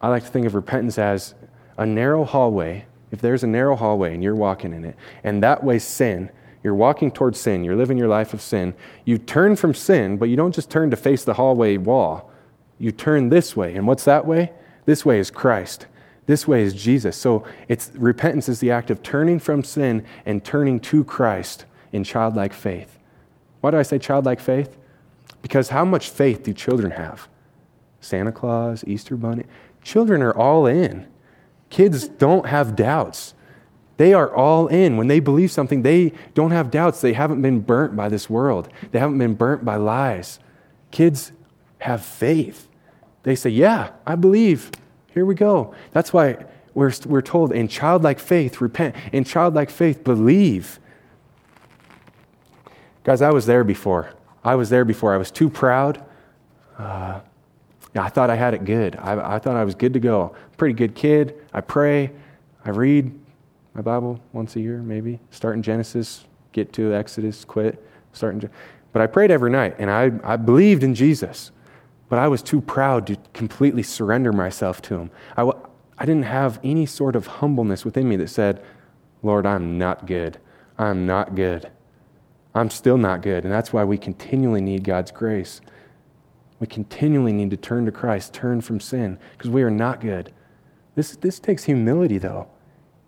I 0.02 0.08
like 0.08 0.24
to 0.24 0.28
think 0.28 0.46
of 0.46 0.54
repentance 0.54 0.98
as 0.98 1.34
a 1.78 1.86
narrow 1.86 2.24
hallway. 2.24 2.84
If 3.10 3.22
there's 3.22 3.42
a 3.42 3.46
narrow 3.46 3.76
hallway 3.76 4.12
and 4.12 4.22
you're 4.22 4.34
walking 4.34 4.74
in 4.74 4.84
it, 4.84 4.96
and 5.24 5.42
that 5.42 5.64
way 5.64 5.78
sin, 5.78 6.30
you're 6.62 6.74
walking 6.74 7.10
towards 7.10 7.40
sin, 7.40 7.64
you're 7.64 7.76
living 7.76 7.98
your 7.98 8.08
life 8.08 8.34
of 8.34 8.40
sin, 8.40 8.74
you 9.04 9.18
turn 9.18 9.56
from 9.56 9.74
sin, 9.74 10.16
but 10.16 10.28
you 10.28 10.36
don't 10.36 10.54
just 10.54 10.70
turn 10.70 10.90
to 10.90 10.96
face 10.96 11.24
the 11.24 11.34
hallway 11.34 11.76
wall. 11.76 12.30
You 12.78 12.92
turn 12.92 13.28
this 13.28 13.56
way. 13.56 13.74
And 13.74 13.86
what's 13.86 14.04
that 14.04 14.26
way? 14.26 14.52
This 14.84 15.04
way 15.04 15.18
is 15.18 15.30
Christ. 15.30 15.86
This 16.26 16.46
way 16.46 16.62
is 16.62 16.74
Jesus. 16.74 17.16
So 17.16 17.44
it's 17.68 17.90
repentance 17.94 18.48
is 18.48 18.60
the 18.60 18.70
act 18.70 18.90
of 18.90 19.02
turning 19.02 19.38
from 19.38 19.64
sin 19.64 20.04
and 20.24 20.44
turning 20.44 20.80
to 20.80 21.04
Christ 21.04 21.64
in 21.92 22.04
childlike 22.04 22.52
faith. 22.52 22.98
Why 23.60 23.70
do 23.70 23.78
I 23.78 23.82
say 23.82 23.98
childlike 23.98 24.40
faith? 24.40 24.76
Because 25.42 25.68
how 25.68 25.84
much 25.84 26.10
faith 26.10 26.42
do 26.42 26.52
children 26.52 26.92
have? 26.92 27.28
Santa 28.00 28.32
Claus, 28.32 28.84
Easter 28.86 29.16
Bunny. 29.16 29.44
Children 29.82 30.22
are 30.22 30.36
all 30.36 30.66
in. 30.66 31.06
Kids 31.70 32.08
don't 32.08 32.46
have 32.46 32.76
doubts. 32.76 33.34
They 34.02 34.14
are 34.14 34.34
all 34.34 34.66
in. 34.66 34.96
When 34.96 35.06
they 35.06 35.20
believe 35.20 35.52
something, 35.52 35.82
they 35.82 36.12
don't 36.34 36.50
have 36.50 36.72
doubts. 36.72 37.00
They 37.00 37.12
haven't 37.12 37.40
been 37.40 37.60
burnt 37.60 37.94
by 37.94 38.08
this 38.08 38.28
world, 38.28 38.68
they 38.90 38.98
haven't 38.98 39.18
been 39.18 39.34
burnt 39.34 39.64
by 39.64 39.76
lies. 39.76 40.40
Kids 40.90 41.30
have 41.78 42.04
faith. 42.04 42.66
They 43.22 43.36
say, 43.36 43.50
Yeah, 43.50 43.92
I 44.04 44.16
believe. 44.16 44.72
Here 45.14 45.24
we 45.24 45.36
go. 45.36 45.72
That's 45.92 46.12
why 46.12 46.46
we're, 46.74 46.90
we're 47.06 47.22
told 47.22 47.52
in 47.52 47.68
childlike 47.68 48.18
faith, 48.18 48.60
repent. 48.60 48.96
In 49.12 49.22
childlike 49.22 49.70
faith, 49.70 50.02
believe. 50.02 50.80
Guys, 53.04 53.22
I 53.22 53.30
was 53.30 53.46
there 53.46 53.62
before. 53.62 54.10
I 54.42 54.56
was 54.56 54.68
there 54.68 54.84
before. 54.84 55.14
I 55.14 55.16
was 55.16 55.30
too 55.30 55.48
proud. 55.48 56.04
Uh, 56.76 57.20
I 57.94 58.08
thought 58.08 58.30
I 58.30 58.34
had 58.34 58.52
it 58.52 58.64
good. 58.64 58.96
I, 58.96 59.36
I 59.36 59.38
thought 59.38 59.54
I 59.54 59.62
was 59.62 59.76
good 59.76 59.92
to 59.92 60.00
go. 60.00 60.34
Pretty 60.56 60.74
good 60.74 60.96
kid. 60.96 61.40
I 61.52 61.60
pray. 61.60 62.10
I 62.64 62.70
read 62.70 63.21
my 63.74 63.80
Bible 63.80 64.20
once 64.32 64.56
a 64.56 64.60
year, 64.60 64.78
maybe. 64.78 65.20
Start 65.30 65.56
in 65.56 65.62
Genesis, 65.62 66.24
get 66.52 66.72
to 66.74 66.94
Exodus, 66.94 67.44
quit. 67.44 67.82
Start 68.12 68.34
in, 68.34 68.50
but 68.92 69.00
I 69.00 69.06
prayed 69.06 69.30
every 69.30 69.50
night, 69.50 69.76
and 69.78 69.90
I, 69.90 70.12
I 70.22 70.36
believed 70.36 70.82
in 70.82 70.94
Jesus. 70.94 71.50
But 72.08 72.18
I 72.18 72.28
was 72.28 72.42
too 72.42 72.60
proud 72.60 73.06
to 73.06 73.16
completely 73.32 73.82
surrender 73.82 74.32
myself 74.32 74.82
to 74.82 74.96
Him. 74.96 75.10
I, 75.36 75.50
I 75.96 76.04
didn't 76.04 76.24
have 76.24 76.60
any 76.62 76.84
sort 76.84 77.16
of 77.16 77.26
humbleness 77.26 77.84
within 77.84 78.08
me 78.08 78.16
that 78.16 78.28
said, 78.28 78.62
Lord, 79.22 79.46
I'm 79.46 79.78
not 79.78 80.06
good. 80.06 80.38
I'm 80.76 81.06
not 81.06 81.34
good. 81.34 81.70
I'm 82.54 82.68
still 82.68 82.98
not 82.98 83.22
good. 83.22 83.44
And 83.44 83.52
that's 83.52 83.72
why 83.72 83.84
we 83.84 83.96
continually 83.96 84.60
need 84.60 84.84
God's 84.84 85.10
grace. 85.10 85.62
We 86.60 86.66
continually 86.66 87.32
need 87.32 87.50
to 87.50 87.56
turn 87.56 87.86
to 87.86 87.92
Christ, 87.92 88.34
turn 88.34 88.60
from 88.60 88.78
sin, 88.78 89.18
because 89.36 89.50
we 89.50 89.62
are 89.62 89.70
not 89.70 90.00
good. 90.00 90.32
This, 90.94 91.16
this 91.16 91.38
takes 91.38 91.64
humility, 91.64 92.18
though. 92.18 92.48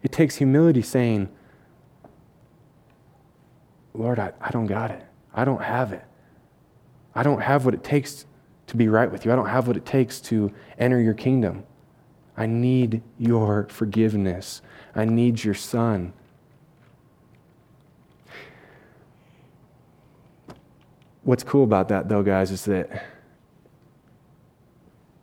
It 0.05 0.13
takes 0.13 0.37
humility 0.37 0.83
saying, 0.83 1.29
Lord, 3.95 4.19
I, 4.19 4.33
I 4.41 4.51
don't 4.51 4.67
got 4.67 4.91
it. 4.91 5.03
I 5.35 5.45
don't 5.45 5.63
have 5.63 5.93
it. 5.93 6.05
I 7.15 7.23
don't 7.23 7.41
have 7.41 7.65
what 7.65 7.75
it 7.75 7.83
takes 7.83 8.27
to 8.67 8.77
be 8.77 8.89
right 8.89 9.11
with 9.11 9.25
you. 9.25 9.33
I 9.33 9.37
don't 9.37 9.49
have 9.49 9.67
what 9.67 9.77
it 9.77 9.87
takes 9.87 10.21
to 10.23 10.53
enter 10.79 11.01
your 11.01 11.15
kingdom. 11.15 11.65
I 12.37 12.47
need 12.47 13.03
your 13.19 13.67
forgiveness. 13.71 14.61
I 14.95 15.07
need 15.07 15.43
your 15.43 15.55
son. 15.55 16.13
What's 21.23 21.43
cool 21.43 21.65
about 21.65 21.89
that, 21.89 22.09
though, 22.09 22.23
guys, 22.23 22.51
is 22.51 22.65
that 22.67 23.07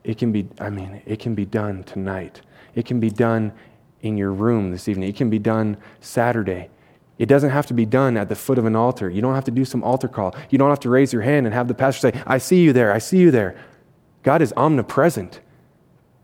it 0.03 0.17
can 0.17 0.31
be, 0.31 0.47
I 0.59 0.71
mean, 0.71 1.03
it 1.05 1.19
can 1.19 1.35
be 1.35 1.45
done 1.45 1.83
tonight. 1.83 2.41
It 2.73 2.85
can 2.85 2.99
be 2.99 3.11
done 3.11 3.51
in 4.01 4.17
your 4.17 4.31
room 4.31 4.71
this 4.71 4.87
evening. 4.87 5.09
It 5.09 5.15
can 5.15 5.29
be 5.29 5.39
done 5.39 5.77
Saturday. 5.99 6.69
It 7.17 7.27
doesn't 7.27 7.51
have 7.51 7.67
to 7.67 7.73
be 7.73 7.85
done 7.85 8.17
at 8.17 8.29
the 8.29 8.35
foot 8.35 8.57
of 8.57 8.65
an 8.65 8.75
altar. 8.75 9.09
You 9.09 9.21
don't 9.21 9.35
have 9.35 9.43
to 9.45 9.51
do 9.51 9.63
some 9.63 9.83
altar 9.83 10.07
call. 10.07 10.35
You 10.49 10.57
don't 10.57 10.69
have 10.69 10.79
to 10.81 10.89
raise 10.89 11.13
your 11.13 11.21
hand 11.21 11.45
and 11.45 11.53
have 11.53 11.67
the 11.67 11.73
pastor 11.73 12.11
say, 12.11 12.23
I 12.25 12.39
see 12.39 12.63
you 12.63 12.73
there. 12.73 12.91
I 12.91 12.97
see 12.97 13.19
you 13.19 13.29
there. 13.29 13.55
God 14.23 14.41
is 14.41 14.53
omnipresent. 14.57 15.39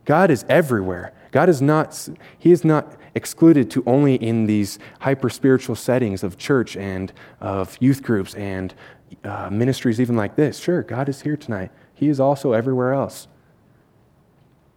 God 0.05 0.31
is 0.31 0.45
everywhere. 0.49 1.13
God 1.31 1.49
is 1.49 1.61
not, 1.61 2.09
He 2.39 2.51
is 2.51 2.63
not 2.63 2.97
excluded 3.13 3.69
to 3.71 3.83
only 3.85 4.15
in 4.15 4.45
these 4.45 4.79
hyper 5.01 5.29
spiritual 5.29 5.75
settings 5.75 6.23
of 6.23 6.37
church 6.37 6.77
and 6.77 7.11
of 7.41 7.77
youth 7.79 8.01
groups 8.01 8.33
and 8.35 8.73
uh, 9.23 9.49
ministries, 9.51 9.99
even 9.99 10.15
like 10.15 10.35
this. 10.35 10.57
Sure, 10.57 10.81
God 10.83 11.09
is 11.09 11.21
here 11.21 11.37
tonight. 11.37 11.71
He 11.93 12.09
is 12.09 12.19
also 12.19 12.53
everywhere 12.53 12.93
else. 12.93 13.27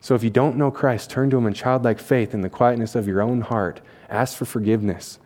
So 0.01 0.15
if 0.15 0.25
you 0.25 0.31
don't 0.31 0.57
know 0.57 0.71
Christ, 0.71 1.11
turn 1.11 1.31
to 1.31 1.37
Him 1.37 1.47
in 1.47 1.53
childlike 1.53 1.99
faith 1.99 2.33
in 2.33 2.41
the 2.41 2.51
quietness 2.51 2.95
of 2.95 3.07
your 3.07 3.21
own 3.21 3.43
heart. 3.43 3.81
Ask 4.09 4.37
for 4.37 4.47
forgiveness. 4.47 5.19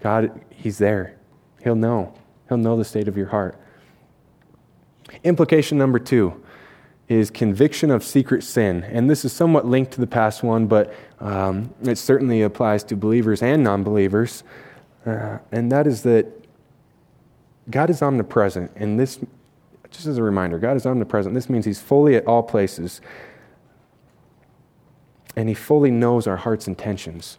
God, 0.00 0.40
He's 0.50 0.78
there. 0.78 1.16
He'll 1.62 1.74
know. 1.74 2.14
He'll 2.48 2.58
know 2.58 2.76
the 2.76 2.84
state 2.84 3.08
of 3.08 3.16
your 3.16 3.28
heart. 3.28 3.58
Implication 5.24 5.76
number 5.76 5.98
two 5.98 6.42
is 7.08 7.30
conviction 7.30 7.90
of 7.90 8.02
secret 8.02 8.42
sin. 8.42 8.84
And 8.84 9.10
this 9.10 9.24
is 9.24 9.32
somewhat 9.32 9.66
linked 9.66 9.92
to 9.92 10.00
the 10.00 10.06
past 10.06 10.42
one, 10.42 10.66
but 10.66 10.94
um, 11.20 11.74
it 11.82 11.98
certainly 11.98 12.42
applies 12.42 12.84
to 12.84 12.96
believers 12.96 13.42
and 13.42 13.62
non 13.62 13.82
believers. 13.82 14.44
Uh, 15.04 15.38
and 15.52 15.70
that 15.70 15.86
is 15.86 16.02
that 16.02 16.26
God 17.70 17.90
is 17.90 18.02
omnipresent. 18.02 18.70
And 18.76 18.98
this, 18.98 19.18
just 19.90 20.06
as 20.06 20.16
a 20.16 20.22
reminder, 20.22 20.58
God 20.58 20.76
is 20.76 20.86
omnipresent. 20.86 21.34
This 21.34 21.50
means 21.50 21.64
He's 21.64 21.80
fully 21.80 22.16
at 22.16 22.26
all 22.26 22.42
places. 22.42 23.00
And 25.36 25.48
He 25.48 25.54
fully 25.54 25.90
knows 25.90 26.26
our 26.26 26.36
heart's 26.36 26.68
intentions. 26.68 27.38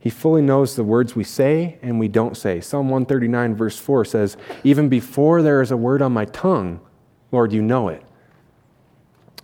He 0.00 0.10
fully 0.10 0.42
knows 0.42 0.76
the 0.76 0.84
words 0.84 1.16
we 1.16 1.24
say 1.24 1.78
and 1.82 1.98
we 1.98 2.08
don't 2.08 2.36
say. 2.36 2.60
Psalm 2.60 2.88
139, 2.88 3.54
verse 3.54 3.78
4 3.78 4.04
says, 4.04 4.36
Even 4.62 4.88
before 4.88 5.42
there 5.42 5.60
is 5.60 5.70
a 5.70 5.76
word 5.76 6.02
on 6.02 6.12
my 6.12 6.24
tongue, 6.26 6.80
Lord, 7.32 7.52
you 7.52 7.62
know 7.62 7.88
it. 7.88 8.02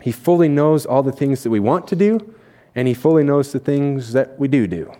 He 0.00 0.12
fully 0.12 0.48
knows 0.48 0.86
all 0.86 1.02
the 1.02 1.12
things 1.12 1.42
that 1.42 1.50
we 1.50 1.60
want 1.60 1.88
to 1.88 1.96
do, 1.96 2.34
and 2.74 2.86
He 2.86 2.94
fully 2.94 3.24
knows 3.24 3.52
the 3.52 3.58
things 3.58 4.12
that 4.12 4.38
we 4.38 4.48
do 4.48 4.66
do. 4.66 4.92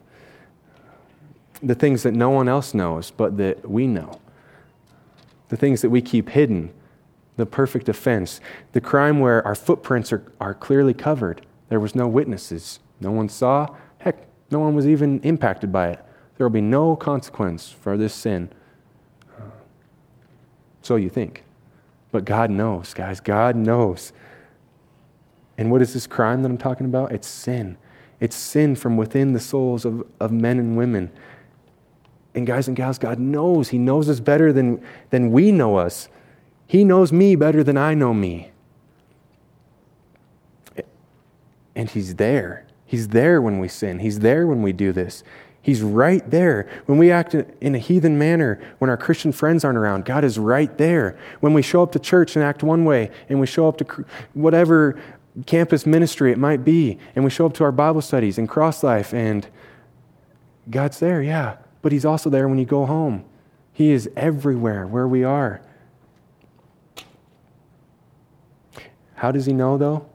The 1.62 1.74
things 1.74 2.02
that 2.02 2.14
no 2.14 2.30
one 2.30 2.48
else 2.48 2.74
knows, 2.74 3.10
but 3.10 3.36
that 3.36 3.68
we 3.68 3.86
know. 3.86 4.20
The 5.48 5.56
things 5.56 5.82
that 5.82 5.90
we 5.90 6.02
keep 6.02 6.30
hidden. 6.30 6.72
The 7.36 7.46
perfect 7.46 7.88
offense. 7.88 8.40
The 8.72 8.80
crime 8.80 9.20
where 9.20 9.46
our 9.46 9.54
footprints 9.54 10.12
are, 10.12 10.32
are 10.40 10.54
clearly 10.54 10.94
covered. 10.94 11.44
There 11.68 11.80
was 11.80 11.94
no 11.94 12.08
witnesses. 12.08 12.80
No 13.00 13.10
one 13.10 13.28
saw. 13.28 13.74
Heck, 13.98 14.26
no 14.50 14.60
one 14.60 14.74
was 14.74 14.86
even 14.86 15.20
impacted 15.20 15.72
by 15.72 15.90
it. 15.90 16.04
There 16.36 16.46
will 16.46 16.52
be 16.52 16.60
no 16.60 16.96
consequence 16.96 17.70
for 17.70 17.96
this 17.96 18.14
sin. 18.14 18.50
So 20.82 20.96
you 20.96 21.08
think. 21.08 21.44
But 22.12 22.24
God 22.24 22.50
knows, 22.50 22.94
guys. 22.94 23.20
God 23.20 23.56
knows. 23.56 24.12
And 25.56 25.70
what 25.70 25.82
is 25.82 25.94
this 25.94 26.06
crime 26.06 26.42
that 26.42 26.50
I'm 26.50 26.58
talking 26.58 26.86
about? 26.86 27.12
It's 27.12 27.26
sin. 27.26 27.76
It's 28.20 28.36
sin 28.36 28.76
from 28.76 28.96
within 28.96 29.32
the 29.32 29.40
souls 29.40 29.84
of, 29.84 30.06
of 30.20 30.30
men 30.30 30.58
and 30.58 30.76
women. 30.76 31.10
And 32.34 32.46
guys 32.46 32.68
and 32.68 32.76
gals, 32.76 32.98
God 32.98 33.18
knows. 33.18 33.68
He 33.68 33.78
knows 33.78 34.08
us 34.08 34.20
better 34.20 34.52
than, 34.52 34.82
than 35.10 35.30
we 35.30 35.52
know 35.52 35.76
us. 35.76 36.08
He 36.66 36.84
knows 36.84 37.12
me 37.12 37.36
better 37.36 37.62
than 37.62 37.76
I 37.76 37.94
know 37.94 38.12
me. 38.12 38.50
And 41.76 41.90
He's 41.90 42.16
there. 42.16 42.66
He's 42.94 43.08
there 43.08 43.42
when 43.42 43.58
we 43.58 43.66
sin. 43.66 43.98
He's 43.98 44.20
there 44.20 44.46
when 44.46 44.62
we 44.62 44.72
do 44.72 44.92
this. 44.92 45.24
He's 45.60 45.82
right 45.82 46.30
there. 46.30 46.68
When 46.86 46.96
we 46.96 47.10
act 47.10 47.34
in 47.34 47.74
a 47.74 47.78
heathen 47.78 48.16
manner, 48.16 48.60
when 48.78 48.88
our 48.88 48.96
Christian 48.96 49.32
friends 49.32 49.64
aren't 49.64 49.78
around, 49.78 50.04
God 50.04 50.22
is 50.22 50.38
right 50.38 50.78
there. 50.78 51.18
When 51.40 51.54
we 51.54 51.60
show 51.60 51.82
up 51.82 51.90
to 51.90 51.98
church 51.98 52.36
and 52.36 52.44
act 52.44 52.62
one 52.62 52.84
way, 52.84 53.10
and 53.28 53.40
we 53.40 53.48
show 53.48 53.66
up 53.66 53.78
to 53.78 54.04
whatever 54.34 54.96
campus 55.44 55.86
ministry 55.86 56.30
it 56.30 56.38
might 56.38 56.64
be, 56.64 57.00
and 57.16 57.24
we 57.24 57.30
show 57.30 57.46
up 57.46 57.54
to 57.54 57.64
our 57.64 57.72
Bible 57.72 58.00
studies 58.00 58.38
and 58.38 58.48
CrossLife, 58.48 59.12
and 59.12 59.48
God's 60.70 61.00
there, 61.00 61.20
yeah. 61.20 61.56
But 61.82 61.90
He's 61.90 62.04
also 62.04 62.30
there 62.30 62.46
when 62.46 62.60
you 62.60 62.64
go 62.64 62.86
home. 62.86 63.24
He 63.72 63.90
is 63.90 64.08
everywhere 64.14 64.86
where 64.86 65.08
we 65.08 65.24
are. 65.24 65.60
How 69.16 69.32
does 69.32 69.46
He 69.46 69.52
know, 69.52 69.78
though? 69.78 70.06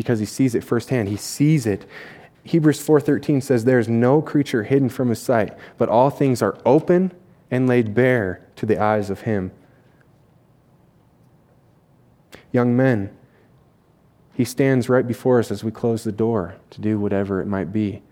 Because 0.00 0.18
He 0.18 0.24
sees 0.24 0.54
it 0.54 0.64
firsthand. 0.64 1.10
He 1.10 1.16
sees 1.16 1.66
it 1.66 1.86
Hebrews 2.42 2.80
4:13 2.80 3.42
says 3.42 3.64
there's 3.64 3.88
no 3.88 4.22
creature 4.22 4.62
hidden 4.62 4.88
from 4.88 5.10
his 5.10 5.20
sight, 5.20 5.56
but 5.76 5.88
all 5.88 6.10
things 6.10 6.40
are 6.42 6.58
open 6.64 7.12
and 7.50 7.68
laid 7.68 7.94
bare 7.94 8.40
to 8.56 8.66
the 8.66 8.78
eyes 8.82 9.10
of 9.10 9.20
him. 9.22 9.52
Young 12.52 12.76
men, 12.76 13.10
he 14.34 14.44
stands 14.44 14.88
right 14.88 15.06
before 15.06 15.38
us 15.38 15.50
as 15.50 15.62
we 15.62 15.70
close 15.70 16.04
the 16.04 16.12
door 16.12 16.56
to 16.70 16.80
do 16.80 16.98
whatever 16.98 17.40
it 17.40 17.46
might 17.46 17.72
be. 17.72 18.02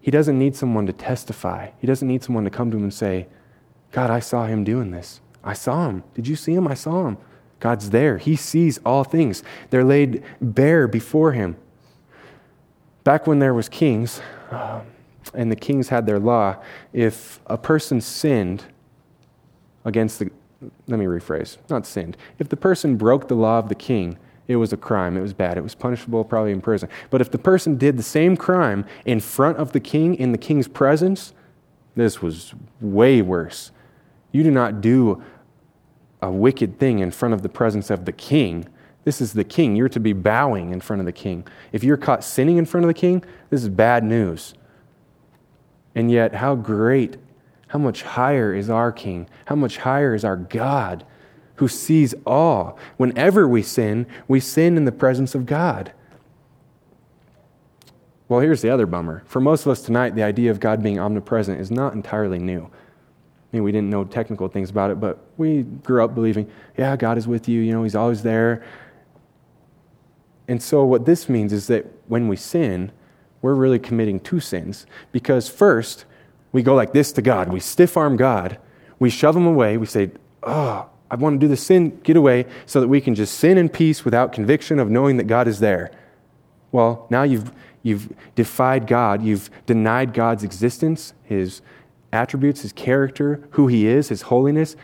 He 0.00 0.10
doesn't 0.10 0.38
need 0.38 0.56
someone 0.56 0.86
to 0.86 0.92
testify. 0.92 1.70
He 1.78 1.86
doesn't 1.86 2.08
need 2.08 2.22
someone 2.22 2.44
to 2.44 2.50
come 2.50 2.70
to 2.70 2.76
him 2.76 2.82
and 2.82 2.94
say, 2.94 3.26
God, 3.92 4.10
I 4.10 4.20
saw 4.20 4.46
him 4.46 4.64
doing 4.64 4.90
this. 4.90 5.20
I 5.42 5.52
saw 5.52 5.88
him. 5.88 6.02
Did 6.14 6.26
you 6.26 6.36
see 6.36 6.54
him? 6.54 6.66
I 6.66 6.74
saw 6.74 7.06
him. 7.06 7.18
God's 7.64 7.88
there. 7.88 8.18
He 8.18 8.36
sees 8.36 8.78
all 8.84 9.04
things. 9.04 9.42
They're 9.70 9.84
laid 9.84 10.22
bare 10.38 10.86
before 10.86 11.32
him. 11.32 11.56
Back 13.04 13.26
when 13.26 13.38
there 13.38 13.54
was 13.54 13.70
kings, 13.70 14.20
um, 14.50 14.82
and 15.32 15.50
the 15.50 15.56
kings 15.56 15.88
had 15.88 16.04
their 16.04 16.18
law, 16.18 16.56
if 16.92 17.40
a 17.46 17.56
person 17.56 18.02
sinned 18.02 18.64
against 19.86 20.18
the, 20.18 20.30
let 20.88 20.98
me 20.98 21.06
rephrase, 21.06 21.56
not 21.70 21.86
sinned, 21.86 22.18
if 22.38 22.50
the 22.50 22.56
person 22.56 22.96
broke 22.96 23.28
the 23.28 23.34
law 23.34 23.58
of 23.58 23.70
the 23.70 23.74
king, 23.74 24.18
it 24.46 24.56
was 24.56 24.74
a 24.74 24.76
crime. 24.76 25.16
It 25.16 25.22
was 25.22 25.32
bad. 25.32 25.56
It 25.56 25.62
was 25.62 25.74
punishable, 25.74 26.22
probably 26.22 26.52
in 26.52 26.60
prison. 26.60 26.90
But 27.08 27.22
if 27.22 27.30
the 27.30 27.38
person 27.38 27.78
did 27.78 27.96
the 27.96 28.02
same 28.02 28.36
crime 28.36 28.84
in 29.06 29.20
front 29.20 29.56
of 29.56 29.72
the 29.72 29.80
king, 29.80 30.16
in 30.16 30.32
the 30.32 30.38
king's 30.38 30.68
presence, 30.68 31.32
this 31.96 32.20
was 32.20 32.52
way 32.82 33.22
worse. 33.22 33.70
You 34.32 34.42
do 34.42 34.50
not 34.50 34.82
do 34.82 35.22
a 36.24 36.30
wicked 36.30 36.78
thing 36.78 36.98
in 36.98 37.10
front 37.10 37.34
of 37.34 37.42
the 37.42 37.48
presence 37.48 37.90
of 37.90 38.04
the 38.04 38.12
king 38.12 38.66
this 39.04 39.20
is 39.20 39.34
the 39.34 39.44
king. 39.44 39.76
You're 39.76 39.90
to 39.90 40.00
be 40.00 40.14
bowing 40.14 40.72
in 40.72 40.80
front 40.80 41.00
of 41.00 41.06
the 41.06 41.12
king. 41.12 41.46
If 41.72 41.84
you're 41.84 41.98
caught 41.98 42.24
sinning 42.24 42.56
in 42.56 42.64
front 42.64 42.84
of 42.84 42.88
the 42.88 42.94
king, 42.94 43.22
this 43.50 43.62
is 43.62 43.68
bad 43.68 44.02
news. 44.02 44.54
And 45.94 46.10
yet, 46.10 46.34
how 46.34 46.56
great, 46.56 47.18
how 47.68 47.78
much 47.78 48.02
higher 48.02 48.52
is 48.52 48.68
our 48.68 48.90
king? 48.90 49.28
How 49.44 49.54
much 49.54 49.78
higher 49.78 50.14
is 50.14 50.24
our 50.24 50.36
God 50.36 51.04
who 51.56 51.68
sees 51.68 52.14
all? 52.26 52.78
Whenever 52.96 53.46
we 53.46 53.62
sin, 53.62 54.06
we 54.26 54.40
sin 54.40 54.76
in 54.76 54.86
the 54.86 54.92
presence 54.92 55.34
of 55.34 55.46
God. 55.46 55.92
Well, 58.26 58.40
here's 58.40 58.62
the 58.62 58.70
other 58.70 58.86
bummer. 58.86 59.22
For 59.26 59.38
most 59.38 59.66
of 59.66 59.68
us 59.70 59.82
tonight, 59.82 60.14
the 60.14 60.22
idea 60.22 60.50
of 60.50 60.58
God 60.58 60.82
being 60.82 60.98
omnipresent 60.98 61.60
is 61.60 61.70
not 61.70 61.92
entirely 61.92 62.38
new. 62.38 62.70
Mean, 63.54 63.62
we 63.62 63.70
didn't 63.70 63.88
know 63.88 64.02
technical 64.02 64.48
things 64.48 64.68
about 64.68 64.90
it, 64.90 64.98
but 64.98 65.24
we 65.36 65.62
grew 65.62 66.04
up 66.04 66.12
believing, 66.12 66.50
yeah, 66.76 66.96
God 66.96 67.16
is 67.16 67.28
with 67.28 67.48
you. 67.48 67.60
You 67.60 67.72
know, 67.72 67.84
He's 67.84 67.94
always 67.94 68.24
there. 68.24 68.64
And 70.48 70.60
so, 70.60 70.84
what 70.84 71.06
this 71.06 71.28
means 71.28 71.52
is 71.52 71.68
that 71.68 71.86
when 72.08 72.26
we 72.26 72.34
sin, 72.34 72.90
we're 73.42 73.54
really 73.54 73.78
committing 73.78 74.18
two 74.18 74.40
sins. 74.40 74.86
Because 75.12 75.48
first, 75.48 76.04
we 76.50 76.64
go 76.64 76.74
like 76.74 76.92
this 76.92 77.12
to 77.12 77.22
God. 77.22 77.52
We 77.52 77.60
stiff 77.60 77.96
arm 77.96 78.16
God. 78.16 78.58
We 78.98 79.08
shove 79.08 79.36
him 79.36 79.46
away. 79.46 79.76
We 79.76 79.86
say, 79.86 80.10
Oh, 80.42 80.90
I 81.08 81.14
want 81.14 81.40
to 81.40 81.46
do 81.46 81.48
the 81.48 81.56
sin, 81.56 82.00
get 82.02 82.16
away, 82.16 82.46
so 82.66 82.80
that 82.80 82.88
we 82.88 83.00
can 83.00 83.14
just 83.14 83.38
sin 83.38 83.56
in 83.56 83.68
peace 83.68 84.04
without 84.04 84.32
conviction 84.32 84.80
of 84.80 84.90
knowing 84.90 85.16
that 85.18 85.28
God 85.28 85.46
is 85.46 85.60
there. 85.60 85.92
Well, 86.72 87.06
now 87.08 87.22
you've, 87.22 87.52
you've 87.84 88.12
defied 88.34 88.88
God. 88.88 89.22
You've 89.22 89.48
denied 89.64 90.12
God's 90.12 90.42
existence, 90.42 91.14
his 91.22 91.62
attributes, 92.14 92.62
his 92.62 92.72
character, 92.72 93.46
who 93.50 93.66
he 93.66 93.86
is, 93.86 94.08
his 94.08 94.22
holiness. 94.22 94.76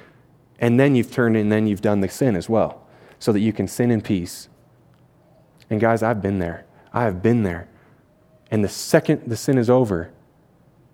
And 0.58 0.78
then 0.78 0.94
you've 0.94 1.10
turned 1.10 1.36
and 1.36 1.50
then 1.50 1.66
you've 1.66 1.80
done 1.80 2.00
the 2.00 2.08
sin 2.08 2.36
as 2.36 2.48
well, 2.48 2.86
so 3.18 3.32
that 3.32 3.40
you 3.40 3.52
can 3.52 3.66
sin 3.66 3.90
in 3.90 4.02
peace 4.02 4.50
and 5.70 5.80
guys, 5.80 6.02
I've 6.02 6.20
been 6.20 6.40
there. 6.40 6.66
I 6.92 7.04
have 7.04 7.22
been 7.22 7.44
there. 7.44 7.68
And 8.50 8.64
the 8.64 8.68
second 8.68 9.22
the 9.26 9.36
sin 9.36 9.56
is 9.56 9.70
over, 9.70 10.10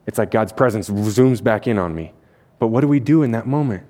it's 0.06 0.18
like 0.18 0.30
God's 0.30 0.52
presence 0.52 0.88
zooms 0.90 1.42
back 1.42 1.66
in 1.66 1.78
on 1.78 1.94
me. 1.94 2.12
But 2.58 2.68
what 2.68 2.82
do 2.82 2.88
we 2.88 3.00
do 3.00 3.22
in 3.22 3.32
that 3.32 3.46
moment? 3.46 3.84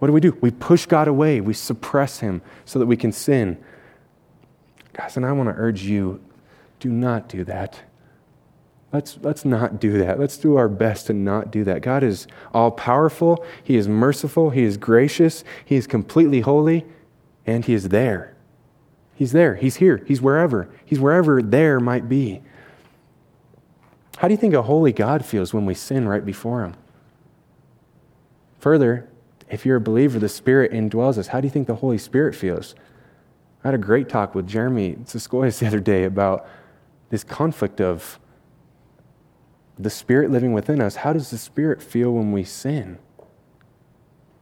What 0.00 0.08
do 0.08 0.12
we 0.12 0.20
do? 0.20 0.36
We 0.40 0.50
push 0.50 0.84
God 0.86 1.08
away, 1.08 1.40
we 1.40 1.54
suppress 1.54 2.18
Him 2.18 2.42
so 2.64 2.80
that 2.80 2.86
we 2.86 2.96
can 2.96 3.12
sin. 3.12 3.56
Guys, 4.92 5.16
and 5.16 5.24
I 5.24 5.32
want 5.32 5.48
to 5.48 5.54
urge 5.54 5.84
you 5.84 6.20
do 6.80 6.90
not 6.90 7.28
do 7.28 7.44
that. 7.44 7.80
Let's, 8.94 9.18
let's 9.22 9.44
not 9.44 9.80
do 9.80 9.98
that. 9.98 10.20
Let's 10.20 10.38
do 10.38 10.54
our 10.56 10.68
best 10.68 11.08
to 11.08 11.12
not 11.12 11.50
do 11.50 11.64
that. 11.64 11.82
God 11.82 12.04
is 12.04 12.28
all 12.54 12.70
powerful, 12.70 13.44
He 13.64 13.76
is 13.76 13.88
merciful, 13.88 14.50
He 14.50 14.62
is 14.62 14.76
gracious, 14.76 15.42
He 15.64 15.74
is 15.74 15.88
completely 15.88 16.42
holy, 16.42 16.86
and 17.44 17.64
He 17.64 17.74
is 17.74 17.88
there. 17.88 18.36
He's 19.16 19.32
there. 19.32 19.56
He's 19.56 19.76
here. 19.76 20.04
He's 20.06 20.22
wherever. 20.22 20.70
He's 20.84 21.00
wherever 21.00 21.42
there 21.42 21.80
might 21.80 22.08
be. 22.08 22.40
How 24.18 24.28
do 24.28 24.34
you 24.34 24.38
think 24.38 24.54
a 24.54 24.62
holy 24.62 24.92
God 24.92 25.24
feels 25.24 25.52
when 25.52 25.66
we 25.66 25.74
sin 25.74 26.06
right 26.06 26.24
before 26.24 26.62
Him? 26.62 26.74
Further, 28.60 29.08
if 29.50 29.66
you're 29.66 29.76
a 29.76 29.80
believer, 29.80 30.20
the 30.20 30.28
Spirit 30.28 30.70
indwells 30.70 31.18
us. 31.18 31.28
How 31.28 31.40
do 31.40 31.48
you 31.48 31.52
think 31.52 31.66
the 31.66 31.74
Holy 31.76 31.98
Spirit 31.98 32.36
feels? 32.36 32.76
I 33.64 33.68
had 33.68 33.74
a 33.74 33.78
great 33.78 34.08
talk 34.08 34.36
with 34.36 34.46
Jeremy 34.46 34.98
Siskois 35.04 35.58
the 35.58 35.66
other 35.66 35.80
day 35.80 36.04
about 36.04 36.46
this 37.10 37.24
conflict 37.24 37.80
of 37.80 38.20
the 39.78 39.90
Spirit 39.90 40.30
living 40.30 40.52
within 40.52 40.80
us. 40.80 40.96
How 40.96 41.12
does 41.12 41.30
the 41.30 41.38
Spirit 41.38 41.82
feel 41.82 42.12
when 42.12 42.32
we 42.32 42.44
sin? 42.44 42.98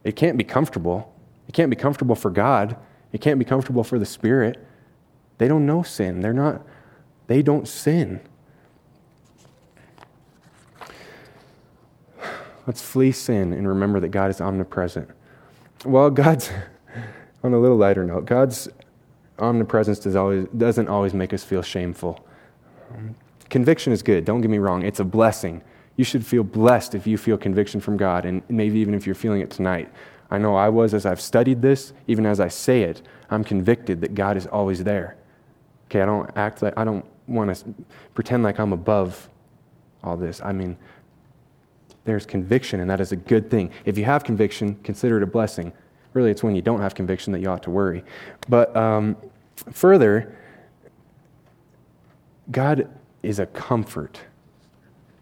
It 0.03 0.15
can't 0.15 0.37
be 0.37 0.43
comfortable. 0.43 1.13
It 1.47 1.53
can't 1.53 1.69
be 1.69 1.75
comfortable 1.75 2.15
for 2.15 2.29
God. 2.29 2.77
It 3.11 3.21
can't 3.21 3.39
be 3.39 3.45
comfortable 3.45 3.83
for 3.83 3.97
the 3.97 4.05
Spirit. 4.05 4.65
They 5.37 5.47
don't 5.47 5.65
know 5.65 5.83
sin. 5.83 6.21
They're 6.21 6.33
not, 6.33 6.65
they 7.27 7.41
don't 7.41 7.67
sin. 7.67 8.21
Let's 12.65 12.81
flee 12.81 13.11
sin 13.11 13.51
and 13.53 13.67
remember 13.67 13.99
that 13.99 14.09
God 14.09 14.29
is 14.29 14.39
omnipresent. 14.39 15.09
Well, 15.85 16.09
God's, 16.09 16.49
on 17.43 17.53
a 17.53 17.59
little 17.59 17.77
lighter 17.77 18.03
note, 18.05 18.25
God's 18.25 18.69
omnipresence 19.37 19.99
does 19.99 20.15
always, 20.15 20.47
doesn't 20.55 20.87
always 20.87 21.13
make 21.13 21.33
us 21.33 21.43
feel 21.43 21.61
shameful. 21.61 22.25
Conviction 23.53 23.93
is 23.93 24.01
good, 24.01 24.25
don't 24.25 24.41
get 24.41 24.49
me 24.49 24.57
wrong, 24.57 24.81
it's 24.81 24.99
a 24.99 25.05
blessing. 25.05 25.61
You 25.95 26.03
should 26.03 26.25
feel 26.25 26.43
blessed 26.43 26.95
if 26.95 27.05
you 27.05 27.19
feel 27.19 27.37
conviction 27.37 27.79
from 27.79 27.97
God, 27.97 28.25
and 28.25 28.41
maybe 28.49 28.79
even 28.79 28.95
if 28.95 29.05
you're 29.05 29.13
feeling 29.13 29.41
it 29.41 29.51
tonight. 29.51 29.93
I 30.31 30.39
know 30.39 30.55
I 30.55 30.69
was 30.69 30.95
as 30.95 31.05
I've 31.05 31.21
studied 31.21 31.61
this, 31.61 31.93
even 32.07 32.25
as 32.25 32.39
I 32.39 32.47
say 32.47 32.81
it, 32.81 33.03
I'm 33.29 33.43
convicted 33.43 34.01
that 34.01 34.15
God 34.15 34.37
is 34.37 34.47
always 34.47 34.83
there. 34.83 35.17
Okay, 35.85 36.01
I 36.01 36.05
don't 36.07 36.35
act 36.35 36.63
like, 36.63 36.73
I 36.75 36.83
don't 36.83 37.05
want 37.27 37.55
to 37.55 37.75
pretend 38.15 38.41
like 38.41 38.59
I'm 38.59 38.73
above 38.73 39.29
all 40.03 40.17
this. 40.17 40.41
I 40.43 40.51
mean, 40.51 40.75
there's 42.05 42.25
conviction, 42.25 42.79
and 42.79 42.89
that 42.89 42.99
is 42.99 43.11
a 43.11 43.17
good 43.17 43.51
thing. 43.51 43.69
If 43.85 43.99
you 43.99 44.05
have 44.05 44.23
conviction, 44.23 44.79
consider 44.83 45.17
it 45.17 45.21
a 45.21 45.27
blessing. 45.27 45.71
Really, 46.13 46.31
it's 46.31 46.41
when 46.41 46.55
you 46.55 46.63
don't 46.63 46.81
have 46.81 46.95
conviction 46.95 47.31
that 47.33 47.39
you 47.39 47.51
ought 47.51 47.61
to 47.61 47.69
worry. 47.69 48.03
But 48.49 48.75
um, 48.75 49.15
further, 49.71 50.35
God 52.49 52.89
is 53.23 53.39
a 53.39 53.45
comfort. 53.47 54.21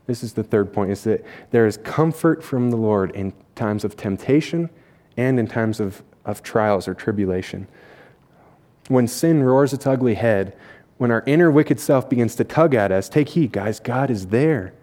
This 0.07 0.23
is 0.23 0.33
the 0.33 0.43
third 0.43 0.73
point 0.73 0.91
is 0.91 1.03
that 1.05 1.23
there 1.51 1.65
is 1.65 1.77
comfort 1.77 2.43
from 2.43 2.71
the 2.71 2.77
Lord 2.77 3.11
in 3.11 3.33
times 3.55 3.85
of 3.85 3.95
temptation 3.95 4.69
and 5.15 5.39
in 5.39 5.47
times 5.47 5.79
of, 5.79 6.03
of 6.25 6.43
trials 6.43 6.87
or 6.87 6.93
tribulation. 6.93 7.67
When 8.87 9.07
sin 9.07 9.43
roars 9.43 9.71
its 9.71 9.85
ugly 9.85 10.15
head, 10.15 10.57
when 10.97 11.11
our 11.11 11.23
inner 11.25 11.49
wicked 11.49 11.79
self 11.79 12.09
begins 12.09 12.35
to 12.35 12.43
tug 12.43 12.75
at 12.75 12.91
us, 12.91 13.07
take 13.07 13.29
heed, 13.29 13.51
guys, 13.51 13.79
God 13.79 14.09
is 14.09 14.27
there. 14.27 14.73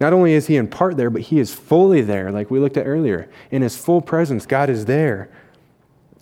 Not 0.00 0.12
only 0.12 0.32
is 0.32 0.48
He 0.48 0.56
in 0.56 0.66
part 0.66 0.96
there, 0.96 1.10
but 1.10 1.22
He 1.22 1.38
is 1.38 1.54
fully 1.54 2.00
there, 2.00 2.32
like 2.32 2.50
we 2.50 2.58
looked 2.58 2.76
at 2.76 2.86
earlier. 2.86 3.30
In 3.50 3.62
His 3.62 3.76
full 3.76 4.00
presence, 4.00 4.46
God 4.46 4.68
is 4.68 4.86
there. 4.86 5.30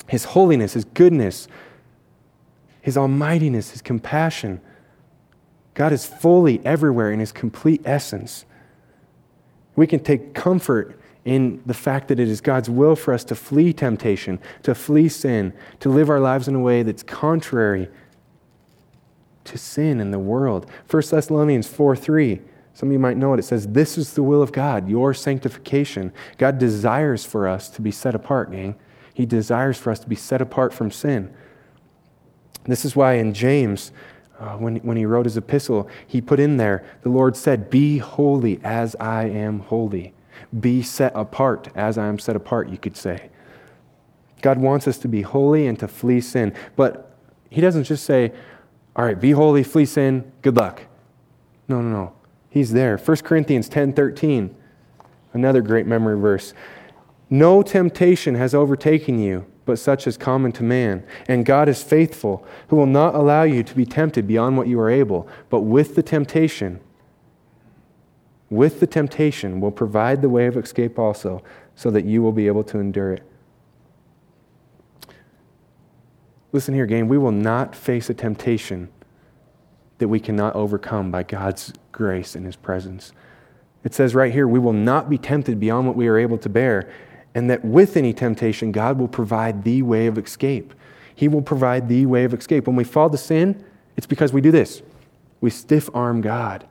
His 0.06 0.24
holiness, 0.24 0.74
His 0.74 0.84
goodness, 0.84 1.48
His 2.82 2.96
almightiness, 2.96 3.70
His 3.70 3.80
compassion. 3.80 4.60
God 5.74 5.92
is 5.92 6.06
fully 6.06 6.60
everywhere 6.64 7.12
in 7.12 7.20
His 7.20 7.32
complete 7.32 7.82
essence. 7.84 8.44
We 9.76 9.86
can 9.86 10.00
take 10.00 10.34
comfort 10.34 11.00
in 11.24 11.62
the 11.66 11.74
fact 11.74 12.08
that 12.08 12.18
it 12.18 12.28
is 12.28 12.40
God's 12.40 12.70
will 12.70 12.96
for 12.96 13.12
us 13.12 13.24
to 13.24 13.34
flee 13.34 13.72
temptation, 13.72 14.38
to 14.62 14.74
flee 14.74 15.08
sin, 15.08 15.52
to 15.80 15.88
live 15.88 16.08
our 16.08 16.20
lives 16.20 16.48
in 16.48 16.54
a 16.54 16.60
way 16.60 16.82
that's 16.82 17.02
contrary 17.02 17.88
to 19.44 19.58
sin 19.58 20.00
in 20.00 20.10
the 20.10 20.18
world. 20.18 20.66
1 20.88 21.02
Thessalonians 21.10 21.66
4 21.66 21.96
3. 21.96 22.40
Some 22.72 22.88
of 22.88 22.92
you 22.92 22.98
might 22.98 23.16
know 23.16 23.34
it. 23.34 23.38
It 23.38 23.44
says, 23.44 23.66
This 23.68 23.98
is 23.98 24.14
the 24.14 24.22
will 24.22 24.42
of 24.42 24.52
God, 24.52 24.88
your 24.88 25.12
sanctification. 25.12 26.12
God 26.38 26.58
desires 26.58 27.24
for 27.26 27.46
us 27.46 27.68
to 27.70 27.82
be 27.82 27.90
set 27.90 28.14
apart, 28.14 28.50
gang. 28.50 28.76
He 29.12 29.26
desires 29.26 29.76
for 29.76 29.90
us 29.90 29.98
to 30.00 30.08
be 30.08 30.16
set 30.16 30.40
apart 30.40 30.72
from 30.72 30.90
sin. 30.90 31.34
This 32.64 32.84
is 32.84 32.94
why 32.94 33.14
in 33.14 33.34
James, 33.34 33.92
uh, 34.40 34.56
when, 34.56 34.76
when 34.76 34.96
he 34.96 35.04
wrote 35.04 35.26
his 35.26 35.36
epistle, 35.36 35.88
he 36.06 36.20
put 36.20 36.40
in 36.40 36.56
there, 36.56 36.82
the 37.02 37.10
Lord 37.10 37.36
said, 37.36 37.68
Be 37.68 37.98
holy 37.98 38.58
as 38.64 38.96
I 38.96 39.24
am 39.24 39.60
holy. 39.60 40.14
Be 40.58 40.82
set 40.82 41.12
apart 41.14 41.68
as 41.74 41.98
I 41.98 42.06
am 42.06 42.18
set 42.18 42.34
apart, 42.34 42.70
you 42.70 42.78
could 42.78 42.96
say. 42.96 43.28
God 44.40 44.58
wants 44.58 44.88
us 44.88 44.96
to 44.98 45.08
be 45.08 45.20
holy 45.20 45.66
and 45.66 45.78
to 45.78 45.86
flee 45.86 46.22
sin. 46.22 46.54
But 46.74 47.14
he 47.50 47.60
doesn't 47.60 47.84
just 47.84 48.04
say, 48.04 48.32
All 48.96 49.04
right, 49.04 49.20
be 49.20 49.32
holy, 49.32 49.62
flee 49.62 49.84
sin, 49.84 50.32
good 50.40 50.56
luck. 50.56 50.82
No, 51.68 51.82
no, 51.82 51.90
no. 51.90 52.12
He's 52.48 52.72
there. 52.72 52.96
1 52.96 53.16
Corinthians 53.18 53.68
10 53.68 53.92
13, 53.92 54.56
another 55.34 55.60
great 55.60 55.86
memory 55.86 56.18
verse. 56.18 56.54
No 57.28 57.62
temptation 57.62 58.34
has 58.36 58.54
overtaken 58.54 59.18
you 59.18 59.44
but 59.70 59.78
such 59.78 60.08
as 60.08 60.16
common 60.16 60.50
to 60.50 60.64
man. 60.64 61.04
And 61.28 61.46
God 61.46 61.68
is 61.68 61.80
faithful, 61.80 62.44
who 62.66 62.74
will 62.74 62.86
not 62.86 63.14
allow 63.14 63.44
you 63.44 63.62
to 63.62 63.74
be 63.76 63.86
tempted 63.86 64.26
beyond 64.26 64.56
what 64.56 64.66
you 64.66 64.80
are 64.80 64.90
able, 64.90 65.28
but 65.48 65.60
with 65.60 65.94
the 65.94 66.02
temptation, 66.02 66.80
with 68.48 68.80
the 68.80 68.88
temptation, 68.88 69.60
will 69.60 69.70
provide 69.70 70.22
the 70.22 70.28
way 70.28 70.46
of 70.46 70.56
escape 70.56 70.98
also, 70.98 71.40
so 71.76 71.88
that 71.92 72.04
you 72.04 72.20
will 72.20 72.32
be 72.32 72.48
able 72.48 72.64
to 72.64 72.80
endure 72.80 73.12
it. 73.12 73.22
Listen 76.50 76.74
here, 76.74 76.86
gang, 76.86 77.06
we 77.06 77.16
will 77.16 77.30
not 77.30 77.76
face 77.76 78.10
a 78.10 78.14
temptation 78.14 78.88
that 79.98 80.08
we 80.08 80.18
cannot 80.18 80.56
overcome 80.56 81.12
by 81.12 81.22
God's 81.22 81.72
grace 81.92 82.34
and 82.34 82.44
His 82.44 82.56
presence. 82.56 83.12
It 83.84 83.94
says 83.94 84.16
right 84.16 84.32
here, 84.32 84.48
we 84.48 84.58
will 84.58 84.72
not 84.72 85.08
be 85.08 85.16
tempted 85.16 85.60
beyond 85.60 85.86
what 85.86 85.94
we 85.94 86.08
are 86.08 86.18
able 86.18 86.38
to 86.38 86.48
bear 86.48 86.92
and 87.34 87.48
that 87.50 87.64
with 87.64 87.96
any 87.96 88.12
temptation, 88.12 88.72
God 88.72 88.98
will 88.98 89.08
provide 89.08 89.64
the 89.64 89.82
way 89.82 90.06
of 90.06 90.18
escape. 90.18 90.74
He 91.14 91.28
will 91.28 91.42
provide 91.42 91.88
the 91.88 92.06
way 92.06 92.24
of 92.24 92.34
escape. 92.34 92.66
When 92.66 92.76
we 92.76 92.84
fall 92.84 93.10
to 93.10 93.18
sin, 93.18 93.64
it's 93.96 94.06
because 94.06 94.32
we 94.32 94.40
do 94.40 94.50
this 94.50 94.82
we 95.40 95.50
stiff 95.50 95.88
arm 95.94 96.20
God, 96.20 96.66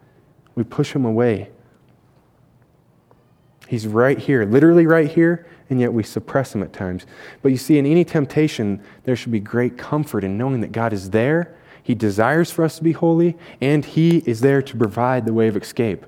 we 0.55 0.63
push 0.63 0.93
him 0.93 1.05
away. 1.05 1.49
He's 3.67 3.85
right 3.85 4.17
here, 4.17 4.45
literally 4.45 4.87
right 4.87 5.09
here, 5.09 5.45
and 5.69 5.79
yet 5.79 5.93
we 5.93 6.01
suppress 6.01 6.55
him 6.55 6.63
at 6.63 6.73
times. 6.73 7.05
But 7.43 7.49
you 7.49 7.57
see, 7.57 7.77
in 7.77 7.85
any 7.85 8.03
temptation, 8.03 8.81
there 9.03 9.15
should 9.15 9.31
be 9.31 9.39
great 9.39 9.77
comfort 9.77 10.23
in 10.23 10.37
knowing 10.37 10.61
that 10.61 10.71
God 10.71 10.91
is 10.91 11.11
there. 11.11 11.55
He 11.83 11.93
desires 11.93 12.51
for 12.51 12.65
us 12.65 12.77
to 12.77 12.83
be 12.83 12.91
holy, 12.93 13.37
and 13.61 13.85
He 13.85 14.23
is 14.25 14.41
there 14.41 14.61
to 14.61 14.77
provide 14.77 15.25
the 15.25 15.33
way 15.33 15.47
of 15.47 15.55
escape. 15.55 16.05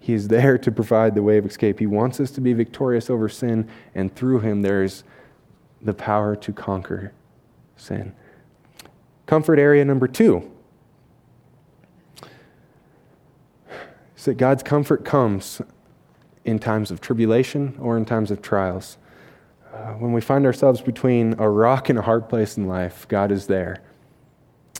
He 0.00 0.14
is 0.14 0.28
there 0.28 0.56
to 0.58 0.72
provide 0.72 1.14
the 1.14 1.22
way 1.22 1.38
of 1.38 1.46
escape. 1.46 1.78
He 1.78 1.86
wants 1.86 2.20
us 2.20 2.30
to 2.32 2.40
be 2.40 2.52
victorious 2.52 3.10
over 3.10 3.28
sin, 3.28 3.68
and 3.94 4.14
through 4.14 4.40
him, 4.40 4.62
there's 4.62 5.04
the 5.82 5.94
power 5.94 6.34
to 6.36 6.52
conquer 6.52 7.12
sin. 7.76 8.14
Comfort 9.26 9.58
area 9.58 9.84
number 9.84 10.08
two 10.08 10.50
is 14.16 14.24
that 14.24 14.34
God's 14.34 14.62
comfort 14.62 15.04
comes 15.04 15.60
in 16.44 16.58
times 16.58 16.90
of 16.90 17.00
tribulation 17.00 17.76
or 17.78 17.96
in 17.96 18.04
times 18.04 18.30
of 18.30 18.40
trials. 18.40 18.96
Uh, 19.72 19.92
when 19.92 20.12
we 20.12 20.20
find 20.20 20.46
ourselves 20.46 20.80
between 20.80 21.34
a 21.38 21.48
rock 21.48 21.88
and 21.88 21.98
a 21.98 22.02
hard 22.02 22.28
place 22.28 22.56
in 22.56 22.66
life, 22.66 23.06
God 23.08 23.30
is 23.30 23.46
there. 23.46 23.82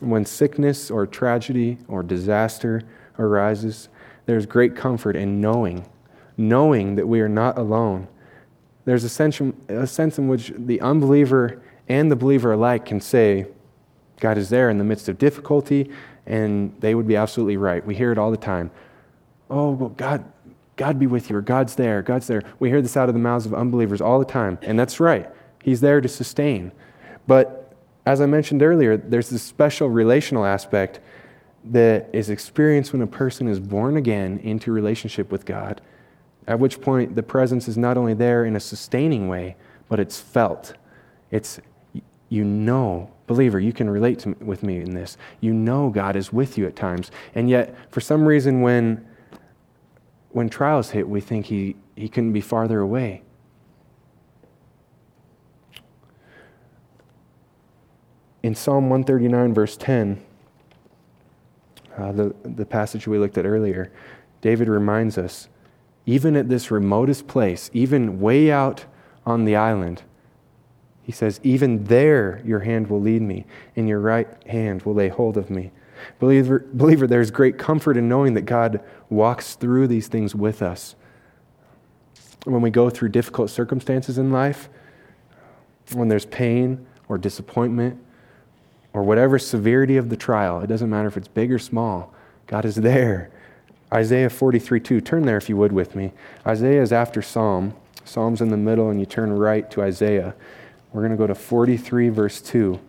When 0.01 0.25
sickness 0.25 0.91
or 0.91 1.07
tragedy 1.07 1.79
or 1.87 2.03
disaster 2.03 2.83
arises, 3.19 3.89
there's 4.29 4.45
great 4.45 4.77
comfort 4.77 5.17
in 5.17 5.41
knowing, 5.41 5.87
knowing 6.37 6.97
that 6.97 7.09
we 7.09 7.23
are 7.23 7.31
not 7.31 7.57
alone. 7.57 8.07
There's 8.85 9.03
a 9.03 9.09
sense, 9.09 9.41
a 9.69 9.87
sense 9.87 10.19
in 10.19 10.29
which 10.29 10.53
the 10.55 10.83
unbeliever 10.83 11.63
and 11.89 12.11
the 12.11 12.17
believer 12.17 12.53
alike 12.53 12.85
can 12.85 13.01
say, 13.01 13.47
God 14.21 14.37
is 14.37 14.51
there 14.51 14.69
in 14.69 14.77
the 14.77 14.85
midst 14.85 15.09
of 15.09 15.17
difficulty, 15.17 15.91
and 16.27 16.79
they 16.81 16.95
would 16.95 17.09
be 17.09 17.17
absolutely 17.17 17.57
right. 17.57 17.83
We 17.83 17.95
hear 17.95 18.13
it 18.13 18.19
all 18.19 18.31
the 18.31 18.37
time. 18.37 18.71
Oh, 19.49 19.71
well, 19.71 19.89
God, 19.89 20.31
God 20.77 20.99
be 20.99 21.07
with 21.07 21.31
you, 21.31 21.37
or 21.37 21.41
God's 21.41 21.77
there, 21.77 22.03
God's 22.03 22.27
there. 22.27 22.43
We 22.59 22.69
hear 22.69 22.83
this 22.83 22.99
out 22.99 23.09
of 23.09 23.15
the 23.15 23.21
mouths 23.21 23.47
of 23.47 23.55
unbelievers 23.55 24.03
all 24.03 24.19
the 24.19 24.27
time, 24.27 24.59
and 24.61 24.79
that's 24.79 25.01
right. 25.01 25.27
He's 25.63 25.81
there 25.81 26.03
to 26.03 26.09
sustain. 26.09 26.71
But 27.27 27.73
as 28.05 28.21
I 28.21 28.27
mentioned 28.27 28.63
earlier, 28.63 28.99
there's 28.99 29.31
this 29.31 29.43
special 29.43 29.89
relational 29.89 30.45
aspect 30.45 31.01
that 31.65 32.09
is 32.13 32.31
experienced 32.31 32.93
when 32.93 33.03
a 33.03 33.07
person 33.07 33.49
is 33.49 33.61
born 33.61 33.97
again 33.97 34.39
into 34.39 34.73
relationship 34.73 35.31
with 35.31 35.45
God, 35.45 35.81
at 36.47 36.59
which 36.59 36.81
point 36.81 37.15
the 37.15 37.23
presence 37.23 37.69
is 37.69 37.77
not 37.77 37.97
only 37.97 38.15
there 38.15 38.45
in 38.45 38.57
a 38.57 38.61
sustaining 38.61 39.29
way, 39.29 39.57
but 39.89 40.01
it's 40.01 40.21
felt. 40.21 40.75
It's, 41.31 41.61
you 42.29 42.45
know, 42.45 43.11
believer, 43.27 43.61
you 43.61 43.73
can 43.73 43.91
relate 43.91 44.21
to, 44.21 44.31
with 44.41 44.63
me 44.63 44.81
in 44.81 44.95
this. 44.95 45.17
You 45.41 45.53
know 45.53 45.91
God 45.91 46.17
is 46.17 46.33
with 46.33 46.57
you 46.57 46.67
at 46.67 46.77
times. 46.77 47.11
And 47.35 47.51
yet, 47.51 47.75
for 47.91 48.01
some 48.01 48.27
reason, 48.27 48.63
when, 48.63 49.07
when 50.31 50.49
trials 50.49 50.91
hit, 50.91 51.09
we 51.09 51.21
think 51.21 51.47
he, 51.47 51.77
he 51.97 52.09
couldn't 52.09 52.33
be 52.33 52.41
farther 52.41 52.81
away. 52.81 53.23
In 58.43 58.55
Psalm 58.55 58.89
139, 58.89 59.53
verse 59.53 59.77
10, 59.77 60.25
uh, 61.99 62.13
the, 62.13 62.35
the 62.45 62.67
passage 62.67 63.07
we 63.07 63.19
looked 63.19 63.39
at 63.39 63.47
earlier, 63.47 63.93
David 64.41 64.69
reminds 64.69 65.19
us 65.19 65.49
even 66.07 66.37
at 66.37 66.49
this 66.49 66.71
remotest 66.71 67.27
place, 67.27 67.71
even 67.75 68.19
way 68.19 68.51
out 68.51 68.87
on 69.27 69.45
the 69.45 69.57
island, 69.57 70.03
he 71.03 71.13
says, 71.13 71.39
Even 71.43 71.85
there 71.85 72.41
your 72.47 72.61
hand 72.61 72.89
will 72.89 73.01
lead 73.01 73.21
me, 73.21 73.45
and 73.77 73.89
your 73.89 74.01
right 74.01 74.29
hand 74.47 74.83
will 74.83 74.95
lay 74.95 75.09
hold 75.09 75.37
of 75.37 75.51
me. 75.51 75.71
Believer, 76.19 76.65
believer, 76.73 77.07
there's 77.07 77.31
great 77.31 77.59
comfort 77.59 77.99
in 77.99 78.09
knowing 78.09 78.33
that 78.35 78.43
God 78.43 78.83
walks 79.11 79.55
through 79.55 79.87
these 79.87 80.09
things 80.09 80.35
with 80.35 80.63
us. 80.63 80.95
When 82.45 82.63
we 82.63 82.71
go 82.71 82.89
through 82.89 83.11
difficult 83.11 83.51
circumstances 83.51 84.17
in 84.17 84.33
life, 84.33 84.71
when 85.93 86.09
there's 86.09 86.27
pain 86.27 86.87
or 87.09 87.19
disappointment 87.19 88.03
or 88.93 89.03
whatever 89.03 89.39
severity 89.39 89.97
of 89.97 90.09
the 90.09 90.17
trial, 90.17 90.61
it 90.61 90.67
doesn't 90.67 90.91
matter 90.91 91.09
if 91.09 91.17
it's 91.17 91.29
big 91.29 91.53
or 91.53 91.59
small, 91.59 92.13
God 92.47 92.65
is 92.65 92.77
there. 92.77 93.31
Isaiah 93.93 94.29
43 94.29 94.81
2. 94.81 95.01
Turn 95.01 95.25
there 95.25 95.37
if 95.37 95.49
you 95.49 95.57
would 95.57 95.73
with 95.73 95.95
me. 95.95 96.13
Isaiah 96.47 96.83
is 96.83 96.93
after 96.93 97.23
Psalm. 97.23 97.75
Psalm's 98.05 98.41
in 98.41 98.49
the 98.49 98.57
middle, 98.57 98.91
and 98.91 99.01
you 99.01 99.07
turn 99.07 99.33
right 99.33 99.71
to 99.71 99.83
Isaiah. 99.83 100.35
We're 100.93 101.03
going 101.03 101.13
to 101.13 101.19
go 101.19 101.27
to 101.27 101.35
43, 101.35 102.09
verse 102.09 102.41
2. 102.41 102.81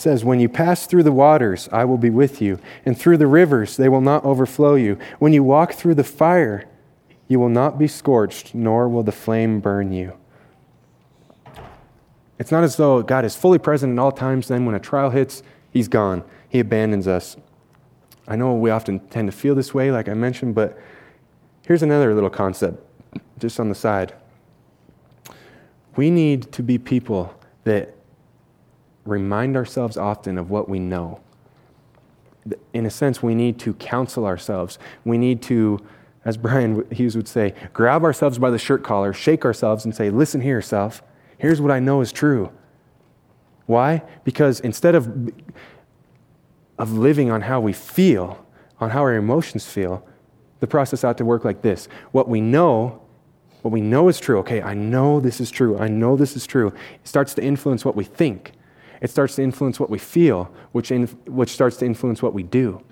Says, 0.00 0.24
When 0.24 0.40
you 0.40 0.48
pass 0.48 0.86
through 0.86 1.02
the 1.02 1.12
waters, 1.12 1.68
I 1.72 1.84
will 1.84 1.98
be 1.98 2.10
with 2.10 2.40
you, 2.40 2.58
and 2.84 2.98
through 2.98 3.16
the 3.16 3.26
rivers, 3.26 3.76
they 3.76 3.88
will 3.88 4.00
not 4.00 4.24
overflow 4.24 4.74
you. 4.74 4.98
When 5.18 5.32
you 5.32 5.42
walk 5.42 5.74
through 5.74 5.94
the 5.94 6.04
fire, 6.04 6.68
you 7.26 7.38
will 7.38 7.48
not 7.48 7.78
be 7.78 7.86
scorched, 7.86 8.54
nor 8.54 8.88
will 8.88 9.02
the 9.02 9.12
flame 9.12 9.60
burn 9.60 9.92
you. 9.92 10.14
It's 12.38 12.52
not 12.52 12.64
as 12.64 12.76
though 12.76 13.02
God 13.02 13.24
is 13.24 13.34
fully 13.34 13.58
present 13.58 13.92
at 13.92 13.98
all 14.00 14.12
times, 14.12 14.48
then 14.48 14.64
when 14.64 14.74
a 14.74 14.80
trial 14.80 15.10
hits, 15.10 15.42
he's 15.70 15.88
gone. 15.88 16.24
He 16.48 16.60
abandons 16.60 17.08
us. 17.08 17.36
I 18.26 18.36
know 18.36 18.54
we 18.54 18.70
often 18.70 19.00
tend 19.08 19.28
to 19.30 19.36
feel 19.36 19.54
this 19.54 19.74
way, 19.74 19.90
like 19.90 20.08
I 20.08 20.14
mentioned, 20.14 20.54
but 20.54 20.78
here's 21.66 21.82
another 21.82 22.14
little 22.14 22.30
concept 22.30 22.84
just 23.38 23.58
on 23.58 23.68
the 23.68 23.74
side. 23.74 24.14
We 25.96 26.10
need 26.10 26.52
to 26.52 26.62
be 26.62 26.78
people 26.78 27.34
that 27.64 27.94
remind 29.08 29.56
ourselves 29.56 29.96
often 29.96 30.38
of 30.38 30.50
what 30.50 30.68
we 30.68 30.78
know. 30.78 31.20
In 32.72 32.86
a 32.86 32.90
sense, 32.90 33.22
we 33.22 33.34
need 33.34 33.58
to 33.60 33.74
counsel 33.74 34.26
ourselves. 34.26 34.78
We 35.04 35.18
need 35.18 35.42
to, 35.42 35.80
as 36.24 36.36
Brian 36.36 36.88
Hughes 36.90 37.16
would 37.16 37.28
say, 37.28 37.54
grab 37.72 38.04
ourselves 38.04 38.38
by 38.38 38.50
the 38.50 38.58
shirt 38.58 38.84
collar, 38.84 39.12
shake 39.12 39.44
ourselves, 39.44 39.84
and 39.84 39.94
say, 39.94 40.10
Listen 40.10 40.40
here, 40.40 40.62
self. 40.62 41.02
Here's 41.38 41.60
what 41.60 41.70
I 41.70 41.78
know 41.78 42.00
is 42.00 42.12
true. 42.12 42.50
Why? 43.66 44.02
Because 44.24 44.60
instead 44.60 44.94
of, 44.94 45.32
of 46.78 46.92
living 46.92 47.30
on 47.30 47.42
how 47.42 47.60
we 47.60 47.72
feel, 47.72 48.44
on 48.80 48.90
how 48.90 49.00
our 49.00 49.14
emotions 49.14 49.66
feel, 49.66 50.06
the 50.60 50.66
process 50.66 51.04
ought 51.04 51.18
to 51.18 51.24
work 51.24 51.44
like 51.44 51.62
this. 51.62 51.86
What 52.12 52.28
we 52.28 52.40
know, 52.40 53.02
what 53.62 53.70
we 53.70 53.80
know 53.80 54.08
is 54.08 54.18
true. 54.18 54.38
Okay, 54.38 54.62
I 54.62 54.74
know 54.74 55.20
this 55.20 55.40
is 55.40 55.50
true. 55.50 55.78
I 55.78 55.88
know 55.88 56.16
this 56.16 56.34
is 56.34 56.46
true. 56.46 56.68
It 56.68 56.74
starts 57.04 57.34
to 57.34 57.42
influence 57.42 57.84
what 57.84 57.94
we 57.94 58.04
think. 58.04 58.52
It 59.00 59.10
starts 59.10 59.36
to 59.36 59.42
influence 59.42 59.78
what 59.78 59.90
we 59.90 59.98
feel, 59.98 60.52
which, 60.72 60.90
in, 60.90 61.06
which 61.26 61.50
starts 61.50 61.76
to 61.78 61.86
influence 61.86 62.22
what 62.22 62.34
we 62.34 62.42
do. 62.42 62.82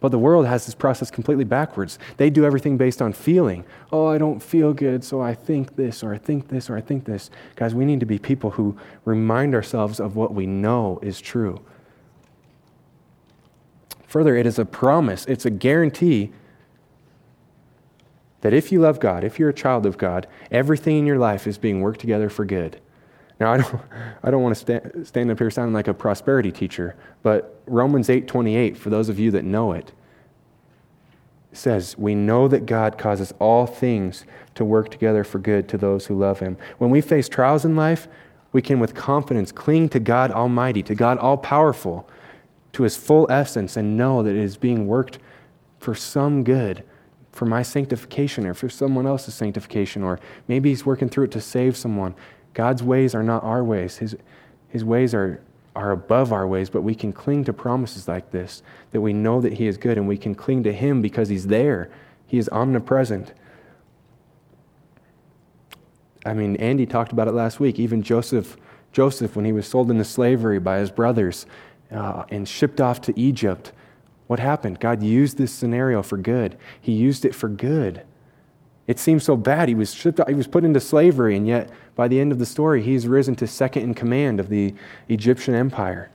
But 0.00 0.10
the 0.10 0.18
world 0.18 0.46
has 0.46 0.66
this 0.66 0.74
process 0.74 1.12
completely 1.12 1.44
backwards. 1.44 1.96
They 2.16 2.28
do 2.28 2.44
everything 2.44 2.76
based 2.76 3.00
on 3.00 3.12
feeling. 3.12 3.64
Oh, 3.92 4.06
I 4.06 4.18
don't 4.18 4.42
feel 4.42 4.74
good, 4.74 5.04
so 5.04 5.20
I 5.20 5.32
think 5.32 5.76
this, 5.76 6.02
or 6.02 6.12
I 6.12 6.18
think 6.18 6.48
this, 6.48 6.68
or 6.68 6.76
I 6.76 6.80
think 6.80 7.04
this. 7.04 7.30
Guys, 7.54 7.72
we 7.72 7.84
need 7.84 8.00
to 8.00 8.06
be 8.06 8.18
people 8.18 8.50
who 8.50 8.76
remind 9.04 9.54
ourselves 9.54 10.00
of 10.00 10.16
what 10.16 10.34
we 10.34 10.44
know 10.44 10.98
is 11.02 11.20
true. 11.20 11.60
Further, 14.08 14.36
it 14.36 14.44
is 14.44 14.58
a 14.58 14.64
promise, 14.64 15.24
it's 15.26 15.46
a 15.46 15.50
guarantee 15.50 16.32
that 18.40 18.52
if 18.52 18.72
you 18.72 18.80
love 18.80 18.98
God, 18.98 19.22
if 19.22 19.38
you're 19.38 19.48
a 19.48 19.54
child 19.54 19.86
of 19.86 19.96
God, 19.96 20.26
everything 20.50 20.98
in 20.98 21.06
your 21.06 21.18
life 21.18 21.46
is 21.46 21.58
being 21.58 21.80
worked 21.80 22.00
together 22.00 22.28
for 22.28 22.44
good. 22.44 22.80
Now, 23.42 23.54
I 23.54 23.56
don't, 23.56 23.80
I 24.22 24.30
don't 24.30 24.42
want 24.42 24.54
to 24.54 24.60
stand, 24.60 25.06
stand 25.06 25.30
up 25.30 25.38
here 25.38 25.50
sounding 25.50 25.74
like 25.74 25.88
a 25.88 25.94
prosperity 25.94 26.52
teacher, 26.52 26.94
but 27.24 27.60
Romans 27.66 28.08
8.28, 28.08 28.76
for 28.76 28.88
those 28.88 29.08
of 29.08 29.18
you 29.18 29.32
that 29.32 29.44
know 29.44 29.72
it, 29.72 29.90
says, 31.52 31.98
We 31.98 32.14
know 32.14 32.46
that 32.46 32.66
God 32.66 32.96
causes 32.96 33.34
all 33.40 33.66
things 33.66 34.24
to 34.54 34.64
work 34.64 34.90
together 34.90 35.24
for 35.24 35.40
good 35.40 35.68
to 35.70 35.76
those 35.76 36.06
who 36.06 36.16
love 36.16 36.38
Him. 36.38 36.56
When 36.78 36.90
we 36.90 37.00
face 37.00 37.28
trials 37.28 37.64
in 37.64 37.74
life, 37.74 38.06
we 38.52 38.62
can 38.62 38.78
with 38.78 38.94
confidence 38.94 39.50
cling 39.50 39.88
to 39.88 39.98
God 39.98 40.30
Almighty, 40.30 40.84
to 40.84 40.94
God 40.94 41.18
All 41.18 41.36
Powerful, 41.36 42.08
to 42.74 42.84
His 42.84 42.96
full 42.96 43.26
essence, 43.28 43.76
and 43.76 43.96
know 43.96 44.22
that 44.22 44.36
it 44.36 44.36
is 44.36 44.56
being 44.56 44.86
worked 44.86 45.18
for 45.80 45.96
some 45.96 46.44
good, 46.44 46.84
for 47.32 47.46
my 47.46 47.62
sanctification 47.62 48.46
or 48.46 48.54
for 48.54 48.68
someone 48.68 49.06
else's 49.06 49.34
sanctification, 49.34 50.04
or 50.04 50.20
maybe 50.46 50.68
He's 50.68 50.86
working 50.86 51.08
through 51.08 51.24
it 51.24 51.32
to 51.32 51.40
save 51.40 51.76
someone. 51.76 52.14
God's 52.54 52.82
ways 52.82 53.14
are 53.14 53.22
not 53.22 53.42
our 53.44 53.64
ways. 53.64 53.98
His, 53.98 54.16
his 54.68 54.84
ways 54.84 55.14
are, 55.14 55.42
are 55.74 55.90
above 55.90 56.32
our 56.32 56.46
ways, 56.46 56.70
but 56.70 56.82
we 56.82 56.94
can 56.94 57.12
cling 57.12 57.44
to 57.44 57.52
promises 57.52 58.08
like 58.08 58.30
this, 58.30 58.62
that 58.90 59.00
we 59.00 59.12
know 59.12 59.40
that 59.40 59.54
He 59.54 59.66
is 59.66 59.76
good, 59.76 59.98
and 59.98 60.06
we 60.06 60.18
can 60.18 60.34
cling 60.34 60.62
to 60.64 60.72
Him 60.72 61.02
because 61.02 61.28
He's 61.28 61.46
there. 61.46 61.90
He 62.26 62.38
is 62.38 62.48
omnipresent. 62.50 63.32
I 66.24 66.34
mean, 66.34 66.56
Andy 66.56 66.86
talked 66.86 67.12
about 67.12 67.28
it 67.28 67.32
last 67.32 67.58
week. 67.60 67.78
Even 67.78 68.02
Joseph, 68.02 68.56
Joseph, 68.92 69.34
when 69.34 69.44
he 69.44 69.52
was 69.52 69.66
sold 69.66 69.90
into 69.90 70.04
slavery 70.04 70.58
by 70.58 70.78
his 70.78 70.90
brothers 70.90 71.46
uh, 71.90 72.24
and 72.30 72.48
shipped 72.48 72.80
off 72.80 73.00
to 73.02 73.18
Egypt, 73.18 73.72
what 74.28 74.38
happened? 74.38 74.78
God 74.80 75.02
used 75.02 75.36
this 75.36 75.52
scenario 75.52 76.02
for 76.02 76.16
good. 76.16 76.56
He 76.80 76.92
used 76.92 77.24
it 77.24 77.34
for 77.34 77.48
good. 77.48 78.02
It 78.86 78.98
seems 78.98 79.22
so 79.24 79.36
bad. 79.36 79.68
He 79.68 79.74
was 79.74 79.94
shipped, 79.94 80.20
he 80.28 80.34
was 80.34 80.46
put 80.46 80.64
into 80.64 80.80
slavery, 80.80 81.36
and 81.36 81.46
yet 81.46 81.70
by 81.94 82.08
the 82.08 82.20
end 82.20 82.32
of 82.32 82.38
the 82.38 82.46
story, 82.46 82.82
he's 82.82 83.06
risen 83.06 83.34
to 83.36 83.46
second 83.46 83.82
in 83.82 83.94
command 83.94 84.40
of 84.40 84.48
the 84.48 84.74
Egyptian 85.08 85.54
empire. 85.54 86.10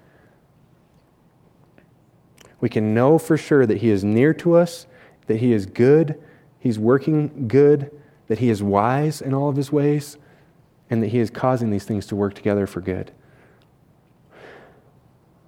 We 2.59 2.69
can 2.69 2.93
know 2.93 3.17
for 3.17 3.37
sure 3.37 3.65
that 3.65 3.77
he 3.77 3.89
is 3.89 4.03
near 4.03 4.33
to 4.35 4.55
us, 4.55 4.87
that 5.27 5.37
he 5.37 5.53
is 5.53 5.65
good, 5.65 6.21
he's 6.59 6.79
working 6.79 7.47
good, 7.47 7.91
that 8.27 8.39
he 8.39 8.49
is 8.49 8.61
wise 8.63 9.21
in 9.21 9.33
all 9.33 9.47
of 9.49 9.55
his 9.55 9.71
ways, 9.71 10.17
and 10.89 11.01
that 11.03 11.07
he 11.07 11.19
is 11.19 11.29
causing 11.29 11.69
these 11.69 11.85
things 11.85 12.05
to 12.07 12.15
work 12.15 12.33
together 12.33 12.65
for 12.67 12.81
good. 12.81 13.11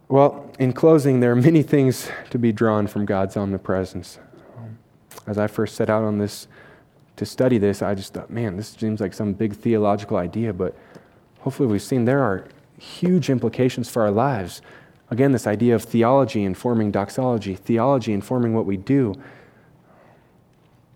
Well, 0.08 0.52
in 0.58 0.74
closing, 0.74 1.20
there 1.20 1.32
are 1.32 1.36
many 1.36 1.64
things 1.64 2.10
to 2.30 2.40
be 2.40 2.52
drawn 2.52 2.88
from 2.88 3.06
God's 3.06 3.38
omnipresence. 3.38 4.20
As 5.28 5.38
I 5.38 5.48
first 5.48 5.76
set 5.76 5.90
out 5.90 6.04
on 6.04 6.18
this 6.18 6.48
to 7.20 7.26
study 7.26 7.58
this, 7.58 7.82
I 7.82 7.96
just 7.96 8.14
thought, 8.14 8.30
man, 8.30 8.56
this 8.56 8.70
seems 8.70 9.02
like 9.02 9.14
some 9.14 9.34
big 9.34 9.54
theological 9.54 10.16
idea, 10.16 10.54
but 10.54 10.74
hopefully 11.40 11.68
we've 11.68 11.82
seen 11.82 12.06
there 12.06 12.24
are 12.24 12.46
huge 12.78 13.30
implications 13.30 13.90
for 13.90 14.02
our 14.02 14.10
lives. 14.10 14.62
Again, 15.12 15.34
this 15.34 15.46
idea 15.46 15.76
of 15.76 15.84
theology 15.84 16.46
informing 16.46 16.92
doxology, 16.92 17.56
theology 17.56 18.14
informing 18.14 18.54
what 18.54 18.66
we 18.66 18.78
do. 18.78 19.14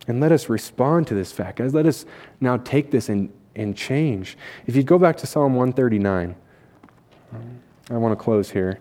And 0.08 0.22
let 0.22 0.32
us 0.32 0.48
respond 0.48 1.08
to 1.08 1.14
this 1.14 1.34
fact, 1.34 1.58
guys. 1.58 1.74
Let 1.74 1.86
us 1.86 2.06
now 2.40 2.56
take 2.56 2.90
this 2.90 3.10
and, 3.10 3.30
and 3.54 3.76
change. 3.76 4.38
If 4.66 4.78
you 4.78 4.84
go 4.84 4.98
back 4.98 5.18
to 5.18 5.28
Psalm 5.28 5.56
139, 5.56 6.36
I 7.90 7.98
want 7.98 8.18
to 8.18 8.24
close 8.24 8.50
here. 8.50 8.80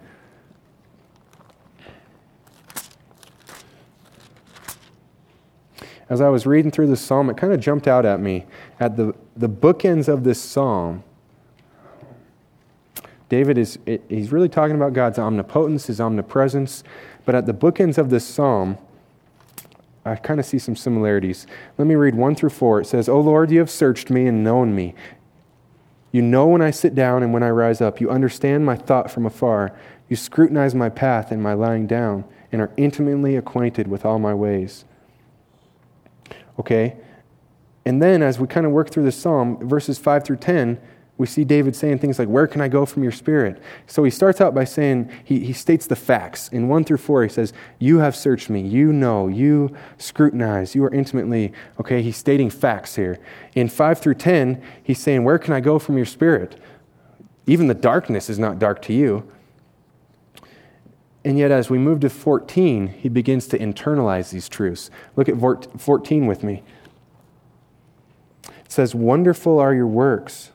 As 6.12 6.20
I 6.20 6.28
was 6.28 6.44
reading 6.44 6.70
through 6.70 6.88
this 6.88 7.00
psalm, 7.00 7.30
it 7.30 7.38
kind 7.38 7.54
of 7.54 7.60
jumped 7.60 7.88
out 7.88 8.04
at 8.04 8.20
me 8.20 8.44
at 8.78 8.98
the, 8.98 9.14
the 9.34 9.48
bookends 9.48 10.08
of 10.08 10.24
this 10.24 10.38
psalm. 10.38 11.04
David 13.30 13.56
is 13.56 13.78
he's 14.10 14.30
really 14.30 14.50
talking 14.50 14.76
about 14.76 14.92
God's 14.92 15.18
omnipotence, 15.18 15.86
his 15.86 16.02
omnipresence, 16.02 16.84
but 17.24 17.34
at 17.34 17.46
the 17.46 17.54
bookends 17.54 17.96
of 17.96 18.10
this 18.10 18.26
psalm, 18.26 18.76
I 20.04 20.16
kind 20.16 20.38
of 20.38 20.44
see 20.44 20.58
some 20.58 20.76
similarities. 20.76 21.46
Let 21.78 21.86
me 21.86 21.94
read 21.94 22.14
1 22.14 22.34
through 22.34 22.50
4. 22.50 22.82
It 22.82 22.86
says, 22.88 23.08
O 23.08 23.18
Lord, 23.18 23.50
you 23.50 23.60
have 23.60 23.70
searched 23.70 24.10
me 24.10 24.26
and 24.26 24.44
known 24.44 24.74
me. 24.74 24.94
You 26.10 26.20
know 26.20 26.46
when 26.46 26.60
I 26.60 26.72
sit 26.72 26.94
down 26.94 27.22
and 27.22 27.32
when 27.32 27.42
I 27.42 27.48
rise 27.48 27.80
up. 27.80 28.02
You 28.02 28.10
understand 28.10 28.66
my 28.66 28.76
thought 28.76 29.10
from 29.10 29.24
afar. 29.24 29.74
You 30.10 30.16
scrutinize 30.16 30.74
my 30.74 30.90
path 30.90 31.32
and 31.32 31.42
my 31.42 31.54
lying 31.54 31.86
down, 31.86 32.26
and 32.52 32.60
are 32.60 32.72
intimately 32.76 33.34
acquainted 33.34 33.88
with 33.88 34.04
all 34.04 34.18
my 34.18 34.34
ways. 34.34 34.84
Okay? 36.58 36.96
And 37.84 38.00
then 38.00 38.22
as 38.22 38.38
we 38.38 38.46
kind 38.46 38.66
of 38.66 38.72
work 38.72 38.90
through 38.90 39.04
the 39.04 39.12
psalm, 39.12 39.68
verses 39.68 39.98
5 39.98 40.24
through 40.24 40.36
10, 40.36 40.80
we 41.18 41.26
see 41.26 41.44
David 41.44 41.76
saying 41.76 41.98
things 41.98 42.18
like, 42.18 42.28
Where 42.28 42.46
can 42.46 42.60
I 42.60 42.68
go 42.68 42.86
from 42.86 43.02
your 43.02 43.12
spirit? 43.12 43.62
So 43.86 44.02
he 44.02 44.10
starts 44.10 44.40
out 44.40 44.54
by 44.54 44.64
saying, 44.64 45.10
he, 45.24 45.40
he 45.40 45.52
states 45.52 45.86
the 45.86 45.96
facts. 45.96 46.48
In 46.48 46.68
1 46.68 46.84
through 46.84 46.96
4, 46.96 47.24
he 47.24 47.28
says, 47.28 47.52
You 47.78 47.98
have 47.98 48.16
searched 48.16 48.48
me. 48.48 48.60
You 48.60 48.92
know. 48.92 49.28
You 49.28 49.76
scrutinize. 49.98 50.74
You 50.74 50.84
are 50.84 50.94
intimately. 50.94 51.52
Okay, 51.78 52.02
he's 52.02 52.16
stating 52.16 52.50
facts 52.50 52.96
here. 52.96 53.18
In 53.54 53.68
5 53.68 54.00
through 54.00 54.14
10, 54.14 54.62
he's 54.82 54.98
saying, 54.98 55.22
Where 55.22 55.38
can 55.38 55.52
I 55.52 55.60
go 55.60 55.78
from 55.78 55.96
your 55.96 56.06
spirit? 56.06 56.60
Even 57.46 57.66
the 57.66 57.74
darkness 57.74 58.30
is 58.30 58.38
not 58.38 58.58
dark 58.58 58.80
to 58.82 58.92
you. 58.92 59.30
And 61.24 61.38
yet, 61.38 61.50
as 61.50 61.70
we 61.70 61.78
move 61.78 62.00
to 62.00 62.10
14, 62.10 62.88
he 62.88 63.08
begins 63.08 63.46
to 63.48 63.58
internalize 63.58 64.30
these 64.30 64.48
truths. 64.48 64.90
Look 65.14 65.28
at 65.28 65.36
14 65.80 66.26
with 66.26 66.42
me. 66.42 66.62
It 68.48 68.72
says, 68.72 68.94
Wonderful 68.94 69.58
are 69.60 69.72
your 69.72 69.86
works. 69.86 70.50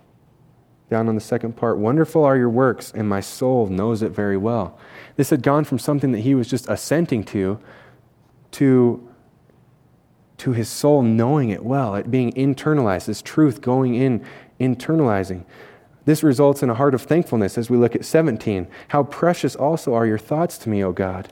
Down 0.89 1.09
on 1.09 1.15
the 1.15 1.22
second 1.22 1.57
part, 1.57 1.78
wonderful 1.78 2.24
are 2.24 2.38
your 2.38 2.49
works, 2.49 2.93
and 2.95 3.09
my 3.09 3.20
soul 3.20 3.68
knows 3.68 4.01
it 4.01 4.11
very 4.11 4.38
well. 4.38 4.80
This 5.18 5.32
had 5.32 5.41
gone 5.41 5.65
from 5.65 5.80
something 5.80 6.13
that 6.13 6.20
he 6.20 6.34
was 6.34 6.49
just 6.49 6.70
assenting 6.70 7.26
to, 7.26 7.59
to, 8.51 9.09
to 10.38 10.53
his 10.53 10.70
soul 10.70 11.01
knowing 11.01 11.49
it 11.49 11.63
well, 11.63 11.95
it 11.95 12.09
being 12.09 12.32
internalized, 12.34 13.05
this 13.05 13.22
truth 13.22 13.59
going 13.59 13.95
in, 13.95 14.24
internalizing. 14.61 15.43
This 16.08 16.24
results 16.24 16.64
in 16.64 16.70
a 16.70 16.74
heart 16.74 16.93
of 16.93 17.01
thankfulness 17.01 17.58
as 17.58 17.70
we 17.70 17.76
look 17.76 17.93
at 17.93 18.05
17. 18.05 18.66
How 18.88 19.03
precious 19.03 19.58
also 19.58 19.93
are 19.93 20.05
your 20.05 20.18
thoughts 20.18 20.58
to 20.60 20.70
me, 20.70 20.82
O 20.82 20.93
God. 20.93 21.28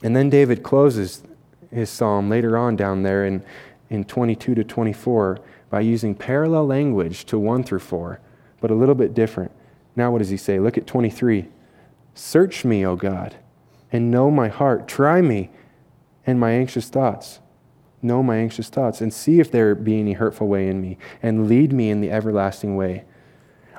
And 0.00 0.14
then 0.14 0.30
David 0.30 0.62
closes 0.62 1.24
his 1.72 1.90
psalm 1.90 2.30
later 2.30 2.56
on 2.56 2.76
down 2.76 3.02
there 3.02 3.26
in, 3.26 3.42
in 3.90 4.04
22 4.04 4.54
to 4.54 4.62
24 4.62 5.40
by 5.70 5.80
using 5.80 6.14
parallel 6.14 6.68
language 6.68 7.24
to 7.24 7.36
1 7.36 7.64
through 7.64 7.80
4, 7.80 8.20
but 8.60 8.70
a 8.70 8.76
little 8.76 8.94
bit 8.94 9.12
different. 9.12 9.50
Now, 9.96 10.12
what 10.12 10.18
does 10.18 10.30
he 10.30 10.36
say? 10.36 10.60
Look 10.60 10.78
at 10.78 10.86
23. 10.86 11.48
Search 12.14 12.64
me, 12.64 12.86
O 12.86 12.94
God, 12.94 13.34
and 13.90 14.08
know 14.08 14.30
my 14.30 14.46
heart. 14.46 14.86
Try 14.86 15.20
me 15.20 15.50
and 16.24 16.38
my 16.38 16.52
anxious 16.52 16.88
thoughts 16.88 17.40
know 18.02 18.22
my 18.22 18.36
anxious 18.36 18.68
thoughts 18.68 19.00
and 19.00 19.12
see 19.12 19.40
if 19.40 19.50
there 19.50 19.74
be 19.74 19.98
any 19.98 20.12
hurtful 20.12 20.46
way 20.46 20.68
in 20.68 20.80
me 20.80 20.96
and 21.22 21.48
lead 21.48 21.72
me 21.72 21.90
in 21.90 22.00
the 22.00 22.10
everlasting 22.10 22.76
way. 22.76 23.04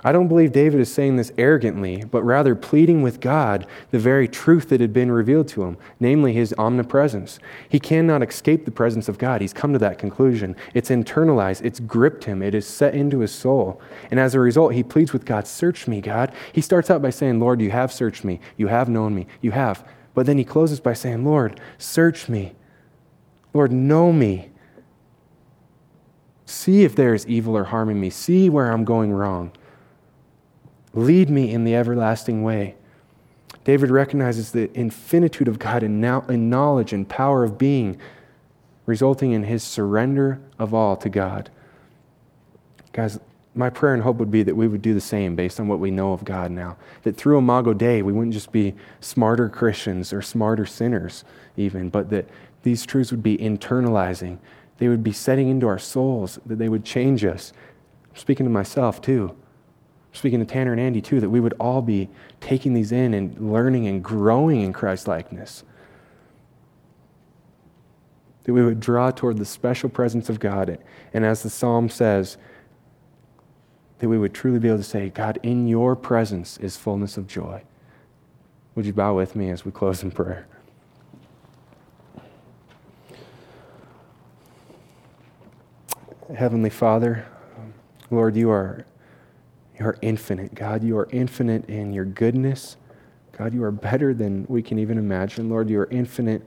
I 0.03 0.11
don't 0.11 0.27
believe 0.27 0.51
David 0.51 0.79
is 0.79 0.93
saying 0.93 1.15
this 1.15 1.31
arrogantly, 1.37 2.03
but 2.03 2.23
rather 2.23 2.55
pleading 2.55 3.01
with 3.01 3.19
God 3.19 3.65
the 3.91 3.99
very 3.99 4.27
truth 4.27 4.69
that 4.69 4.79
had 4.79 4.93
been 4.93 5.11
revealed 5.11 5.47
to 5.49 5.63
him, 5.63 5.77
namely 5.99 6.33
his 6.33 6.53
omnipresence. 6.57 7.39
He 7.67 7.79
cannot 7.79 8.21
escape 8.21 8.65
the 8.65 8.71
presence 8.71 9.09
of 9.09 9.17
God. 9.17 9.41
He's 9.41 9.53
come 9.53 9.73
to 9.73 9.79
that 9.79 9.97
conclusion. 9.97 10.55
It's 10.73 10.89
internalized, 10.89 11.65
it's 11.65 11.79
gripped 11.79 12.25
him, 12.25 12.41
it 12.41 12.53
is 12.53 12.67
set 12.67 12.93
into 12.93 13.19
his 13.19 13.31
soul. 13.31 13.81
And 14.11 14.19
as 14.19 14.35
a 14.35 14.39
result, 14.39 14.73
he 14.73 14.83
pleads 14.83 15.13
with 15.13 15.25
God, 15.25 15.47
Search 15.47 15.87
me, 15.87 16.01
God. 16.01 16.31
He 16.53 16.61
starts 16.61 16.91
out 16.91 17.01
by 17.01 17.09
saying, 17.09 17.39
Lord, 17.39 17.59
you 17.59 17.71
have 17.71 17.91
searched 17.91 18.23
me, 18.23 18.39
you 18.55 18.67
have 18.67 18.89
known 18.89 19.15
me, 19.15 19.27
you 19.41 19.51
have. 19.51 19.87
But 20.13 20.25
then 20.25 20.37
he 20.37 20.43
closes 20.43 20.79
by 20.79 20.93
saying, 20.93 21.25
Lord, 21.25 21.59
search 21.77 22.29
me. 22.29 22.55
Lord, 23.53 23.71
know 23.71 24.11
me. 24.11 24.49
See 26.45 26.83
if 26.83 26.95
there 26.95 27.13
is 27.13 27.27
evil 27.27 27.57
or 27.57 27.65
harm 27.65 27.89
in 27.89 27.99
me. 27.99 28.09
See 28.09 28.49
where 28.49 28.71
I'm 28.71 28.85
going 28.85 29.11
wrong. 29.11 29.51
Lead 30.97 31.29
me 31.29 31.53
in 31.53 31.63
the 31.63 31.75
everlasting 31.75 32.41
way. 32.41 32.73
David 33.63 33.91
recognizes 33.91 34.51
the 34.51 34.75
infinitude 34.75 35.47
of 35.47 35.59
God 35.59 35.83
in, 35.83 36.01
knowledge 36.01 36.91
and 36.91 37.07
power 37.07 37.43
of 37.43 37.59
being, 37.59 37.99
resulting 38.87 39.31
in 39.31 39.43
his 39.43 39.63
surrender 39.63 40.41
of 40.57 40.73
all 40.73 40.97
to 40.97 41.07
God. 41.07 41.51
Guys, 42.93 43.19
my 43.53 43.69
prayer 43.69 43.93
and 43.93 44.01
hope 44.01 44.17
would 44.17 44.31
be 44.31 44.41
that 44.41 44.55
we 44.55 44.67
would 44.67 44.81
do 44.81 44.95
the 44.95 44.99
same 44.99 45.35
based 45.35 45.59
on 45.59 45.67
what 45.67 45.77
we 45.77 45.91
know 45.91 46.13
of 46.13 46.25
God 46.25 46.49
now. 46.49 46.77
That 47.03 47.15
through 47.15 47.37
Imago 47.37 47.75
Dei, 47.75 48.01
we 48.01 48.11
wouldn't 48.11 48.33
just 48.33 48.51
be 48.51 48.73
smarter 48.99 49.49
Christians 49.49 50.11
or 50.11 50.23
smarter 50.23 50.65
sinners, 50.65 51.23
even, 51.57 51.89
but 51.89 52.09
that 52.09 52.27
these 52.63 52.87
truths 52.87 53.11
would 53.11 53.21
be 53.21 53.37
internalizing. 53.37 54.39
They 54.79 54.87
would 54.87 55.03
be 55.03 55.13
setting 55.13 55.47
into 55.47 55.67
our 55.67 55.77
souls, 55.77 56.39
that 56.47 56.57
they 56.57 56.69
would 56.69 56.83
change 56.83 57.23
us. 57.23 57.53
I'm 58.09 58.15
speaking 58.15 58.47
to 58.47 58.51
myself, 58.51 58.99
too. 58.99 59.35
Speaking 60.17 60.39
to 60.39 60.45
Tanner 60.45 60.71
and 60.71 60.81
Andy, 60.81 60.99
too, 60.99 61.19
that 61.19 61.29
we 61.29 61.39
would 61.39 61.53
all 61.59 61.83
be 61.83 62.09
taking 62.41 62.73
these 62.73 62.91
in 62.91 63.13
and 63.13 63.39
learning 63.39 63.85
and 63.85 64.03
growing 64.03 64.61
in 64.61 64.73
Christ 64.73 65.07
likeness. 65.07 65.63
That 68.43 68.53
we 68.53 68.65
would 68.65 68.79
draw 68.79 69.11
toward 69.11 69.37
the 69.37 69.45
special 69.45 69.89
presence 69.89 70.27
of 70.27 70.39
God. 70.39 70.79
And 71.13 71.23
as 71.23 71.43
the 71.43 71.51
psalm 71.51 71.87
says, 71.87 72.37
that 73.99 74.09
we 74.09 74.17
would 74.17 74.33
truly 74.33 74.57
be 74.57 74.69
able 74.69 74.79
to 74.79 74.83
say, 74.83 75.09
God, 75.09 75.37
in 75.43 75.67
your 75.67 75.95
presence 75.95 76.57
is 76.57 76.75
fullness 76.75 77.17
of 77.17 77.27
joy. 77.27 77.61
Would 78.73 78.87
you 78.87 78.93
bow 78.93 79.13
with 79.13 79.35
me 79.35 79.51
as 79.51 79.65
we 79.65 79.71
close 79.71 80.01
in 80.01 80.09
prayer? 80.09 80.47
Heavenly 86.35 86.71
Father, 86.71 87.27
Lord, 88.09 88.35
you 88.35 88.49
are, 88.49 88.83
you 89.79 89.85
are 89.85 89.97
infinite. 90.01 90.55
God, 90.55 90.83
you 90.83 90.97
are 90.97 91.07
infinite 91.11 91.69
in 91.69 91.93
your 91.93 92.05
goodness. 92.05 92.77
God, 93.37 93.53
you 93.53 93.63
are 93.63 93.71
better 93.71 94.13
than 94.13 94.45
we 94.49 94.63
can 94.63 94.79
even 94.79 94.97
imagine. 94.97 95.49
Lord, 95.49 95.69
you 95.69 95.79
are 95.79 95.89
infinite 95.91 96.41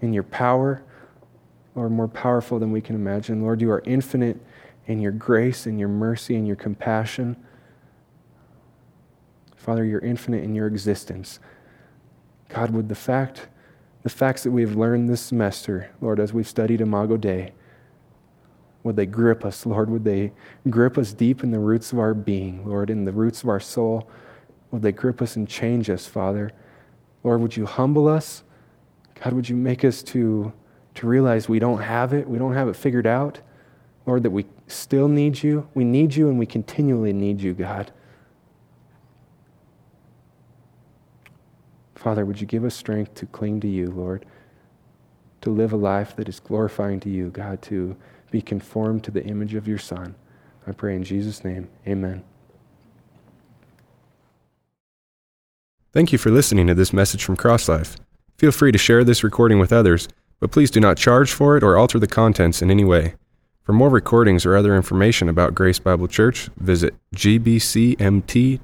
in 0.00 0.12
your 0.12 0.22
power, 0.22 0.82
Lord, 1.74 1.92
more 1.92 2.08
powerful 2.08 2.58
than 2.58 2.70
we 2.70 2.80
can 2.80 2.94
imagine. 2.94 3.42
Lord, 3.42 3.60
you 3.60 3.70
are 3.70 3.82
infinite 3.84 4.40
in 4.86 5.00
your 5.00 5.12
grace 5.12 5.66
and 5.66 5.78
your 5.78 5.88
mercy 5.88 6.36
and 6.36 6.46
your 6.46 6.56
compassion. 6.56 7.36
Father, 9.56 9.84
you're 9.84 10.00
infinite 10.00 10.42
in 10.44 10.54
your 10.54 10.66
existence. 10.66 11.38
God, 12.48 12.70
would 12.70 12.88
the 12.88 12.94
fact, 12.94 13.48
the 14.02 14.08
facts 14.08 14.42
that 14.44 14.50
we've 14.50 14.74
learned 14.74 15.08
this 15.08 15.20
semester, 15.20 15.90
Lord, 16.00 16.18
as 16.18 16.32
we've 16.32 16.48
studied 16.48 16.80
Imago 16.80 17.16
Dei, 17.16 17.52
would 18.82 18.96
they 18.96 19.06
grip 19.06 19.44
us, 19.44 19.66
Lord? 19.66 19.90
Would 19.90 20.04
they 20.04 20.32
grip 20.68 20.96
us 20.96 21.12
deep 21.12 21.42
in 21.42 21.50
the 21.50 21.58
roots 21.58 21.92
of 21.92 21.98
our 21.98 22.14
being, 22.14 22.66
Lord, 22.66 22.90
in 22.90 23.04
the 23.04 23.12
roots 23.12 23.42
of 23.42 23.48
our 23.48 23.60
soul? 23.60 24.08
Would 24.70 24.82
they 24.82 24.92
grip 24.92 25.20
us 25.20 25.36
and 25.36 25.46
change 25.46 25.90
us, 25.90 26.06
Father? 26.06 26.52
Lord, 27.22 27.40
would 27.42 27.56
you 27.56 27.66
humble 27.66 28.08
us? 28.08 28.42
God, 29.22 29.34
would 29.34 29.48
you 29.48 29.56
make 29.56 29.84
us 29.84 30.02
to, 30.04 30.52
to 30.94 31.06
realize 31.06 31.48
we 31.48 31.58
don't 31.58 31.82
have 31.82 32.14
it, 32.14 32.26
we 32.26 32.38
don't 32.38 32.54
have 32.54 32.68
it 32.68 32.76
figured 32.76 33.06
out? 33.06 33.40
Lord, 34.06 34.22
that 34.22 34.30
we 34.30 34.46
still 34.66 35.08
need 35.08 35.42
you. 35.42 35.68
We 35.74 35.84
need 35.84 36.14
you 36.14 36.28
and 36.28 36.38
we 36.38 36.46
continually 36.46 37.12
need 37.12 37.40
you, 37.40 37.52
God. 37.52 37.92
Father, 41.94 42.24
would 42.24 42.40
you 42.40 42.46
give 42.46 42.64
us 42.64 42.74
strength 42.74 43.14
to 43.16 43.26
cling 43.26 43.60
to 43.60 43.68
you, 43.68 43.88
Lord, 43.90 44.24
to 45.42 45.50
live 45.50 45.74
a 45.74 45.76
life 45.76 46.16
that 46.16 46.30
is 46.30 46.40
glorifying 46.40 46.98
to 47.00 47.10
you, 47.10 47.28
God, 47.28 47.60
to 47.62 47.94
be 48.30 48.42
conformed 48.42 49.04
to 49.04 49.10
the 49.10 49.24
image 49.24 49.54
of 49.54 49.68
your 49.68 49.78
Son. 49.78 50.14
I 50.66 50.72
pray 50.72 50.94
in 50.94 51.04
Jesus' 51.04 51.44
name, 51.44 51.68
amen. 51.86 52.24
Thank 55.92 56.12
you 56.12 56.18
for 56.18 56.30
listening 56.30 56.68
to 56.68 56.74
this 56.74 56.92
message 56.92 57.24
from 57.24 57.36
CrossLife. 57.36 57.96
Feel 58.38 58.52
free 58.52 58.70
to 58.72 58.78
share 58.78 59.02
this 59.02 59.24
recording 59.24 59.58
with 59.58 59.72
others, 59.72 60.08
but 60.38 60.52
please 60.52 60.70
do 60.70 60.78
not 60.80 60.96
charge 60.96 61.32
for 61.32 61.56
it 61.56 61.64
or 61.64 61.76
alter 61.76 61.98
the 61.98 62.06
contents 62.06 62.62
in 62.62 62.70
any 62.70 62.84
way. 62.84 63.14
For 63.64 63.72
more 63.72 63.90
recordings 63.90 64.46
or 64.46 64.56
other 64.56 64.76
information 64.76 65.28
about 65.28 65.54
Grace 65.54 65.78
Bible 65.78 66.08
Church, 66.08 66.48
visit 66.56 66.94
gbcmt.org. 67.14 68.60